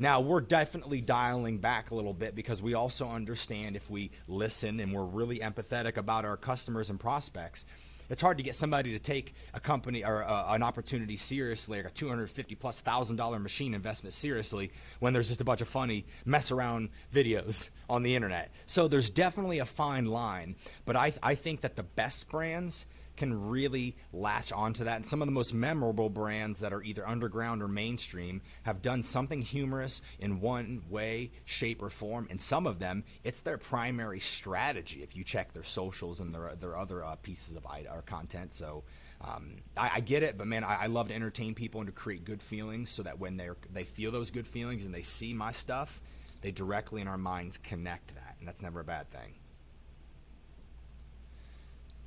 Now, 0.00 0.22
we're 0.22 0.40
definitely 0.40 1.02
dialing 1.02 1.58
back 1.58 1.90
a 1.90 1.94
little 1.94 2.14
bit 2.14 2.34
because 2.34 2.62
we 2.62 2.72
also 2.72 3.06
understand 3.06 3.76
if 3.76 3.90
we 3.90 4.10
listen 4.26 4.80
and 4.80 4.94
we're 4.94 5.04
really 5.04 5.40
empathetic 5.40 5.98
about 5.98 6.24
our 6.24 6.38
customers 6.38 6.88
and 6.88 6.98
prospects, 6.98 7.66
it's 8.08 8.22
hard 8.22 8.38
to 8.38 8.42
get 8.42 8.54
somebody 8.54 8.92
to 8.92 8.98
take 8.98 9.34
a 9.52 9.60
company 9.60 10.02
or 10.02 10.24
uh, 10.24 10.54
an 10.54 10.62
opportunity 10.62 11.18
seriously, 11.18 11.82
like 11.82 11.86
a 11.86 11.94
250 11.94 12.54
plus 12.54 12.80
thousand 12.80 13.16
dollar 13.16 13.38
machine 13.38 13.74
investment 13.74 14.14
seriously, 14.14 14.72
when 15.00 15.12
there's 15.12 15.28
just 15.28 15.42
a 15.42 15.44
bunch 15.44 15.60
of 15.60 15.68
funny 15.68 16.06
mess 16.24 16.50
around 16.50 16.88
videos 17.14 17.68
on 17.90 18.02
the 18.02 18.16
internet. 18.16 18.50
So 18.64 18.88
there's 18.88 19.10
definitely 19.10 19.58
a 19.58 19.66
fine 19.66 20.06
line, 20.06 20.56
but 20.86 20.96
I, 20.96 21.12
I 21.22 21.34
think 21.34 21.60
that 21.60 21.76
the 21.76 21.82
best 21.82 22.26
brands 22.30 22.86
can 23.20 23.50
really 23.50 23.94
latch 24.14 24.50
onto 24.50 24.84
that. 24.84 24.96
And 24.96 25.06
some 25.06 25.20
of 25.20 25.26
the 25.26 25.32
most 25.32 25.52
memorable 25.52 26.08
brands 26.08 26.60
that 26.60 26.72
are 26.72 26.82
either 26.82 27.06
underground 27.06 27.62
or 27.62 27.68
mainstream 27.68 28.40
have 28.62 28.80
done 28.80 29.02
something 29.02 29.42
humorous 29.42 30.00
in 30.18 30.40
one 30.40 30.82
way, 30.88 31.30
shape, 31.44 31.82
or 31.82 31.90
form. 31.90 32.26
And 32.30 32.40
some 32.40 32.66
of 32.66 32.78
them, 32.78 33.04
it's 33.22 33.42
their 33.42 33.58
primary 33.58 34.20
strategy 34.20 35.02
if 35.02 35.14
you 35.14 35.22
check 35.22 35.52
their 35.52 35.62
socials 35.62 36.20
and 36.20 36.34
their, 36.34 36.56
their 36.58 36.78
other 36.78 37.04
uh, 37.04 37.16
pieces 37.16 37.56
of 37.56 37.66
or 37.66 38.02
content. 38.06 38.54
So 38.54 38.84
um, 39.20 39.56
I, 39.76 39.90
I, 39.96 40.00
get 40.00 40.22
it, 40.22 40.38
but 40.38 40.46
man, 40.46 40.64
I, 40.64 40.84
I, 40.84 40.86
love 40.86 41.08
to 41.08 41.14
entertain 41.14 41.54
people 41.54 41.82
and 41.82 41.88
to 41.88 41.92
create 41.92 42.24
good 42.24 42.40
feelings 42.40 42.88
so 42.88 43.02
that 43.02 43.18
when 43.18 43.36
they 43.36 43.50
they 43.70 43.84
feel 43.84 44.10
those 44.10 44.30
good 44.30 44.46
feelings 44.46 44.86
and 44.86 44.94
they 44.94 45.02
see 45.02 45.34
my 45.34 45.50
stuff, 45.50 46.00
they 46.40 46.52
directly 46.52 47.02
in 47.02 47.06
our 47.06 47.18
minds 47.18 47.58
connect 47.58 48.14
that, 48.14 48.36
and 48.38 48.48
that's 48.48 48.62
never 48.62 48.80
a 48.80 48.84
bad 48.84 49.10
thing. 49.10 49.34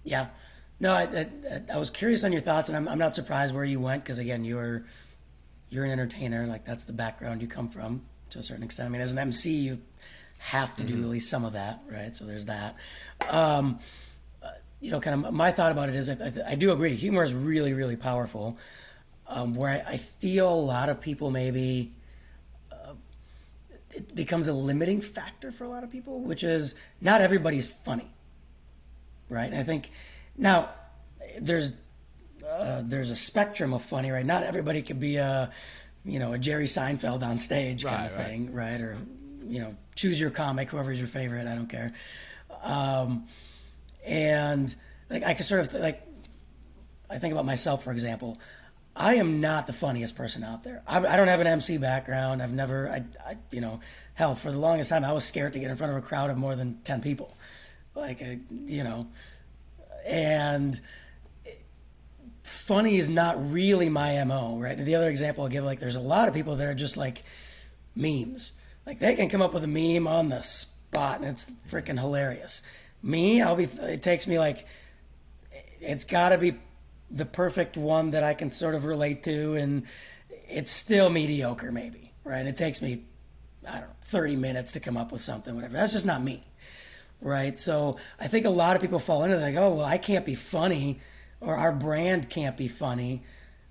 Yeah, 0.04 0.30
no, 0.80 0.92
I, 0.92 1.04
I, 1.04 1.62
I 1.74 1.78
was 1.78 1.90
curious 1.90 2.24
on 2.24 2.32
your 2.32 2.42
thoughts, 2.42 2.70
and 2.70 2.78
I'm, 2.78 2.88
I'm 2.88 3.00
not 3.00 3.16
surprised 3.16 3.56
where 3.56 3.64
you 3.64 3.80
went 3.80 4.04
because 4.04 4.20
again, 4.20 4.44
you're 4.44 4.86
you're 5.70 5.86
an 5.86 5.92
entertainer, 5.92 6.46
like 6.46 6.66
that's 6.66 6.84
the 6.84 6.94
background 6.94 7.42
you 7.42 7.48
come 7.48 7.68
from 7.68 8.04
to 8.30 8.40
a 8.40 8.44
certain 8.44 8.64
extent. 8.64 8.88
I 8.88 8.92
mean, 8.92 9.02
as 9.02 9.12
an 9.12 9.18
MC, 9.18 9.52
you 9.52 9.82
have 10.38 10.76
to 10.76 10.84
mm-hmm. 10.84 10.96
do 10.96 11.04
at 11.04 11.10
least 11.10 11.30
some 11.30 11.46
of 11.46 11.54
that, 11.54 11.82
right? 11.90 12.16
So 12.16 12.26
there's 12.26 12.46
that. 12.46 12.76
Um, 13.28 13.80
you 14.84 14.92
know, 14.92 15.00
kind 15.00 15.26
of 15.26 15.34
my 15.34 15.52
thought 15.52 15.72
about 15.72 15.88
it 15.88 15.96
is 15.96 16.10
I, 16.10 16.14
I, 16.14 16.52
I 16.52 16.56
do 16.56 16.74
agree. 16.74 16.94
Humor 16.96 17.24
is 17.24 17.34
really, 17.34 17.72
really 17.72 17.96
powerful. 17.96 18.58
Um, 19.26 19.56
where 19.56 19.70
I, 19.88 19.94
I, 19.94 19.98
feel 19.98 20.54
a 20.54 20.60
lot 20.60 20.90
of 20.90 21.00
people 21.00 21.32
maybe 21.32 21.94
uh, 22.70 22.94
it 23.92 24.14
becomes 24.14 24.50
a 24.50 24.54
limiting 24.54 25.00
factor 25.00 25.54
for 25.54 25.64
a 25.64 25.70
lot 25.70 25.86
of 25.86 25.90
people, 25.90 26.20
which 26.20 26.44
is 26.44 26.76
not 27.00 27.22
everybody's 27.22 27.66
funny, 27.66 28.12
right? 29.30 29.50
And 29.50 29.56
I 29.56 29.64
think 29.64 29.92
now 30.38 30.70
there's 31.40 31.74
uh, 32.48 32.82
there's 32.84 33.10
a 33.10 33.16
spectrum 33.16 33.74
of 33.74 33.82
funny, 33.82 34.12
right? 34.12 34.26
Not 34.26 34.44
everybody 34.44 34.82
could 34.82 35.00
be 35.00 35.18
a 35.18 35.52
you 36.06 36.20
know 36.20 36.34
a 36.34 36.38
Jerry 36.38 36.66
Seinfeld 36.66 37.24
on 37.24 37.40
stage 37.40 37.84
kind 37.84 38.12
right, 38.12 38.20
of 38.20 38.28
thing, 38.28 38.54
right. 38.54 38.72
right? 38.72 38.82
Or 38.82 38.98
you 39.46 39.60
know, 39.60 39.76
choose 39.96 40.20
your 40.20 40.30
comic, 40.30 40.70
whoever's 40.70 41.00
your 41.00 41.08
favorite. 41.08 41.48
I 41.48 41.56
don't 41.56 41.68
care. 41.68 41.94
Um, 42.62 43.28
and 44.06 44.74
like 45.10 45.24
I 45.24 45.34
can 45.34 45.44
sort 45.44 45.62
of 45.62 45.74
like 45.74 46.02
I 47.10 47.20
think 47.20 47.32
about 47.32 47.46
myself, 47.46 47.84
for 47.84 47.92
example. 47.92 48.40
I 48.96 49.16
am 49.16 49.42
not 49.42 49.66
the 49.66 49.74
funniest 49.74 50.16
person 50.16 50.44
out 50.44 50.64
there. 50.64 50.84
I, 50.88 50.98
I 50.98 51.18
don't 51.18 51.28
have 51.28 51.40
an 51.40 51.48
MC 51.48 51.80
background. 51.80 52.44
I've 52.44 52.54
never, 52.54 52.90
I, 52.90 53.04
I, 53.28 53.38
you 53.52 53.60
know, 53.60 53.80
hell, 54.14 54.36
for 54.36 54.52
the 54.52 54.60
longest 54.60 54.92
time, 54.92 55.04
I 55.04 55.12
was 55.12 55.24
scared 55.24 55.54
to 55.54 55.60
get 55.60 55.72
in 55.72 55.76
front 55.76 55.94
of 55.94 55.98
a 55.98 56.06
crowd 56.06 56.30
of 56.30 56.38
more 56.38 56.56
than 56.56 56.80
10 56.84 57.02
people. 57.02 57.36
Like, 57.96 58.22
I, 58.22 58.40
you 58.66 58.84
know, 58.84 59.08
and 60.06 60.80
funny 62.44 62.98
is 62.98 63.10
not 63.10 63.52
really 63.52 63.90
my 63.90 64.24
MO, 64.24 64.58
right? 64.58 64.78
The 64.78 64.96
other 64.96 65.10
example 65.10 65.44
I'll 65.44 65.50
give, 65.50 65.64
like, 65.64 65.80
there's 65.80 65.96
a 65.96 66.02
lot 66.02 66.28
of 66.28 66.34
people 66.34 66.56
that 66.56 66.68
are 66.68 66.74
just 66.74 66.98
like 66.98 67.24
memes. 67.96 68.54
Like, 68.86 69.00
they 69.00 69.16
can 69.16 69.30
come 69.30 69.42
up 69.42 69.54
with 69.54 69.64
a 69.64 69.68
meme 69.68 70.08
on 70.08 70.30
the 70.30 70.42
spot 70.42 71.20
and 71.20 71.28
it's 71.28 71.52
freaking 71.68 72.00
hilarious. 72.00 72.62
Me, 73.02 73.42
I'll 73.42 73.56
be. 73.56 73.66
It 73.66 74.02
takes 74.02 74.28
me 74.28 74.40
like. 74.40 74.66
It's 75.82 76.06
got 76.06 76.30
to 76.30 76.38
be 76.38 76.56
the 77.12 77.26
perfect 77.26 77.76
one 77.76 78.12
that 78.12 78.24
I 78.24 78.34
can 78.34 78.50
sort 78.50 78.76
of 78.76 78.86
relate 78.86 79.24
to, 79.24 79.56
and 79.56 79.84
it's 80.48 80.72
still 80.72 81.10
mediocre, 81.10 81.72
maybe. 81.72 82.14
Right? 82.24 82.46
It 82.46 82.56
takes 82.56 82.82
me, 82.82 83.04
I 83.68 83.80
don't 83.80 83.82
know, 83.82 83.96
thirty 84.04 84.38
minutes 84.38 84.72
to 84.74 84.80
come 84.80 84.96
up 84.96 85.12
with 85.12 85.22
something, 85.22 85.54
whatever. 85.54 85.74
That's 85.74 85.92
just 85.92 86.06
not 86.06 86.24
me. 86.24 86.46
Right? 87.24 87.58
So 87.58 87.98
I 88.20 88.28
think 88.28 88.46
a 88.46 88.52
lot 88.52 88.76
of 88.76 88.82
people 88.82 89.00
fall 89.00 89.24
into 89.24 89.40
like, 89.40 89.56
oh 89.56 89.74
well, 89.76 89.86
I 89.86 89.98
can't 89.98 90.26
be 90.26 90.36
funny, 90.36 91.00
or 91.42 91.56
our 91.56 91.72
brand 91.72 92.30
can't 92.30 92.56
be 92.56 92.68
funny, 92.68 93.24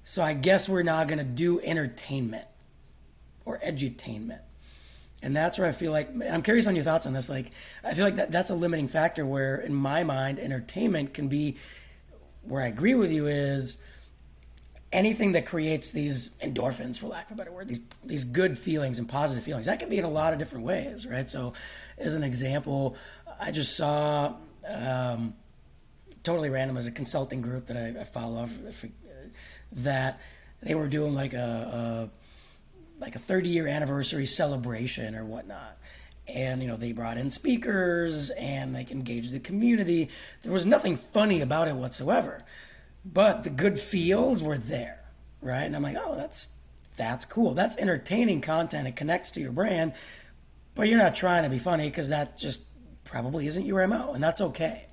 so 0.02 0.24
I 0.24 0.34
guess 0.34 0.68
we're 0.68 0.82
not 0.82 1.06
going 1.06 1.18
to 1.18 1.24
do 1.24 1.60
entertainment 1.60 2.46
or 3.44 3.58
edutainment 3.58 4.40
and 5.22 5.36
that's 5.36 5.58
where 5.58 5.68
I 5.68 5.72
feel 5.72 5.92
like 5.92 6.10
I'm 6.28 6.42
curious 6.42 6.66
on 6.66 6.74
your 6.74 6.84
thoughts 6.84 7.06
on 7.06 7.12
this. 7.12 7.30
Like, 7.30 7.52
I 7.84 7.94
feel 7.94 8.04
like 8.04 8.16
that 8.16 8.32
that's 8.32 8.50
a 8.50 8.56
limiting 8.56 8.88
factor 8.88 9.24
where, 9.24 9.56
in 9.56 9.72
my 9.72 10.02
mind, 10.02 10.40
entertainment 10.40 11.14
can 11.14 11.28
be 11.28 11.56
where 12.42 12.62
I 12.62 12.66
agree 12.66 12.94
with 12.94 13.12
you 13.12 13.28
is 13.28 13.80
anything 14.92 15.32
that 15.32 15.46
creates 15.46 15.92
these 15.92 16.30
endorphins, 16.42 16.98
for 16.98 17.06
lack 17.06 17.30
of 17.30 17.34
a 17.34 17.38
better 17.38 17.52
word, 17.52 17.68
these 17.68 17.80
these 18.04 18.24
good 18.24 18.58
feelings 18.58 18.98
and 18.98 19.08
positive 19.08 19.44
feelings. 19.44 19.66
That 19.66 19.78
can 19.78 19.88
be 19.88 19.98
in 19.98 20.04
a 20.04 20.10
lot 20.10 20.32
of 20.32 20.40
different 20.40 20.64
ways, 20.64 21.06
right? 21.06 21.30
So, 21.30 21.52
as 21.98 22.16
an 22.16 22.24
example, 22.24 22.96
I 23.42 23.50
just 23.50 23.76
saw 23.76 24.34
um, 24.68 25.34
totally 26.22 26.48
random 26.48 26.76
as 26.76 26.86
a 26.86 26.92
consulting 26.92 27.42
group 27.42 27.66
that 27.66 27.76
I, 27.76 28.00
I 28.00 28.04
follow 28.04 28.48
that 29.72 30.20
they 30.62 30.74
were 30.74 30.86
doing 30.86 31.14
like 31.14 31.32
a, 31.34 32.08
a 32.08 33.02
like 33.02 33.16
a 33.16 33.18
30 33.18 33.48
year 33.48 33.66
anniversary 33.66 34.26
celebration 34.26 35.16
or 35.16 35.24
whatnot. 35.24 35.76
And, 36.28 36.62
you 36.62 36.68
know, 36.68 36.76
they 36.76 36.92
brought 36.92 37.18
in 37.18 37.30
speakers 37.30 38.30
and 38.30 38.72
like 38.72 38.92
engaged 38.92 39.32
the 39.32 39.40
community. 39.40 40.08
There 40.42 40.52
was 40.52 40.64
nothing 40.64 40.96
funny 40.96 41.40
about 41.40 41.66
it 41.66 41.74
whatsoever. 41.74 42.44
But 43.04 43.42
the 43.42 43.50
good 43.50 43.80
feels 43.80 44.40
were 44.40 44.56
there, 44.56 45.00
right? 45.40 45.64
And 45.64 45.74
I'm 45.74 45.82
like, 45.82 45.96
oh, 46.00 46.14
that's 46.14 46.54
that's 46.96 47.24
cool. 47.24 47.54
That's 47.54 47.76
entertaining 47.76 48.40
content. 48.40 48.86
It 48.86 48.94
connects 48.94 49.32
to 49.32 49.40
your 49.40 49.50
brand, 49.50 49.94
but 50.76 50.86
you're 50.86 50.98
not 50.98 51.14
trying 51.14 51.42
to 51.42 51.48
be 51.48 51.58
funny 51.58 51.88
because 51.88 52.10
that 52.10 52.38
just 52.38 52.62
probably 53.12 53.46
isn't 53.46 53.66
your 53.66 53.86
MO, 53.86 54.14
and 54.14 54.24
that's 54.24 54.40
okay. 54.40 54.86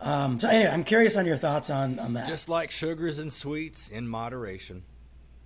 Um, 0.00 0.38
so 0.38 0.48
anyway, 0.48 0.70
I'm 0.70 0.84
curious 0.84 1.16
on 1.16 1.24
your 1.24 1.38
thoughts 1.38 1.70
on 1.70 1.98
on 1.98 2.12
that. 2.12 2.26
Just 2.26 2.48
like 2.48 2.70
sugars 2.70 3.18
and 3.18 3.32
sweets 3.32 3.88
in 3.88 4.06
moderation. 4.06 4.82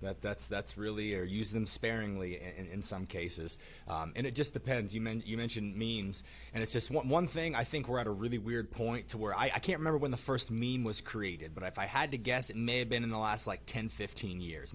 That, 0.01 0.21
that's 0.21 0.47
that's 0.47 0.77
really 0.77 1.15
or 1.15 1.23
use 1.23 1.51
them 1.51 1.65
sparingly 1.65 2.39
in, 2.57 2.67
in 2.67 2.83
some 2.83 3.05
cases, 3.05 3.57
um, 3.87 4.13
and 4.15 4.27
it 4.27 4.35
just 4.35 4.53
depends. 4.53 4.93
You, 4.93 5.01
men, 5.01 5.23
you 5.25 5.37
mentioned 5.37 5.75
memes, 5.75 6.23
and 6.53 6.61
it's 6.61 6.71
just 6.71 6.91
one, 6.91 7.09
one 7.09 7.27
thing. 7.27 7.55
I 7.55 7.63
think 7.63 7.87
we're 7.87 7.99
at 7.99 8.07
a 8.07 8.11
really 8.11 8.37
weird 8.37 8.69
point 8.69 9.09
to 9.09 9.17
where 9.17 9.33
I, 9.35 9.51
I 9.55 9.59
can't 9.59 9.79
remember 9.79 9.97
when 9.97 10.11
the 10.11 10.17
first 10.17 10.51
meme 10.51 10.83
was 10.83 11.01
created, 11.01 11.55
but 11.55 11.63
if 11.63 11.79
I 11.79 11.85
had 11.85 12.11
to 12.11 12.17
guess, 12.17 12.49
it 12.49 12.55
may 12.55 12.79
have 12.79 12.89
been 12.89 13.03
in 13.03 13.09
the 13.09 13.17
last 13.17 13.47
like 13.47 13.61
10, 13.65 13.89
15 13.89 14.39
years. 14.39 14.73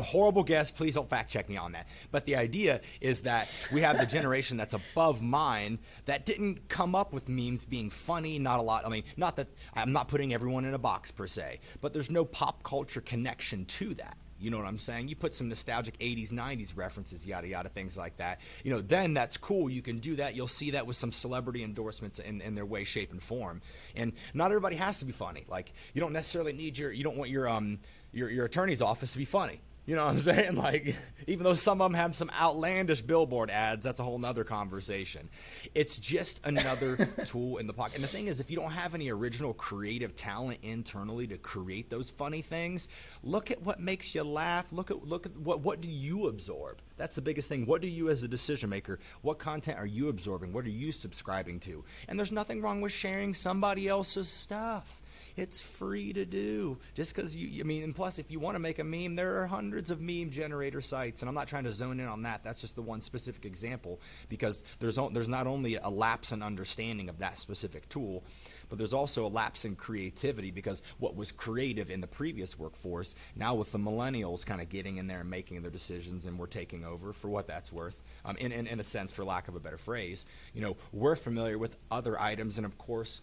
Horrible 0.00 0.44
guess. 0.44 0.70
Please 0.70 0.94
don't 0.94 1.08
fact 1.08 1.30
check 1.30 1.48
me 1.48 1.56
on 1.56 1.72
that. 1.72 1.88
But 2.10 2.24
the 2.24 2.36
idea 2.36 2.80
is 3.00 3.22
that 3.22 3.50
we 3.72 3.80
have 3.82 3.98
the 3.98 4.06
generation 4.06 4.56
that's 4.56 4.74
above 4.74 5.22
mine 5.22 5.78
that 6.04 6.24
didn't 6.24 6.68
come 6.68 6.94
up 6.94 7.12
with 7.12 7.28
memes 7.28 7.64
being 7.64 7.90
funny. 7.90 8.38
Not 8.38 8.60
a 8.60 8.62
lot. 8.62 8.86
I 8.86 8.88
mean, 8.88 9.04
not 9.16 9.36
that 9.36 9.48
I'm 9.74 9.92
not 9.92 10.08
putting 10.08 10.32
everyone 10.32 10.64
in 10.64 10.74
a 10.74 10.78
box 10.78 11.10
per 11.10 11.26
se, 11.26 11.60
but 11.80 11.92
there's 11.92 12.10
no 12.10 12.24
pop 12.24 12.62
culture 12.62 13.00
connection 13.00 13.64
to 13.64 13.94
that. 13.94 14.16
You 14.40 14.50
know 14.50 14.58
what 14.58 14.66
I'm 14.66 14.78
saying? 14.78 15.08
You 15.08 15.16
put 15.16 15.34
some 15.34 15.48
nostalgic 15.48 15.98
80s, 15.98 16.32
90s 16.32 16.76
references, 16.76 17.26
yada, 17.26 17.48
yada, 17.48 17.68
things 17.68 17.96
like 17.96 18.16
that. 18.16 18.40
You 18.64 18.72
know, 18.72 18.80
then 18.80 19.14
that's 19.14 19.36
cool. 19.36 19.68
You 19.68 19.82
can 19.82 19.98
do 19.98 20.16
that. 20.16 20.34
You'll 20.34 20.46
see 20.46 20.70
that 20.72 20.86
with 20.86 20.96
some 20.96 21.12
celebrity 21.12 21.62
endorsements 21.62 22.18
in, 22.18 22.40
in 22.40 22.54
their 22.54 22.66
way, 22.66 22.84
shape, 22.84 23.12
and 23.12 23.22
form. 23.22 23.60
And 23.94 24.12
not 24.34 24.50
everybody 24.50 24.76
has 24.76 24.98
to 25.00 25.04
be 25.04 25.12
funny. 25.12 25.44
Like, 25.48 25.72
you 25.94 26.00
don't 26.00 26.12
necessarily 26.12 26.52
need 26.52 26.78
your, 26.78 26.90
you 26.90 27.04
don't 27.04 27.16
want 27.16 27.30
your, 27.30 27.48
um, 27.48 27.78
your, 28.12 28.30
your 28.30 28.44
attorney's 28.44 28.82
office 28.82 29.12
to 29.12 29.18
be 29.18 29.24
funny. 29.24 29.60
You 29.90 29.96
know 29.96 30.04
what 30.04 30.12
I'm 30.12 30.20
saying? 30.20 30.54
Like, 30.54 30.94
even 31.26 31.42
though 31.42 31.54
some 31.54 31.80
of 31.82 31.90
them 31.90 31.98
have 31.98 32.14
some 32.14 32.30
outlandish 32.40 33.02
billboard 33.02 33.50
ads, 33.50 33.82
that's 33.82 33.98
a 33.98 34.04
whole 34.04 34.20
nother 34.20 34.44
conversation. 34.44 35.28
It's 35.74 35.98
just 35.98 36.40
another 36.44 37.08
tool 37.26 37.56
in 37.56 37.66
the 37.66 37.72
pocket. 37.72 37.96
And 37.96 38.04
the 38.04 38.08
thing 38.08 38.28
is, 38.28 38.38
if 38.38 38.52
you 38.52 38.56
don't 38.56 38.70
have 38.70 38.94
any 38.94 39.10
original 39.10 39.52
creative 39.52 40.14
talent 40.14 40.60
internally 40.62 41.26
to 41.26 41.38
create 41.38 41.90
those 41.90 42.08
funny 42.08 42.40
things, 42.40 42.86
look 43.24 43.50
at 43.50 43.62
what 43.62 43.80
makes 43.80 44.14
you 44.14 44.22
laugh. 44.22 44.72
Look 44.72 44.92
at 44.92 45.04
look 45.04 45.26
at 45.26 45.36
what 45.36 45.58
what 45.58 45.80
do 45.80 45.90
you 45.90 46.28
absorb? 46.28 46.80
That's 46.96 47.16
the 47.16 47.22
biggest 47.22 47.48
thing. 47.48 47.66
What 47.66 47.80
do 47.80 47.88
you 47.88 48.10
as 48.10 48.22
a 48.22 48.28
decision 48.28 48.70
maker? 48.70 49.00
What 49.22 49.40
content 49.40 49.76
are 49.76 49.86
you 49.86 50.08
absorbing? 50.08 50.52
What 50.52 50.66
are 50.66 50.70
you 50.70 50.92
subscribing 50.92 51.58
to? 51.60 51.82
And 52.06 52.16
there's 52.16 52.30
nothing 52.30 52.62
wrong 52.62 52.80
with 52.80 52.92
sharing 52.92 53.34
somebody 53.34 53.88
else's 53.88 54.28
stuff. 54.28 54.99
It's 55.36 55.60
free 55.60 56.12
to 56.12 56.24
do. 56.24 56.78
Just 56.94 57.14
because 57.14 57.36
you, 57.36 57.60
I 57.60 57.64
mean, 57.64 57.82
and 57.82 57.94
plus, 57.94 58.18
if 58.18 58.30
you 58.30 58.40
want 58.40 58.54
to 58.54 58.58
make 58.58 58.78
a 58.78 58.84
meme, 58.84 59.16
there 59.16 59.42
are 59.42 59.46
hundreds 59.46 59.90
of 59.90 60.00
meme 60.00 60.30
generator 60.30 60.80
sites, 60.80 61.22
and 61.22 61.28
I'm 61.28 61.34
not 61.34 61.48
trying 61.48 61.64
to 61.64 61.72
zone 61.72 62.00
in 62.00 62.06
on 62.06 62.22
that. 62.22 62.44
That's 62.44 62.60
just 62.60 62.74
the 62.74 62.82
one 62.82 63.00
specific 63.00 63.44
example 63.44 64.00
because 64.28 64.62
there's 64.78 64.98
there's 65.12 65.28
not 65.28 65.46
only 65.46 65.76
a 65.76 65.88
lapse 65.88 66.32
in 66.32 66.42
understanding 66.42 67.08
of 67.08 67.18
that 67.18 67.38
specific 67.38 67.88
tool, 67.88 68.24
but 68.70 68.78
there's 68.78 68.94
also 68.94 69.26
a 69.26 69.28
lapse 69.28 69.66
in 69.66 69.76
creativity 69.76 70.50
because 70.50 70.80
what 70.98 71.14
was 71.14 71.32
creative 71.32 71.90
in 71.90 72.00
the 72.00 72.06
previous 72.06 72.58
workforce 72.58 73.14
now 73.36 73.54
with 73.54 73.72
the 73.72 73.78
millennials 73.78 74.46
kind 74.46 74.62
of 74.62 74.70
getting 74.70 74.96
in 74.96 75.06
there 75.06 75.20
and 75.20 75.28
making 75.28 75.60
their 75.60 75.70
decisions 75.70 76.24
and 76.24 76.38
we're 76.38 76.46
taking 76.46 76.84
over 76.84 77.12
for 77.12 77.28
what 77.28 77.46
that's 77.46 77.72
worth 77.72 78.00
um, 78.24 78.36
in, 78.38 78.52
in, 78.52 78.66
in 78.66 78.80
a 78.80 78.84
sense 78.84 79.12
for 79.12 79.24
lack 79.24 79.48
of 79.48 79.56
a 79.56 79.60
better 79.60 79.76
phrase 79.76 80.24
you 80.54 80.62
know 80.62 80.76
we're 80.92 81.16
familiar 81.16 81.58
with 81.58 81.76
other 81.90 82.18
items 82.18 82.56
and 82.56 82.64
of 82.64 82.78
course 82.78 83.20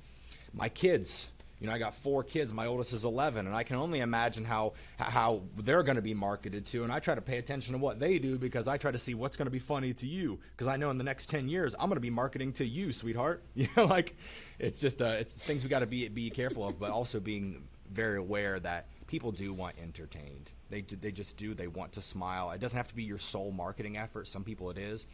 my 0.54 0.70
kids 0.70 1.30
You 1.60 1.68
know, 1.68 1.74
I 1.74 1.80
got 1.80 1.96
four 1.96 2.24
kids. 2.24 2.54
My 2.54 2.68
oldest 2.68 2.94
is 2.94 3.04
11, 3.04 3.48
and 3.48 3.56
I 3.56 3.64
can 3.64 3.78
only 3.78 4.00
imagine 4.00 4.46
how 4.46 4.74
how 5.00 5.42
they're 5.58 5.84
going 5.84 5.96
to 5.96 6.02
be 6.02 6.14
marketed 6.14 6.66
to. 6.68 6.84
And 6.84 6.92
I 6.92 7.00
try 7.00 7.16
to 7.16 7.22
pay 7.22 7.38
attention 7.38 7.74
to 7.74 7.80
what 7.80 8.00
they 8.00 8.20
do 8.20 8.38
because 8.38 8.68
I 8.68 8.78
try 8.78 8.92
to 8.92 8.98
see 8.98 9.16
what's 9.16 9.38
going 9.38 9.48
to 9.48 9.52
be 9.52 9.60
funny 9.60 9.94
to 9.96 10.08
you. 10.08 10.40
Because 10.52 10.68
I 10.68 10.78
know 10.78 10.92
in 10.92 10.98
the 10.98 11.04
next 11.04 11.30
10 11.30 11.48
years, 11.48 11.74
I'm 11.80 11.90
going 11.90 11.96
to 11.96 12.02
be 12.02 12.10
marketing 12.10 12.54
to 12.54 12.66
you, 12.66 12.92
sweetheart. 12.92 13.44
You 13.58 13.68
know, 13.76 13.86
like 13.86 14.16
it's 14.60 14.80
just 14.80 15.02
uh, 15.02 15.16
it's 15.20 15.34
things 15.34 15.64
we 15.64 15.70
got 15.70 15.80
to 15.80 15.88
be 15.88 16.08
be 16.10 16.30
careful 16.30 16.68
of, 16.68 16.80
but 16.80 16.92
also 16.92 17.20
being 17.20 17.68
very 17.92 18.18
aware 18.18 18.60
that 18.60 18.88
people 19.08 19.32
do 19.32 19.52
want 19.52 19.76
entertained. 19.82 20.52
They 20.70 20.82
they 20.82 21.12
just 21.12 21.38
do. 21.38 21.56
They 21.56 21.68
want 21.68 21.94
to 21.94 22.02
smile. 22.04 22.52
It 22.52 22.60
doesn't 22.60 22.78
have 22.78 22.88
to 22.90 22.96
be 22.96 23.04
your 23.04 23.18
sole 23.18 23.52
marketing 23.52 23.98
effort. 23.98 24.28
Some 24.28 24.44
people 24.44 24.70
it 24.70 24.78
is, 24.78 25.08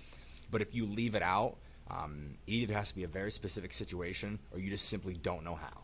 but 0.51 0.61
if 0.61 0.75
you 0.75 0.85
leave 0.85 1.15
it 1.15 1.23
out, 1.23 1.55
um, 1.89 2.35
it 2.47 2.51
either 2.51 2.73
has 2.73 2.89
to 2.89 2.95
be 2.95 3.03
a 3.03 3.07
very 3.07 3.31
specific 3.31 3.71
situation 3.71 4.39
or 4.51 4.59
you 4.59 4.69
just 4.69 4.89
simply 4.89 5.13
don't 5.13 5.43
know 5.43 5.55
how. 5.55 5.82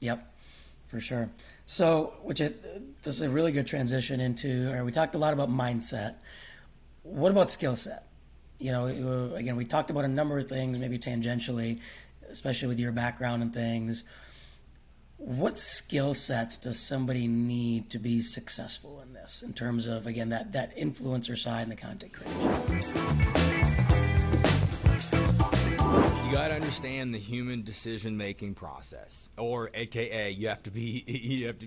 Yep, 0.00 0.34
for 0.86 1.00
sure. 1.00 1.30
So, 1.66 2.14
which 2.22 2.38
this 2.38 3.14
is 3.14 3.22
a 3.22 3.30
really 3.30 3.52
good 3.52 3.66
transition 3.66 4.20
into. 4.20 4.72
Or 4.72 4.84
we 4.84 4.92
talked 4.92 5.14
a 5.14 5.18
lot 5.18 5.32
about 5.32 5.48
mindset. 5.48 6.16
What 7.02 7.30
about 7.30 7.48
skill 7.48 7.76
set? 7.76 8.06
You 8.58 8.72
know, 8.72 9.32
again, 9.34 9.56
we 9.56 9.64
talked 9.64 9.90
about 9.90 10.04
a 10.04 10.08
number 10.08 10.38
of 10.38 10.48
things, 10.48 10.78
maybe 10.78 10.98
tangentially, 10.98 11.80
especially 12.30 12.68
with 12.68 12.80
your 12.80 12.92
background 12.92 13.42
and 13.42 13.54
things. 13.54 14.04
What 15.16 15.58
skill 15.58 16.14
sets 16.14 16.56
does 16.56 16.78
somebody 16.78 17.26
need 17.26 17.90
to 17.90 17.98
be 17.98 18.22
successful 18.22 19.00
in 19.02 19.12
this, 19.12 19.42
in 19.42 19.52
terms 19.52 19.86
of 19.86 20.06
again 20.06 20.30
that 20.30 20.52
that 20.52 20.76
influencer 20.76 21.36
side 21.36 21.62
and 21.62 21.72
the 21.72 21.76
content 21.76 22.12
creation? 22.14 23.59
You 26.30 26.36
got 26.36 26.46
to 26.46 26.54
understand 26.54 27.12
the 27.12 27.18
human 27.18 27.62
decision 27.62 28.16
making 28.16 28.54
process, 28.54 29.30
or 29.36 29.68
AKA, 29.74 30.30
you 30.30 30.46
have 30.46 30.62
to 30.62 30.70
be 30.70 31.02
you 31.08 31.48
have 31.48 31.58
to 31.58 31.66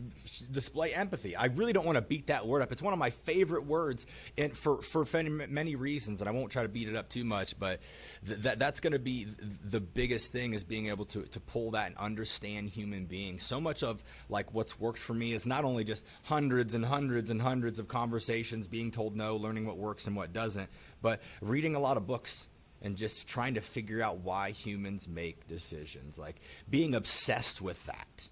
display 0.53 0.93
empathy. 0.93 1.35
I 1.35 1.47
really 1.47 1.73
don't 1.73 1.85
want 1.85 1.97
to 1.97 2.01
beat 2.01 2.27
that 2.27 2.47
word 2.47 2.61
up. 2.61 2.71
It's 2.71 2.81
one 2.81 2.93
of 2.93 2.99
my 2.99 3.09
favorite 3.09 3.65
words, 3.65 4.05
and 4.37 4.57
for 4.57 4.81
for 4.81 5.05
many 5.11 5.75
reasons, 5.75 6.21
and 6.21 6.29
I 6.29 6.31
won't 6.31 6.49
try 6.49 6.63
to 6.63 6.69
beat 6.69 6.87
it 6.87 6.95
up 6.95 7.09
too 7.09 7.25
much. 7.25 7.59
But 7.59 7.81
th- 8.25 8.39
that 8.39 8.57
that's 8.57 8.79
going 8.79 8.93
to 8.93 8.99
be 8.99 9.27
the 9.69 9.81
biggest 9.81 10.31
thing 10.31 10.53
is 10.53 10.63
being 10.63 10.87
able 10.87 11.03
to 11.07 11.23
to 11.23 11.39
pull 11.41 11.71
that 11.71 11.87
and 11.87 11.97
understand 11.97 12.69
human 12.69 13.03
beings. 13.05 13.43
So 13.43 13.59
much 13.59 13.83
of 13.83 14.01
like 14.29 14.53
what's 14.53 14.79
worked 14.79 14.99
for 14.99 15.13
me 15.13 15.33
is 15.33 15.45
not 15.45 15.65
only 15.65 15.83
just 15.83 16.05
hundreds 16.23 16.73
and 16.73 16.85
hundreds 16.85 17.31
and 17.31 17.41
hundreds 17.41 17.79
of 17.79 17.89
conversations, 17.89 18.67
being 18.67 18.91
told 18.91 19.13
no, 19.13 19.35
learning 19.35 19.65
what 19.65 19.75
works 19.75 20.07
and 20.07 20.15
what 20.15 20.31
doesn't, 20.31 20.69
but 21.01 21.21
reading 21.41 21.75
a 21.75 21.81
lot 21.81 21.97
of 21.97 22.07
books 22.07 22.47
and 22.83 22.97
just 22.97 23.27
trying 23.27 23.55
to 23.55 23.61
figure 23.61 24.01
out 24.01 24.19
why 24.19 24.51
humans 24.51 25.07
make 25.07 25.47
decisions. 25.47 26.19
Like 26.19 26.41
being 26.69 26.93
obsessed 26.93 27.61
with 27.61 27.83
that, 27.85 28.27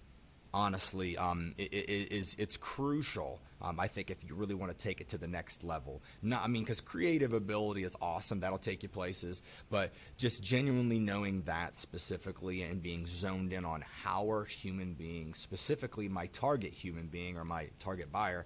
honestly, 0.54 1.18
um, 1.18 1.54
it, 1.58 1.74
it, 1.74 2.12
is 2.12 2.36
it's 2.38 2.58
crucial. 2.58 3.40
Um, 3.62 3.80
I 3.80 3.88
think 3.88 4.10
if 4.10 4.24
you 4.28 4.36
really 4.36 4.56
want 4.56 4.76
to 4.76 4.78
take 4.78 5.02
it 5.02 5.10
to 5.10 5.18
the 5.18 5.28
next 5.28 5.64
level, 5.64 6.02
not 6.22 6.44
I 6.44 6.48
mean, 6.48 6.64
because 6.64 6.82
creative 6.82 7.34
ability 7.34 7.84
is 7.84 7.96
awesome, 8.02 8.40
that'll 8.42 8.58
take 8.58 8.84
you 8.84 8.90
places. 8.90 9.42
But 9.70 9.92
just 10.18 10.44
genuinely 10.44 11.00
knowing 11.00 11.44
that 11.44 11.78
specifically 11.78 12.64
and 12.64 12.82
being 12.82 13.06
zoned 13.06 13.54
in 13.54 13.64
on 13.64 13.86
how 14.04 14.30
are 14.32 14.44
human 14.44 14.94
beings, 14.94 15.38
specifically 15.40 16.10
my 16.10 16.26
target 16.28 16.74
human 16.74 17.08
being 17.08 17.38
or 17.38 17.46
my 17.46 17.70
target 17.80 18.12
buyer, 18.12 18.46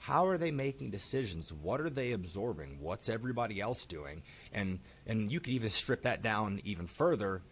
how 0.00 0.26
are 0.26 0.38
they 0.38 0.50
making 0.50 0.90
decisions? 0.90 1.52
What 1.52 1.80
are 1.80 1.90
they 1.90 2.12
absorbing? 2.12 2.78
What's 2.80 3.08
everybody 3.08 3.60
else 3.60 3.84
doing? 3.84 4.22
And 4.52 4.80
and 5.06 5.30
you 5.30 5.40
could 5.40 5.52
even 5.52 5.70
strip 5.70 6.02
that 6.02 6.22
down 6.22 6.60
even 6.64 6.86
further 6.86 7.42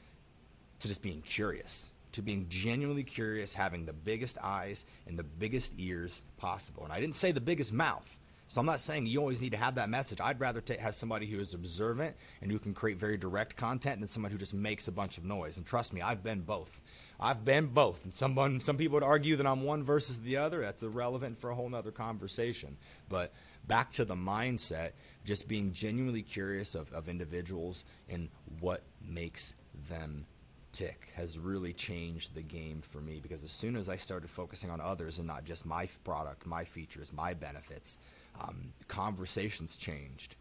to 0.81 0.89
just 0.89 1.03
being 1.03 1.23
curious 1.23 1.91
to 2.13 2.23
being 2.23 2.47
genuinely 2.49 3.05
curious 3.05 3.53
having 3.55 3.85
the 3.85 3.93
biggest 3.93 4.39
eyes 4.43 4.85
and 5.07 5.19
the 5.19 5.23
biggest 5.23 5.73
ears 5.79 6.23
possible. 6.39 6.85
And 6.85 6.93
i 6.93 7.01
didn't 7.01 7.15
say 7.15 7.33
the 7.33 7.41
biggest 7.41 7.73
mouth 7.73 8.19
so 8.49 8.61
i'm 8.61 8.67
not 8.67 8.81
saying 8.81 9.07
you 9.07 9.21
always 9.21 9.43
need 9.43 9.53
to 9.53 9.59
have 9.59 9.75
that 9.75 9.91
message. 9.91 10.21
I'd 10.23 10.41
rather 10.41 10.63
t- 10.63 10.79
have 10.79 10.95
somebody 10.95 11.27
who 11.27 11.39
is 11.39 11.53
observant 11.53 12.17
and 12.41 12.51
who 12.51 12.59
can 12.59 12.73
create 12.73 12.97
very 12.97 13.19
direct 13.19 13.57
content 13.57 14.01
than 14.01 14.09
somebody 14.09 14.33
who 14.33 14.39
just 14.39 14.55
makes 14.55 14.89
a 14.89 14.93
bunch 14.93 15.19
of 15.19 15.25
noise. 15.25 15.59
And 15.59 15.67
trust 15.67 15.93
me 15.93 16.01
i've 16.01 16.23
been 16.23 16.41
both 16.41 16.81
I've 17.21 17.45
been 17.45 17.67
both. 17.67 18.05
And 18.05 18.15
someone, 18.15 18.61
some 18.61 18.77
people 18.77 18.95
would 18.95 19.03
argue 19.03 19.37
that 19.37 19.47
I'm 19.47 19.65
one 19.65 19.83
versus 19.83 20.21
the 20.21 20.37
other. 20.37 20.61
That's 20.61 20.83
irrelevant 20.83 21.39
for 21.39 21.51
a 21.51 21.55
whole 21.55 21.75
other 21.75 21.91
conversation. 21.91 22.77
But 23.09 23.33
back 23.67 23.91
to 23.93 24.05
the 24.05 24.15
mindset, 24.15 24.93
just 25.25 25.49
being 25.49 25.73
genuinely 25.73 26.23
curious 26.23 26.75
of, 26.75 26.93
of 26.93 27.09
individuals 27.09 27.85
and 28.09 28.29
what 28.61 28.83
makes 29.07 29.55
them 29.89 30.27
tick 30.71 31.09
has 31.15 31.39
really 31.39 31.73
changed 31.73 32.35
the 32.35 32.43
game 32.43 32.81
for 32.83 33.01
me 33.01 33.19
because 33.21 33.43
as 33.43 33.51
soon 33.51 33.75
as 33.75 33.89
I 33.89 33.97
started 33.97 34.31
focusing 34.31 34.71
on 34.71 34.81
others 34.81 35.19
and 35.19 35.27
not 35.27 35.45
just 35.45 35.67
my 35.67 35.89
product, 36.05 36.47
my 36.47 36.65
features, 36.65 37.13
my 37.13 37.35
benefits, 37.35 37.99
um, 38.41 38.73
conversations 38.87 39.77
changed. 39.77 40.37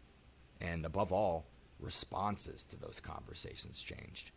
And 0.60 0.84
above 0.84 1.12
all, 1.12 1.46
responses 1.80 2.64
to 2.66 2.76
those 2.76 3.00
conversations 3.00 3.82
changed. 3.82 4.30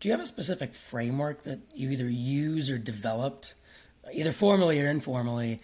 Do 0.00 0.08
you 0.08 0.12
have 0.12 0.20
a 0.20 0.26
specific 0.26 0.72
framework 0.72 1.42
that 1.42 1.60
you 1.74 1.90
either 1.90 2.08
use 2.08 2.70
or 2.70 2.78
developed, 2.78 3.54
either 4.12 4.32
formally 4.32 4.80
or 4.80 4.88
informally, 4.88 5.60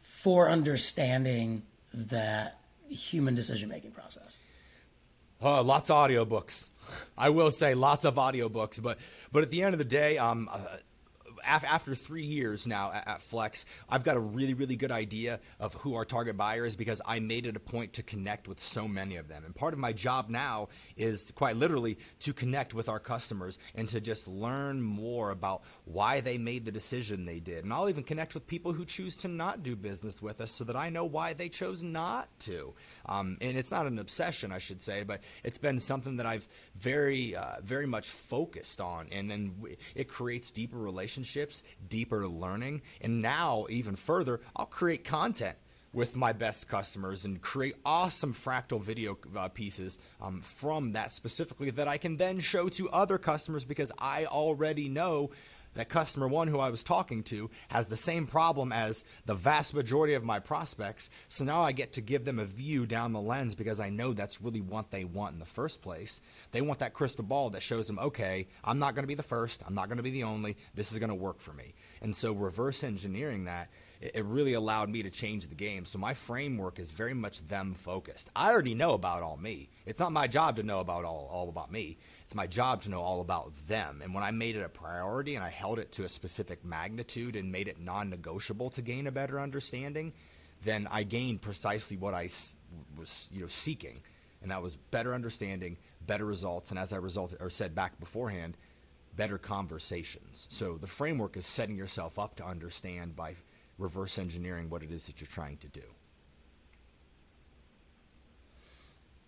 for 0.00 0.48
understanding 0.48 1.62
that 1.92 2.58
human 2.88 3.34
decision 3.34 3.68
making 3.68 3.90
process? 3.90 4.38
Uh, 5.42 5.62
lots 5.62 5.90
of 5.90 5.96
audiobooks. 5.96 6.66
I 7.18 7.30
will 7.30 7.50
say 7.50 7.74
lots 7.74 8.04
of 8.04 8.14
audiobooks, 8.14 8.82
but 8.82 8.98
but 9.30 9.42
at 9.42 9.50
the 9.50 9.62
end 9.62 9.74
of 9.74 9.78
the 9.78 9.84
day, 9.84 10.18
um, 10.18 10.48
uh, 10.50 10.58
after 11.44 11.94
three 11.94 12.24
years 12.24 12.66
now 12.66 12.92
at, 12.92 13.20
Flex, 13.20 13.64
I've 13.88 14.04
got 14.04 14.16
a 14.16 14.20
really, 14.20 14.54
really 14.54 14.76
good 14.76 14.92
idea 14.92 15.40
of 15.60 15.74
who 15.74 15.94
our 15.94 16.04
target 16.04 16.36
buyer 16.36 16.64
is 16.64 16.76
because 16.76 17.00
I 17.06 17.20
made 17.20 17.46
it 17.46 17.56
a 17.56 17.60
point 17.60 17.94
to 17.94 18.02
connect 18.02 18.48
with 18.48 18.62
so 18.62 18.86
many 18.86 19.16
of 19.16 19.28
them. 19.28 19.44
And 19.44 19.54
part 19.54 19.72
of 19.72 19.78
my 19.78 19.92
job 19.92 20.28
now 20.28 20.68
is 20.96 21.32
quite 21.34 21.56
literally 21.56 21.98
to 22.20 22.32
connect 22.32 22.74
with 22.74 22.88
our 22.88 23.00
customers 23.00 23.58
and 23.74 23.88
to 23.88 24.00
just 24.00 24.28
learn 24.28 24.82
more 24.82 25.30
about 25.30 25.62
why 25.84 26.20
they 26.20 26.38
made 26.38 26.64
the 26.64 26.72
decision 26.72 27.24
they 27.24 27.40
did. 27.40 27.64
And 27.64 27.72
I'll 27.72 27.88
even 27.88 28.04
connect 28.04 28.34
with 28.34 28.46
people 28.46 28.72
who 28.72 28.84
choose 28.84 29.16
to 29.18 29.28
not 29.28 29.62
do 29.62 29.76
business 29.76 30.20
with 30.20 30.40
us 30.40 30.52
so 30.52 30.64
that 30.64 30.76
I 30.76 30.90
know 30.90 31.04
why 31.04 31.32
they 31.32 31.48
chose 31.48 31.82
not 31.82 32.28
to. 32.40 32.74
Um, 33.06 33.38
and 33.40 33.56
it's 33.56 33.70
not 33.70 33.86
an 33.86 33.98
obsession, 33.98 34.52
I 34.52 34.58
should 34.58 34.80
say, 34.80 35.02
but 35.02 35.20
it's 35.44 35.58
been 35.58 35.78
something 35.78 36.16
that 36.16 36.26
I've 36.26 36.46
very, 36.76 37.34
uh, 37.36 37.56
very 37.62 37.86
much 37.86 38.08
focused 38.08 38.80
on. 38.80 39.08
And 39.12 39.30
then 39.30 39.54
it 39.94 40.08
creates 40.08 40.50
deeper 40.50 40.78
relationships, 40.78 41.31
deeper 41.88 42.26
learning. 42.28 42.82
And 43.00 43.22
now, 43.22 43.66
even 43.70 43.96
further, 43.96 44.40
I'll 44.56 44.66
create 44.66 45.04
content 45.04 45.56
with 45.92 46.16
my 46.16 46.32
best 46.32 46.68
customers 46.68 47.24
and 47.24 47.40
create 47.40 47.74
awesome 47.84 48.32
fractal 48.32 48.80
video 48.80 49.18
uh, 49.36 49.48
pieces 49.48 49.98
um, 50.20 50.40
from 50.40 50.92
that 50.92 51.12
specifically 51.12 51.70
that 51.70 51.86
I 51.86 51.98
can 51.98 52.16
then 52.16 52.40
show 52.40 52.68
to 52.70 52.88
other 52.90 53.18
customers 53.18 53.64
because 53.64 53.92
I 53.98 54.24
already 54.24 54.88
know 54.88 55.30
that 55.74 55.88
customer 55.88 56.28
one 56.28 56.48
who 56.48 56.58
I 56.58 56.70
was 56.70 56.82
talking 56.82 57.22
to 57.24 57.50
has 57.68 57.88
the 57.88 57.96
same 57.96 58.26
problem 58.26 58.72
as 58.72 59.04
the 59.26 59.34
vast 59.34 59.74
majority 59.74 60.14
of 60.14 60.24
my 60.24 60.38
prospects. 60.38 61.10
So 61.28 61.44
now 61.44 61.62
I 61.62 61.72
get 61.72 61.94
to 61.94 62.00
give 62.00 62.24
them 62.24 62.38
a 62.38 62.44
view 62.44 62.86
down 62.86 63.12
the 63.12 63.20
lens 63.20 63.54
because 63.54 63.80
I 63.80 63.90
know 63.90 64.12
that's 64.12 64.42
really 64.42 64.60
what 64.60 64.90
they 64.90 65.04
want 65.04 65.34
in 65.34 65.38
the 65.38 65.44
first 65.44 65.82
place. 65.82 66.20
They 66.50 66.60
want 66.60 66.80
that 66.80 66.94
crystal 66.94 67.24
ball 67.24 67.50
that 67.50 67.62
shows 67.62 67.86
them, 67.86 67.98
okay, 67.98 68.48
I'm 68.64 68.78
not 68.78 68.94
going 68.94 69.04
to 69.04 69.08
be 69.08 69.14
the 69.14 69.22
first, 69.22 69.62
I'm 69.66 69.74
not 69.74 69.88
going 69.88 69.96
to 69.96 70.02
be 70.02 70.10
the 70.10 70.24
only, 70.24 70.56
this 70.74 70.92
is 70.92 70.98
going 70.98 71.08
to 71.08 71.14
work 71.14 71.40
for 71.40 71.52
me. 71.52 71.74
And 72.00 72.14
so 72.16 72.32
reverse 72.32 72.84
engineering 72.84 73.44
that 73.44 73.68
it 74.02 74.24
really 74.24 74.54
allowed 74.54 74.90
me 74.90 75.02
to 75.04 75.10
change 75.10 75.46
the 75.46 75.54
game. 75.54 75.84
So 75.84 75.96
my 75.98 76.12
framework 76.12 76.80
is 76.80 76.90
very 76.90 77.14
much 77.14 77.46
them 77.46 77.74
focused. 77.74 78.30
I 78.34 78.50
already 78.50 78.74
know 78.74 78.94
about 78.94 79.22
all 79.22 79.36
me. 79.36 79.70
It's 79.86 80.00
not 80.00 80.12
my 80.12 80.26
job 80.26 80.56
to 80.56 80.64
know 80.64 80.80
about 80.80 81.04
all, 81.04 81.28
all 81.32 81.48
about 81.48 81.70
me. 81.70 81.98
It's 82.32 82.36
my 82.38 82.46
job 82.46 82.80
to 82.84 82.88
know 82.88 83.02
all 83.02 83.20
about 83.20 83.52
them. 83.68 84.00
And 84.02 84.14
when 84.14 84.24
I 84.24 84.30
made 84.30 84.56
it 84.56 84.62
a 84.62 84.68
priority 84.70 85.34
and 85.34 85.44
I 85.44 85.50
held 85.50 85.78
it 85.78 85.92
to 85.92 86.04
a 86.04 86.08
specific 86.08 86.64
magnitude 86.64 87.36
and 87.36 87.52
made 87.52 87.68
it 87.68 87.78
non 87.78 88.08
negotiable 88.08 88.70
to 88.70 88.80
gain 88.80 89.06
a 89.06 89.12
better 89.12 89.38
understanding, 89.38 90.14
then 90.64 90.88
I 90.90 91.02
gained 91.02 91.42
precisely 91.42 91.98
what 91.98 92.14
I 92.14 92.30
was 92.96 93.28
you 93.30 93.42
know, 93.42 93.48
seeking. 93.48 94.00
And 94.40 94.50
that 94.50 94.62
was 94.62 94.76
better 94.76 95.14
understanding, 95.14 95.76
better 96.06 96.24
results, 96.24 96.70
and 96.70 96.78
as 96.78 96.94
I 96.94 96.96
resulted, 96.96 97.36
or 97.42 97.50
said 97.50 97.74
back 97.74 98.00
beforehand, 98.00 98.56
better 99.14 99.36
conversations. 99.36 100.46
So 100.48 100.78
the 100.78 100.86
framework 100.86 101.36
is 101.36 101.44
setting 101.44 101.76
yourself 101.76 102.18
up 102.18 102.36
to 102.36 102.46
understand 102.46 103.14
by 103.14 103.34
reverse 103.76 104.18
engineering 104.18 104.70
what 104.70 104.82
it 104.82 104.90
is 104.90 105.04
that 105.04 105.20
you're 105.20 105.28
trying 105.28 105.58
to 105.58 105.68
do. 105.68 105.84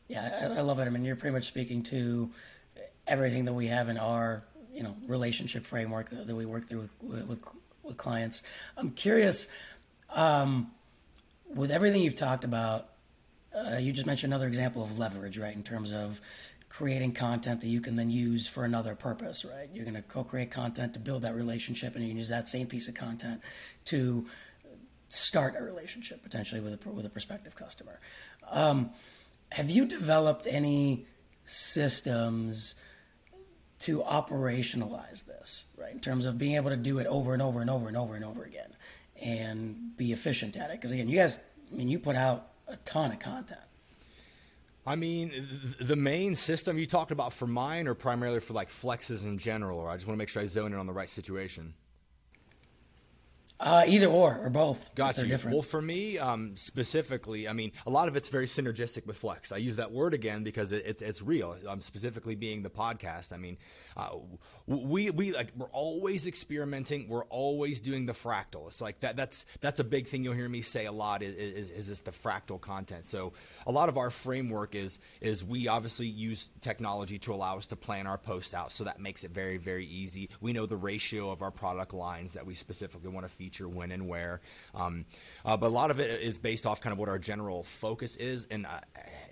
Yeah, 0.09 0.51
I, 0.57 0.59
I 0.59 0.61
love 0.63 0.79
it. 0.79 0.85
I 0.85 0.91
mean, 0.91 1.05
you're 1.05 1.17
pretty 1.17 1.35
much 1.35 1.45
speaking 1.45 1.83
to 1.85 2.31
everything 3.07 3.45
that 3.45 3.53
we 3.53 3.67
have 3.69 3.89
in 3.89 3.99
our 3.99 4.45
you 4.73 4.83
know 4.83 4.97
relationship 5.07 5.65
framework 5.65 6.11
that, 6.11 6.27
that 6.27 6.35
we 6.35 6.47
work 6.47 6.67
through 6.67 6.89
with, 7.03 7.27
with, 7.27 7.41
with 7.83 7.97
clients. 7.97 8.43
I'm 8.77 8.91
curious, 8.91 9.49
um, 10.11 10.71
with 11.55 11.71
everything 11.71 12.03
you've 12.03 12.17
talked 12.17 12.45
about, 12.45 12.89
uh, 13.55 13.77
you 13.77 13.93
just 13.93 14.07
mentioned 14.07 14.33
another 14.33 14.49
example 14.49 14.83
of 14.83 14.99
leverage, 14.99 15.39
right? 15.39 15.55
In 15.55 15.63
terms 15.63 15.93
of 15.93 16.21
creating 16.69 17.13
content 17.13 17.61
that 17.61 17.69
you 17.69 17.81
can 17.81 17.95
then 17.95 18.11
use 18.11 18.49
for 18.49 18.65
another 18.65 18.97
purpose, 18.97 19.45
right? 19.45 19.69
You're 19.73 19.85
going 19.85 19.95
to 19.95 20.03
co-create 20.03 20.51
content 20.51 20.93
to 20.95 20.99
build 20.99 21.23
that 21.23 21.37
relationship, 21.37 21.95
and 21.95 22.03
you 22.03 22.11
can 22.11 22.19
use 22.19 22.31
that 22.31 22.49
same 22.49 22.67
piece 22.67 22.89
of 22.89 22.95
content 22.95 23.41
to 23.87 24.27
start 25.09 25.55
a 25.57 25.63
relationship 25.63 26.21
potentially 26.25 26.61
with 26.61 26.85
a 26.85 26.91
with 26.91 27.07
a 27.07 27.11
prospective 27.11 27.55
customer. 27.55 28.01
Um, 28.51 28.91
have 29.53 29.71
you 29.71 29.85
developed 29.85 30.49
any 30.49 31.07
systems 31.45 32.75
to 33.85 34.01
operationalize 34.01 35.27
this, 35.27 35.67
right? 35.77 35.93
In 35.93 36.01
terms 36.01 36.27
of 36.27 36.39
being 36.39 36.57
able 36.57 36.71
to 36.71 36.77
do 36.77 36.99
it 36.99 37.07
over 37.07 37.33
and 37.33 37.43
over 37.43 37.61
and 37.61 37.69
over 37.69 37.89
and 37.89 37.97
over 37.97 38.15
and 38.15 38.25
over 38.25 38.43
again, 38.43 38.71
and 39.21 39.97
be 39.97 40.13
efficient 40.13 40.57
at 40.57 40.71
it. 40.71 40.77
Because 40.77 40.93
again, 40.93 41.09
you 41.09 41.17
guys, 41.17 41.43
I 41.73 41.77
mean, 41.77 41.89
you 41.89 41.99
put 41.99 42.17
out 42.17 42.49
a 42.67 42.77
ton 42.77 43.13
of 43.13 43.19
content. 43.19 43.61
I 44.87 44.97
mean, 44.97 45.33
the 45.81 45.97
main 45.97 46.35
system 46.35 46.79
you 46.79 46.87
talked 46.87 47.11
about 47.11 47.33
for 47.33 47.47
mine, 47.47 47.87
or 47.87 47.95
primarily 47.95 48.41
for 48.41 48.53
like 48.55 48.69
flexes 48.69 49.25
in 49.25 49.39
general, 49.39 49.79
or 49.79 49.89
I 49.89 49.97
just 49.97 50.07
want 50.07 50.17
to 50.17 50.19
make 50.19 50.29
sure 50.29 50.43
I 50.43 50.47
zone 50.47 50.73
in 50.73 50.79
on 50.79 50.87
the 50.87 50.93
right 50.93 51.09
situation. 51.09 51.75
Uh, 53.61 53.85
either 53.87 54.09
or, 54.09 54.39
or 54.43 54.51
both. 54.51 54.95
Got 54.95 55.17
you. 55.19 55.27
Different. 55.27 55.55
Well, 55.55 55.63
for 55.63 55.81
me 55.81 56.19
um, 56.19 56.57
specifically, 56.57 57.47
I 57.47 57.53
mean, 57.53 57.73
a 57.87 57.91
lot 57.91 58.09
of 58.09 58.17
it's 58.17 58.29
very 58.29 58.47
synergistic 58.47 59.07
with 59.07 59.17
Flex. 59.17 59.53
I 59.53 59.59
use 59.59 59.77
that 59.77 59.93
word 59.93 60.13
again 60.13 60.43
because 60.43 60.73
it, 60.73 60.85
it's 60.85 61.03
it's 61.03 61.23
real. 61.23 61.57
I'm 61.69 61.81
specifically 61.81 62.35
being 62.35 62.63
the 62.63 62.71
podcast. 62.71 63.33
I 63.33 63.37
mean, 63.37 63.57
uh, 63.97 64.11
we 64.67 65.11
we 65.11 65.33
like 65.33 65.53
we're 65.57 65.67
always 65.67 66.27
experimenting. 66.27 67.09
We're 67.09 67.25
always 67.25 67.81
doing 67.81 68.07
the 68.07 68.13
fractal. 68.13 68.67
It's 68.67 68.81
like 68.81 69.01
that. 69.01 69.17
That's 69.17 69.47
that's 69.61 69.81
a 69.81 69.85
big 69.85 70.09
thing 70.09 70.25
you'll 70.25 70.35
hear 70.35 70.49
me 70.49 70.63
say 70.63 70.87
a 70.87 70.93
lot. 70.93 71.23
Is, 71.23 71.35
is, 71.35 71.71
is 71.71 71.89
this 71.89 72.01
the 72.01 72.11
fractal 72.11 72.61
content? 72.61 73.05
So 73.05 73.33
a 73.67 73.73
lot 73.73 73.89
of 73.89 73.97
our 73.97 74.11
framework 74.11 74.75
is 74.75 74.99
is 75.21 75.45
we 75.45 75.69
obviously 75.69 76.07
use 76.07 76.51
technology 76.61 77.19
to 77.21 77.35
allow 77.35 77.59
us 77.59 77.67
to 77.69 77.77
plan 77.77 78.07
our 78.07 78.19
posts 78.19 78.55
out. 78.55 78.73
So 78.73 78.85
that 78.85 79.01
makes 79.01 79.25
it 79.25 79.31
very 79.31 79.59
very 79.59 79.87
easy. 79.87 80.31
We 80.41 80.53
know 80.53 80.67
the 80.67 80.77
ratio 80.77 81.31
of 81.31 81.43
our 81.43 81.51
product 81.51 81.95
lines 81.95 82.33
that 82.33 82.47
we 82.47 82.55
specifically 82.55 83.11
want 83.11 83.27
to 83.27 83.33
feature 83.33 83.69
when 83.69 83.93
and 83.93 84.09
where. 84.09 84.41
Um, 84.75 85.05
uh, 85.45 85.57
but 85.57 85.67
a 85.67 85.69
lot 85.69 85.91
of 85.91 86.01
it 86.01 86.21
is 86.21 86.39
based 86.39 86.67
off 86.67 86.81
kind 86.81 86.93
of 86.93 86.99
what 86.99 87.09
our 87.09 87.19
general 87.19 87.63
focus 87.63 88.17
is, 88.17 88.47
and 88.51 88.67
uh, 88.67 88.81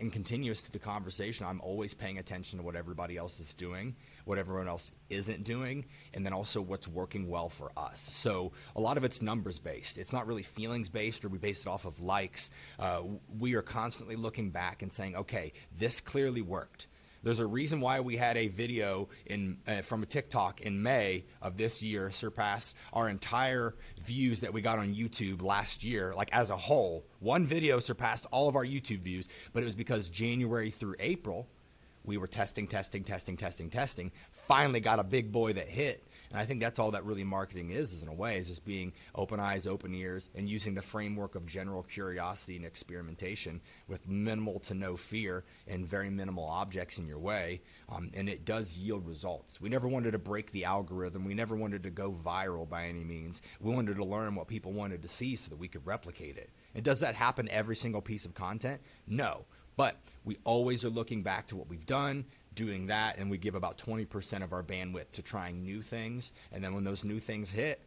and 0.01 0.13
continuous 0.13 0.63
to 0.63 0.73
the 0.73 0.79
conversation. 0.79 1.47
I'm 1.47 1.61
always 1.61 1.95
paying 1.95 2.19
attention 2.19 2.59
to 2.59 2.65
what 2.65 2.77
everybody 2.77 3.17
else 3.17 3.41
is 3.41 3.55
doing, 3.55 3.97
what 4.25 4.39
everyone 4.39 4.69
else 4.69 4.93
isn't 5.11 5.45
doing, 5.45 5.87
and 6.15 6.25
then 6.25 6.33
also 6.33 6.61
what's 6.61 6.89
working 6.89 7.29
well 7.29 7.49
for 7.49 7.71
us. 7.77 8.01
So 8.01 8.53
a 8.77 8.81
lot 8.81 8.97
of 8.97 9.05
it's 9.05 9.23
numbers 9.23 9.59
based. 9.59 9.99
It's 9.99 10.13
not 10.13 10.27
really 10.27 10.43
feelings 10.43 10.89
based, 10.89 11.25
or 11.25 11.29
we 11.29 11.39
base 11.39 11.63
it 11.63 11.69
off 11.69 11.85
of 11.85 12.01
likes. 12.01 12.51
Uh, 12.79 13.03
we 13.39 13.55
are 13.55 13.63
constantly 13.63 14.17
looking 14.17 14.51
back 14.51 14.83
and 14.83 14.93
saying, 14.93 15.17
okay, 15.17 15.53
this 15.79 16.01
clearly 16.01 16.43
worked 16.43 16.87
there's 17.23 17.39
a 17.39 17.47
reason 17.47 17.81
why 17.81 18.01
we 18.01 18.17
had 18.17 18.37
a 18.37 18.49
video 18.49 19.09
in 19.27 19.59
uh, 19.67 19.83
from 19.83 20.03
a 20.03 20.07
TikTok 20.07 20.61
in 20.61 20.83
May 20.83 21.25
of 21.41 21.57
this 21.57 21.83
year 21.83 22.11
surpass 22.11 22.75
our 22.93 23.09
entire 23.09 23.77
views 24.01 24.41
that 24.41 24.53
we 24.53 24.61
got 24.61 24.79
on 24.79 24.95
YouTube 24.95 25.43
last 25.43 25.85
year, 25.85 26.13
like 26.17 26.31
as 26.33 26.51
a 26.51 26.57
whole. 26.57 27.07
One 27.21 27.47
video 27.47 27.79
surpassed 27.79 28.27
all 28.33 28.49
of 28.49 28.57
our 28.57 28.65
YouTube 28.65 29.03
views, 29.03 29.29
but 29.53 29.63
it 29.63 29.67
was 29.67 29.77
because 29.77 30.11
January 30.11 30.71
through 30.71 30.97
April, 30.99 31.49
we 32.05 32.17
were 32.17 32.27
testing, 32.27 32.67
testing, 32.67 33.05
testing, 33.05 33.37
testing, 33.37 33.71
testing. 33.71 34.13
Finally 34.31 34.81
got 34.81 34.99
a 34.99 35.05
big 35.05 35.33
boy 35.33 35.53
that 35.53 35.69
hit 35.69 36.07
and 36.33 36.41
I 36.41 36.47
think 36.47 36.61
that's 36.61 36.79
all 36.79 36.93
that 36.93 37.05
really 37.05 37.25
marketing 37.25 37.71
is, 37.71 37.93
is 37.93 38.03
in 38.03 38.09
a 38.09 38.15
way, 38.15 38.39
is 38.39 38.49
just 38.49 38.65
being 38.65 38.95
open 39.15 39.39
eyes, 39.39 39.67
open 39.67 39.95
ears, 39.95 40.31
and 40.35 40.49
using 40.49 40.75
the 40.75 40.81
framework 40.81 41.35
of 41.35 41.45
general 41.45 41.83
curiosity 41.83 42.57
and 42.57 42.65
experimentation 42.65 43.61
with 43.87 44.09
minimal 44.09 44.59
to 44.61 44.75
no 44.75 44.97
fear 44.97 45.45
and 45.69 45.87
very 45.87 46.09
minimal 46.09 46.47
objects 46.47 46.97
in 46.97 47.07
your 47.07 47.19
way. 47.19 47.61
Um, 47.91 48.11
and 48.15 48.31
it 48.31 48.47
does 48.47 48.79
yield 48.79 49.07
results. 49.07 49.61
We 49.61 49.69
never 49.69 49.87
wanted 49.87 50.13
to 50.13 50.19
break 50.19 50.53
the 50.53 50.65
algorithm. 50.65 51.27
We 51.27 51.35
never 51.35 51.55
wanted 51.55 51.83
to 51.83 51.91
go 51.91 52.13
viral 52.13 52.67
by 52.67 52.87
any 52.87 53.05
means. 53.05 53.43
We 53.61 53.75
wanted 53.75 53.97
to 53.97 54.05
learn 54.05 54.35
what 54.35 54.49
people 54.49 54.73
wanted 54.73 55.03
to 55.03 55.09
see 55.09 55.37
so 55.37 55.51
that 55.51 55.59
we 55.59 55.69
could 55.69 55.87
replicate 55.87 56.39
it. 56.39 56.49
And 56.75 56.83
does 56.83 57.01
that 57.01 57.15
happen 57.15 57.47
every 57.51 57.77
single 57.77 58.01
piece 58.01 58.25
of 58.25 58.33
content? 58.33 58.81
No. 59.07 59.45
But 59.77 59.97
we 60.25 60.39
always 60.45 60.85
are 60.85 60.91
looking 60.91 61.23
back 61.23 61.49
to 61.49 61.57
what 61.57 61.69
we've 61.69 61.87
done, 61.87 62.25
doing 62.55 62.87
that, 62.87 63.19
and 63.19 63.31
we 63.31 63.39
give 63.39 63.55
about 63.55 63.79
20% 63.79 64.43
of 64.43 64.53
our 64.53 64.63
bandwidth 64.63 65.11
to 65.13 65.23
trying 65.23 65.63
new 65.63 65.83
things. 65.83 66.33
And 66.53 66.63
then 66.63 66.75
when 66.75 66.85
those 66.85 67.05
new 67.05 67.19
things 67.19 67.51
hit, 67.51 67.81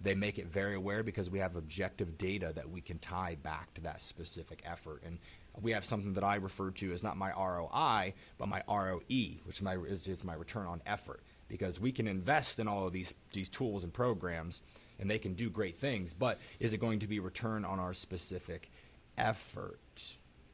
they 0.00 0.14
make 0.14 0.38
it 0.38 0.46
very 0.46 0.74
aware 0.74 1.02
because 1.02 1.30
we 1.30 1.38
have 1.38 1.56
objective 1.56 2.18
data 2.18 2.52
that 2.54 2.70
we 2.70 2.80
can 2.80 2.98
tie 2.98 3.36
back 3.42 3.72
to 3.74 3.80
that 3.82 4.00
specific 4.00 4.62
effort. 4.64 5.02
And 5.04 5.18
we 5.60 5.72
have 5.72 5.84
something 5.84 6.14
that 6.14 6.24
I 6.24 6.36
refer 6.36 6.70
to 6.72 6.92
as 6.92 7.02
not 7.02 7.16
my 7.16 7.30
ROI, 7.30 8.14
but 8.38 8.48
my 8.48 8.62
ROE, 8.68 9.00
which 9.44 9.56
is 9.56 9.62
my, 9.62 9.76
is, 9.76 10.08
is 10.08 10.24
my 10.24 10.34
return 10.34 10.66
on 10.66 10.82
effort. 10.86 11.22
Because 11.48 11.78
we 11.78 11.92
can 11.92 12.08
invest 12.08 12.58
in 12.58 12.66
all 12.66 12.86
of 12.86 12.92
these, 12.92 13.14
these 13.32 13.48
tools 13.48 13.84
and 13.84 13.92
programs, 13.92 14.62
and 14.98 15.10
they 15.10 15.18
can 15.18 15.34
do 15.34 15.50
great 15.50 15.76
things, 15.76 16.14
but 16.14 16.38
is 16.58 16.72
it 16.72 16.78
going 16.78 17.00
to 17.00 17.06
be 17.06 17.20
return 17.20 17.64
on 17.64 17.78
our 17.78 17.92
specific 17.92 18.70
effort? 19.18 19.78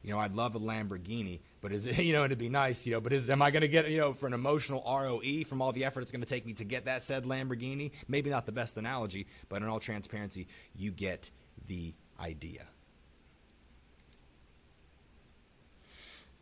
You 0.03 0.11
know, 0.11 0.19
I'd 0.19 0.33
love 0.33 0.55
a 0.55 0.59
Lamborghini, 0.59 1.39
but 1.61 1.71
is 1.71 1.85
it, 1.87 1.97
you 2.03 2.13
know, 2.13 2.23
it'd 2.23 2.37
be 2.37 2.49
nice, 2.49 2.85
you 2.85 2.93
know, 2.93 3.01
but 3.01 3.13
is, 3.13 3.29
am 3.29 3.41
I 3.41 3.51
going 3.51 3.61
to 3.61 3.67
get, 3.67 3.89
you 3.89 3.97
know, 3.97 4.13
for 4.13 4.27
an 4.27 4.33
emotional 4.33 4.83
ROE 4.85 5.43
from 5.45 5.61
all 5.61 5.71
the 5.71 5.85
effort 5.85 6.01
it's 6.01 6.11
going 6.11 6.23
to 6.23 6.29
take 6.29 6.45
me 6.45 6.53
to 6.53 6.63
get 6.63 6.85
that 6.85 7.03
said 7.03 7.25
Lamborghini? 7.25 7.91
Maybe 8.07 8.29
not 8.29 8.45
the 8.45 8.51
best 8.51 8.77
analogy, 8.77 9.27
but 9.49 9.61
in 9.61 9.67
all 9.67 9.79
transparency, 9.79 10.47
you 10.75 10.91
get 10.91 11.29
the 11.67 11.93
idea. 12.19 12.65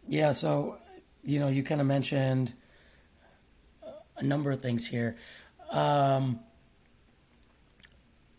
Yeah, 0.07 0.31
so, 0.31 0.77
you 1.23 1.39
know, 1.39 1.49
you 1.49 1.63
kind 1.63 1.81
of 1.81 1.87
mentioned 1.87 2.53
a 4.17 4.23
number 4.23 4.51
of 4.51 4.61
things 4.61 4.87
here. 4.87 5.17
Um, 5.69 6.39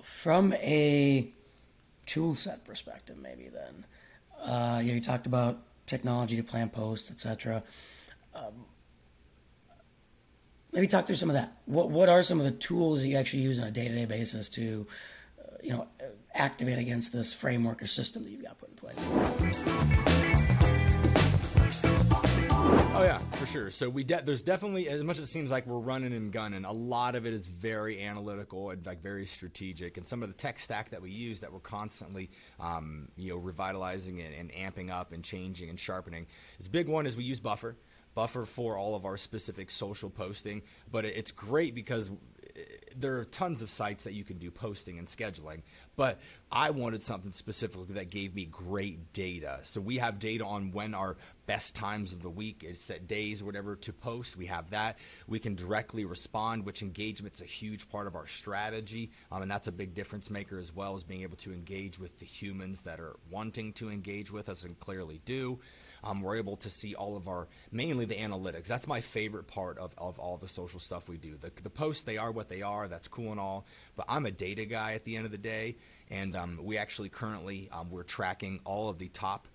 from 0.01 0.55
a 0.55 1.31
tool 2.07 2.35
set 2.35 2.65
perspective, 2.65 3.19
maybe 3.19 3.49
then 3.49 3.85
uh, 4.43 4.81
you, 4.83 4.89
know, 4.89 4.95
you 4.95 5.01
talked 5.01 5.27
about 5.27 5.59
technology 5.87 6.37
to 6.37 6.43
plan 6.43 6.71
posts, 6.71 7.11
etc. 7.11 7.63
Um, 8.35 8.65
maybe 10.73 10.87
talk 10.87 11.07
through 11.07 11.17
some 11.17 11.31
of 11.31 11.35
that. 11.35 11.55
What 11.67 11.91
what 11.91 12.09
are 12.09 12.23
some 12.23 12.39
of 12.39 12.45
the 12.45 12.53
tools 12.53 13.05
you 13.05 13.17
actually 13.17 13.43
use 13.43 13.59
on 13.59 13.67
a 13.67 13.71
day 13.71 13.89
to 13.89 13.95
day 13.95 14.05
basis 14.05 14.49
to, 14.51 14.87
uh, 15.41 15.57
you 15.63 15.73
know, 15.73 15.89
activate 16.35 16.79
against 16.79 17.13
this 17.13 17.35
framework 17.35 17.83
or 17.83 17.87
system 17.87 18.23
that 18.23 18.31
you've 18.31 18.45
got 18.45 18.59
put 18.59 18.69
in 18.69 18.77
place? 18.77 20.08
Oh 22.99 23.05
yeah, 23.05 23.19
for 23.19 23.47
sure. 23.47 23.71
So 23.71 23.89
we 23.89 24.03
de- 24.03 24.23
there's 24.25 24.43
definitely 24.43 24.89
as 24.89 25.05
much 25.05 25.19
as 25.19 25.23
it 25.23 25.27
seems 25.29 25.53
like 25.53 25.69
we're 25.69 25.79
running 25.79 26.13
and 26.13 26.33
gunning, 26.33 26.65
a 26.65 26.73
lot 26.73 27.15
of 27.15 27.27
it 27.27 27.33
is 27.33 27.47
very 27.47 28.03
analytical 28.03 28.71
and 28.71 28.85
like 28.85 29.01
very 29.01 29.25
strategic. 29.25 29.99
And 29.99 30.05
some 30.05 30.21
of 30.21 30.29
the 30.29 30.35
tech 30.35 30.59
stack 30.59 30.91
that 30.91 31.01
we 31.01 31.13
use 31.13 31.39
that 31.39 31.53
we're 31.53 31.61
constantly 31.61 32.29
um, 32.59 33.07
you 33.15 33.31
know 33.31 33.37
revitalizing 33.37 34.21
and, 34.21 34.35
and 34.35 34.51
amping 34.51 34.91
up 34.91 35.13
and 35.13 35.23
changing 35.23 35.71
and 35.71 35.79
sharpening. 35.79 36.27
This 36.59 36.67
big 36.67 36.89
one 36.89 37.07
is 37.07 37.17
we 37.17 37.23
use 37.23 37.39
Buffer. 37.39 37.77
Buffer 38.17 38.45
for 38.45 38.77
all 38.77 38.97
of 38.97 39.05
our 39.05 39.17
specific 39.17 39.71
social 39.71 40.11
posting, 40.11 40.63
but 40.91 41.05
it's 41.05 41.31
great 41.31 41.77
because 41.77 42.11
there 42.97 43.19
are 43.19 43.25
tons 43.25 43.63
of 43.63 43.71
sites 43.71 44.05
that 44.05 44.15
you 44.15 44.25
can 44.25 44.39
do 44.39 44.51
posting 44.51 44.99
and 44.99 45.07
scheduling, 45.07 45.63
but 45.97 46.19
I 46.51 46.71
wanted 46.71 47.03
something 47.03 47.33
specifically 47.33 47.95
that 47.95 48.11
gave 48.11 48.35
me 48.35 48.45
great 48.45 49.13
data. 49.13 49.61
So 49.63 49.81
we 49.81 49.99
have 49.99 50.19
data 50.19 50.45
on 50.45 50.73
when 50.73 50.95
our 50.95 51.17
best 51.47 51.75
times 51.75 52.13
of 52.13 52.23
the 52.23 52.31
week 52.31 52.65
is 52.65 52.81
set 52.81 53.07
days 53.07 53.43
whatever 53.43 53.77
to 53.77 53.93
post. 53.93 54.37
We 54.37 54.47
have 54.47 54.71
that. 54.71 54.99
We 55.27 55.39
can 55.39 55.55
directly 55.55 56.05
respond, 56.05 56.65
which 56.65 56.83
engagement's 56.83 57.41
a 57.41 57.47
huge 57.47 57.89
part 57.89 58.07
of 58.07 58.15
our 58.15 58.27
strategy, 58.27 59.11
um, 59.31 59.43
and 59.43 59.51
that's 59.51 59.67
a 59.67 59.73
big 59.73 59.95
difference 59.95 60.31
maker 60.31 60.59
as 60.59 60.75
well 60.75 60.95
as 60.97 61.05
being 61.05 61.23
able 61.23 61.37
to 61.39 61.53
engage 61.53 61.99
with 61.99 62.19
the 62.19 62.27
humans 62.27 62.83
that 62.83 63.01
are 63.01 63.17
wanting 63.31 63.73
to 63.75 63.91
engage 63.91 64.31
with 64.31 64.49
us 64.49 64.65
and 64.65 64.79
clearly 64.81 65.21
do. 65.25 65.59
Um, 66.05 66.23
we're 66.23 66.37
able 66.37 66.57
to 66.59 66.71
see 66.71 66.95
all 66.95 67.17
of 67.17 67.29
our 67.29 67.49
mainly 67.71 68.05
the 68.05 68.15
analytics. 68.15 68.65
That's 68.65 68.87
my 68.87 69.01
favorite 69.01 69.47
part 69.47 69.79
of, 69.79 69.93
of 69.99 70.19
all 70.19 70.37
the 70.37 70.49
social 70.49 70.81
stuff 70.81 71.09
we 71.09 71.17
do. 71.17 71.37
The, 71.37 71.51
the 71.63 71.71
posts 71.71 72.03
they 72.03 72.19
are 72.19 72.31
what 72.31 72.49
they 72.49 72.63
are. 72.63 72.89
That's 72.89 73.09
cool 73.09 73.31
and 73.31 73.41
all, 73.41 73.67
but 73.97 74.07
I'm 74.09 74.27
a 74.27 74.31
data 74.31 74.65
guy 74.65 74.95
at 74.95 75.05
the 75.05 75.17
end 75.17 75.27
of 75.27 75.33
the 75.33 75.39
day, 75.39 75.77
and 76.11 76.37
um, 76.37 76.61
we 76.63 76.79
actually 76.79 77.09
currently 77.09 77.69
um, 77.73 77.91
we're 77.91 78.03
tracking 78.03 78.61
all 78.65 78.89
of 78.89 78.99
the 78.99 79.09
top 79.09 79.49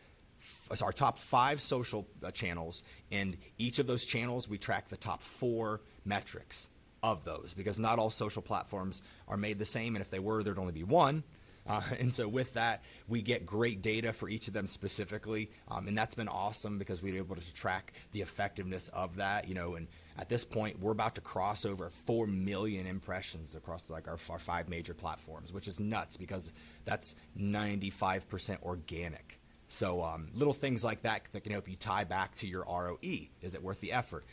our 0.81 0.91
top 0.91 1.17
five 1.17 1.61
social 1.61 2.07
uh, 2.23 2.31
channels, 2.31 2.83
and 3.11 3.37
each 3.57 3.79
of 3.79 3.87
those 3.87 4.05
channels 4.05 4.47
we 4.49 4.57
track 4.57 4.89
the 4.89 4.97
top 4.97 5.23
four 5.23 5.81
metrics 6.05 6.67
of 7.01 7.25
those 7.25 7.53
because 7.53 7.77
not 7.77 7.99
all 7.99 8.09
social 8.09 8.41
platforms 8.41 9.01
are 9.27 9.37
made 9.37 9.59
the 9.59 9.65
same, 9.65 9.95
and 9.95 10.01
if 10.01 10.09
they 10.09 10.19
were, 10.19 10.43
there'd 10.43 10.59
only 10.59 10.73
be 10.73 10.83
one. 10.83 11.23
Uh, 11.67 11.81
and 11.99 12.13
so 12.13 12.27
with 12.27 12.53
that, 12.53 12.83
we 13.07 13.21
get 13.21 13.45
great 13.45 13.81
data 13.81 14.13
for 14.13 14.29
each 14.29 14.47
of 14.47 14.53
them 14.53 14.67
specifically, 14.67 15.49
um, 15.69 15.87
and 15.87 15.97
that's 15.97 16.15
been 16.15 16.27
awesome 16.27 16.77
because 16.77 17.01
we 17.01 17.11
were 17.11 17.17
able 17.17 17.35
to 17.35 17.53
track 17.53 17.93
the 18.11 18.21
effectiveness 18.21 18.89
of 18.89 19.15
that. 19.17 19.47
You 19.47 19.55
know, 19.55 19.75
and 19.75 19.87
at 20.17 20.29
this 20.29 20.45
point, 20.45 20.79
we're 20.79 20.91
about 20.91 21.15
to 21.15 21.21
cross 21.21 21.65
over 21.65 21.89
four 21.89 22.27
million 22.27 22.85
impressions 22.85 23.55
across 23.55 23.89
like 23.89 24.07
our, 24.07 24.17
our 24.29 24.39
five 24.39 24.69
major 24.69 24.93
platforms, 24.93 25.51
which 25.51 25.67
is 25.67 25.79
nuts 25.79 26.17
because 26.17 26.51
that's 26.85 27.15
95% 27.39 28.61
organic. 28.63 29.39
So 29.69 30.03
um, 30.03 30.27
little 30.35 30.53
things 30.53 30.83
like 30.83 31.01
that 31.01 31.23
that 31.31 31.41
can 31.41 31.51
help 31.51 31.67
you 31.67 31.75
tie 31.75 32.03
back 32.03 32.35
to 32.35 32.47
your 32.47 32.63
ROE. 32.63 32.97
Is 33.41 33.55
it 33.55 33.63
worth 33.63 33.79
the 33.79 33.91
effort? 33.91 34.23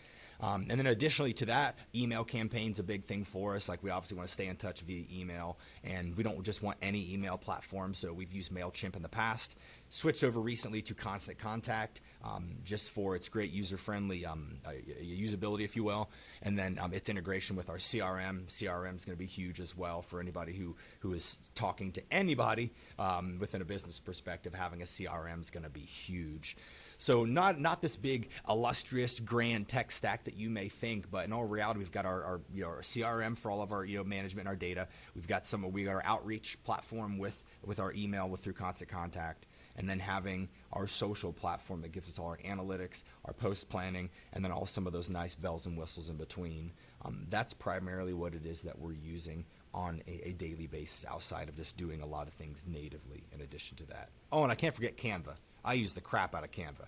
Um, 0.42 0.66
and 0.70 0.78
then 0.78 0.86
additionally 0.86 1.32
to 1.34 1.46
that, 1.46 1.78
email 1.94 2.24
campaigns 2.24 2.78
a 2.78 2.82
big 2.82 3.04
thing 3.04 3.24
for 3.24 3.56
us. 3.56 3.68
Like 3.68 3.82
we 3.82 3.90
obviously 3.90 4.16
want 4.16 4.28
to 4.28 4.32
stay 4.32 4.46
in 4.46 4.56
touch 4.56 4.80
via 4.80 5.04
email, 5.12 5.58
and 5.84 6.16
we 6.16 6.22
don't 6.22 6.42
just 6.42 6.62
want 6.62 6.78
any 6.82 7.12
email 7.12 7.36
platform. 7.36 7.94
So 7.94 8.12
we've 8.12 8.32
used 8.32 8.52
Mailchimp 8.52 8.96
in 8.96 9.02
the 9.02 9.08
past. 9.08 9.56
Switched 9.88 10.22
over 10.22 10.40
recently 10.40 10.82
to 10.82 10.94
Constant 10.94 11.38
Contact, 11.38 12.00
um, 12.24 12.58
just 12.62 12.92
for 12.92 13.16
its 13.16 13.28
great 13.28 13.50
user-friendly 13.50 14.24
um, 14.24 14.58
uh, 14.64 14.70
usability, 15.02 15.64
if 15.64 15.74
you 15.74 15.82
will, 15.82 16.08
and 16.42 16.56
then 16.56 16.78
um, 16.78 16.92
its 16.94 17.08
integration 17.08 17.56
with 17.56 17.68
our 17.68 17.76
CRM. 17.76 18.46
CRM 18.46 18.96
is 18.96 19.04
going 19.04 19.16
to 19.16 19.18
be 19.18 19.26
huge 19.26 19.58
as 19.58 19.76
well 19.76 20.00
for 20.00 20.20
anybody 20.20 20.52
who 20.52 20.76
who 21.00 21.12
is 21.12 21.50
talking 21.54 21.90
to 21.92 22.02
anybody 22.10 22.72
um, 22.98 23.38
within 23.40 23.60
a 23.60 23.64
business 23.64 23.98
perspective. 23.98 24.54
Having 24.54 24.82
a 24.82 24.84
CRM 24.84 25.40
is 25.40 25.50
going 25.50 25.64
to 25.64 25.70
be 25.70 25.80
huge. 25.80 26.56
So 27.00 27.24
not 27.24 27.58
not 27.58 27.80
this 27.80 27.96
big 27.96 28.28
illustrious 28.46 29.20
grand 29.20 29.68
tech 29.68 29.90
stack 29.90 30.24
that 30.24 30.36
you 30.36 30.50
may 30.50 30.68
think, 30.68 31.10
but 31.10 31.24
in 31.24 31.32
all 31.32 31.46
reality, 31.46 31.78
we've 31.78 31.90
got 31.90 32.04
our, 32.04 32.22
our 32.22 32.40
you 32.52 32.60
know 32.60 32.68
our 32.68 32.82
CRM 32.82 33.38
for 33.38 33.50
all 33.50 33.62
of 33.62 33.72
our 33.72 33.82
you 33.86 33.96
know 33.96 34.04
management 34.04 34.40
and 34.40 34.48
our 34.48 34.56
data. 34.56 34.86
We've 35.14 35.26
got 35.26 35.46
some 35.46 35.72
we 35.72 35.84
got 35.84 35.92
our 35.92 36.04
outreach 36.04 36.62
platform 36.62 37.16
with 37.16 37.42
with 37.64 37.80
our 37.80 37.90
email 37.94 38.28
with 38.28 38.40
through 38.40 38.52
Constant 38.52 38.90
Contact 38.90 39.46
and 39.76 39.88
then 39.88 39.98
having 39.98 40.50
our 40.74 40.86
social 40.86 41.32
platform 41.32 41.80
that 41.80 41.92
gives 41.92 42.06
us 42.06 42.18
all 42.18 42.26
our 42.26 42.38
analytics, 42.38 43.02
our 43.24 43.32
post 43.32 43.70
planning, 43.70 44.10
and 44.34 44.44
then 44.44 44.52
all 44.52 44.66
some 44.66 44.86
of 44.86 44.92
those 44.92 45.08
nice 45.08 45.34
bells 45.34 45.64
and 45.64 45.78
whistles 45.78 46.10
in 46.10 46.18
between. 46.18 46.70
Um, 47.02 47.24
that's 47.30 47.54
primarily 47.54 48.12
what 48.12 48.34
it 48.34 48.44
is 48.44 48.60
that 48.62 48.78
we're 48.78 48.92
using 48.92 49.46
on 49.72 50.02
a, 50.06 50.28
a, 50.28 50.32
daily 50.32 50.66
basis 50.66 51.06
outside 51.08 51.48
of 51.48 51.56
just 51.56 51.78
doing 51.78 52.02
a 52.02 52.06
lot 52.06 52.26
of 52.26 52.34
things 52.34 52.64
natively 52.66 53.22
in 53.32 53.40
addition 53.40 53.78
to 53.78 53.86
that. 53.86 54.10
Oh, 54.30 54.42
and 54.42 54.52
I 54.52 54.54
can't 54.54 54.74
forget 54.74 54.98
Canva. 54.98 55.36
I 55.64 55.74
use 55.74 55.92
the 55.92 56.00
crap 56.00 56.34
out 56.34 56.44
of 56.44 56.50
Canva. 56.50 56.86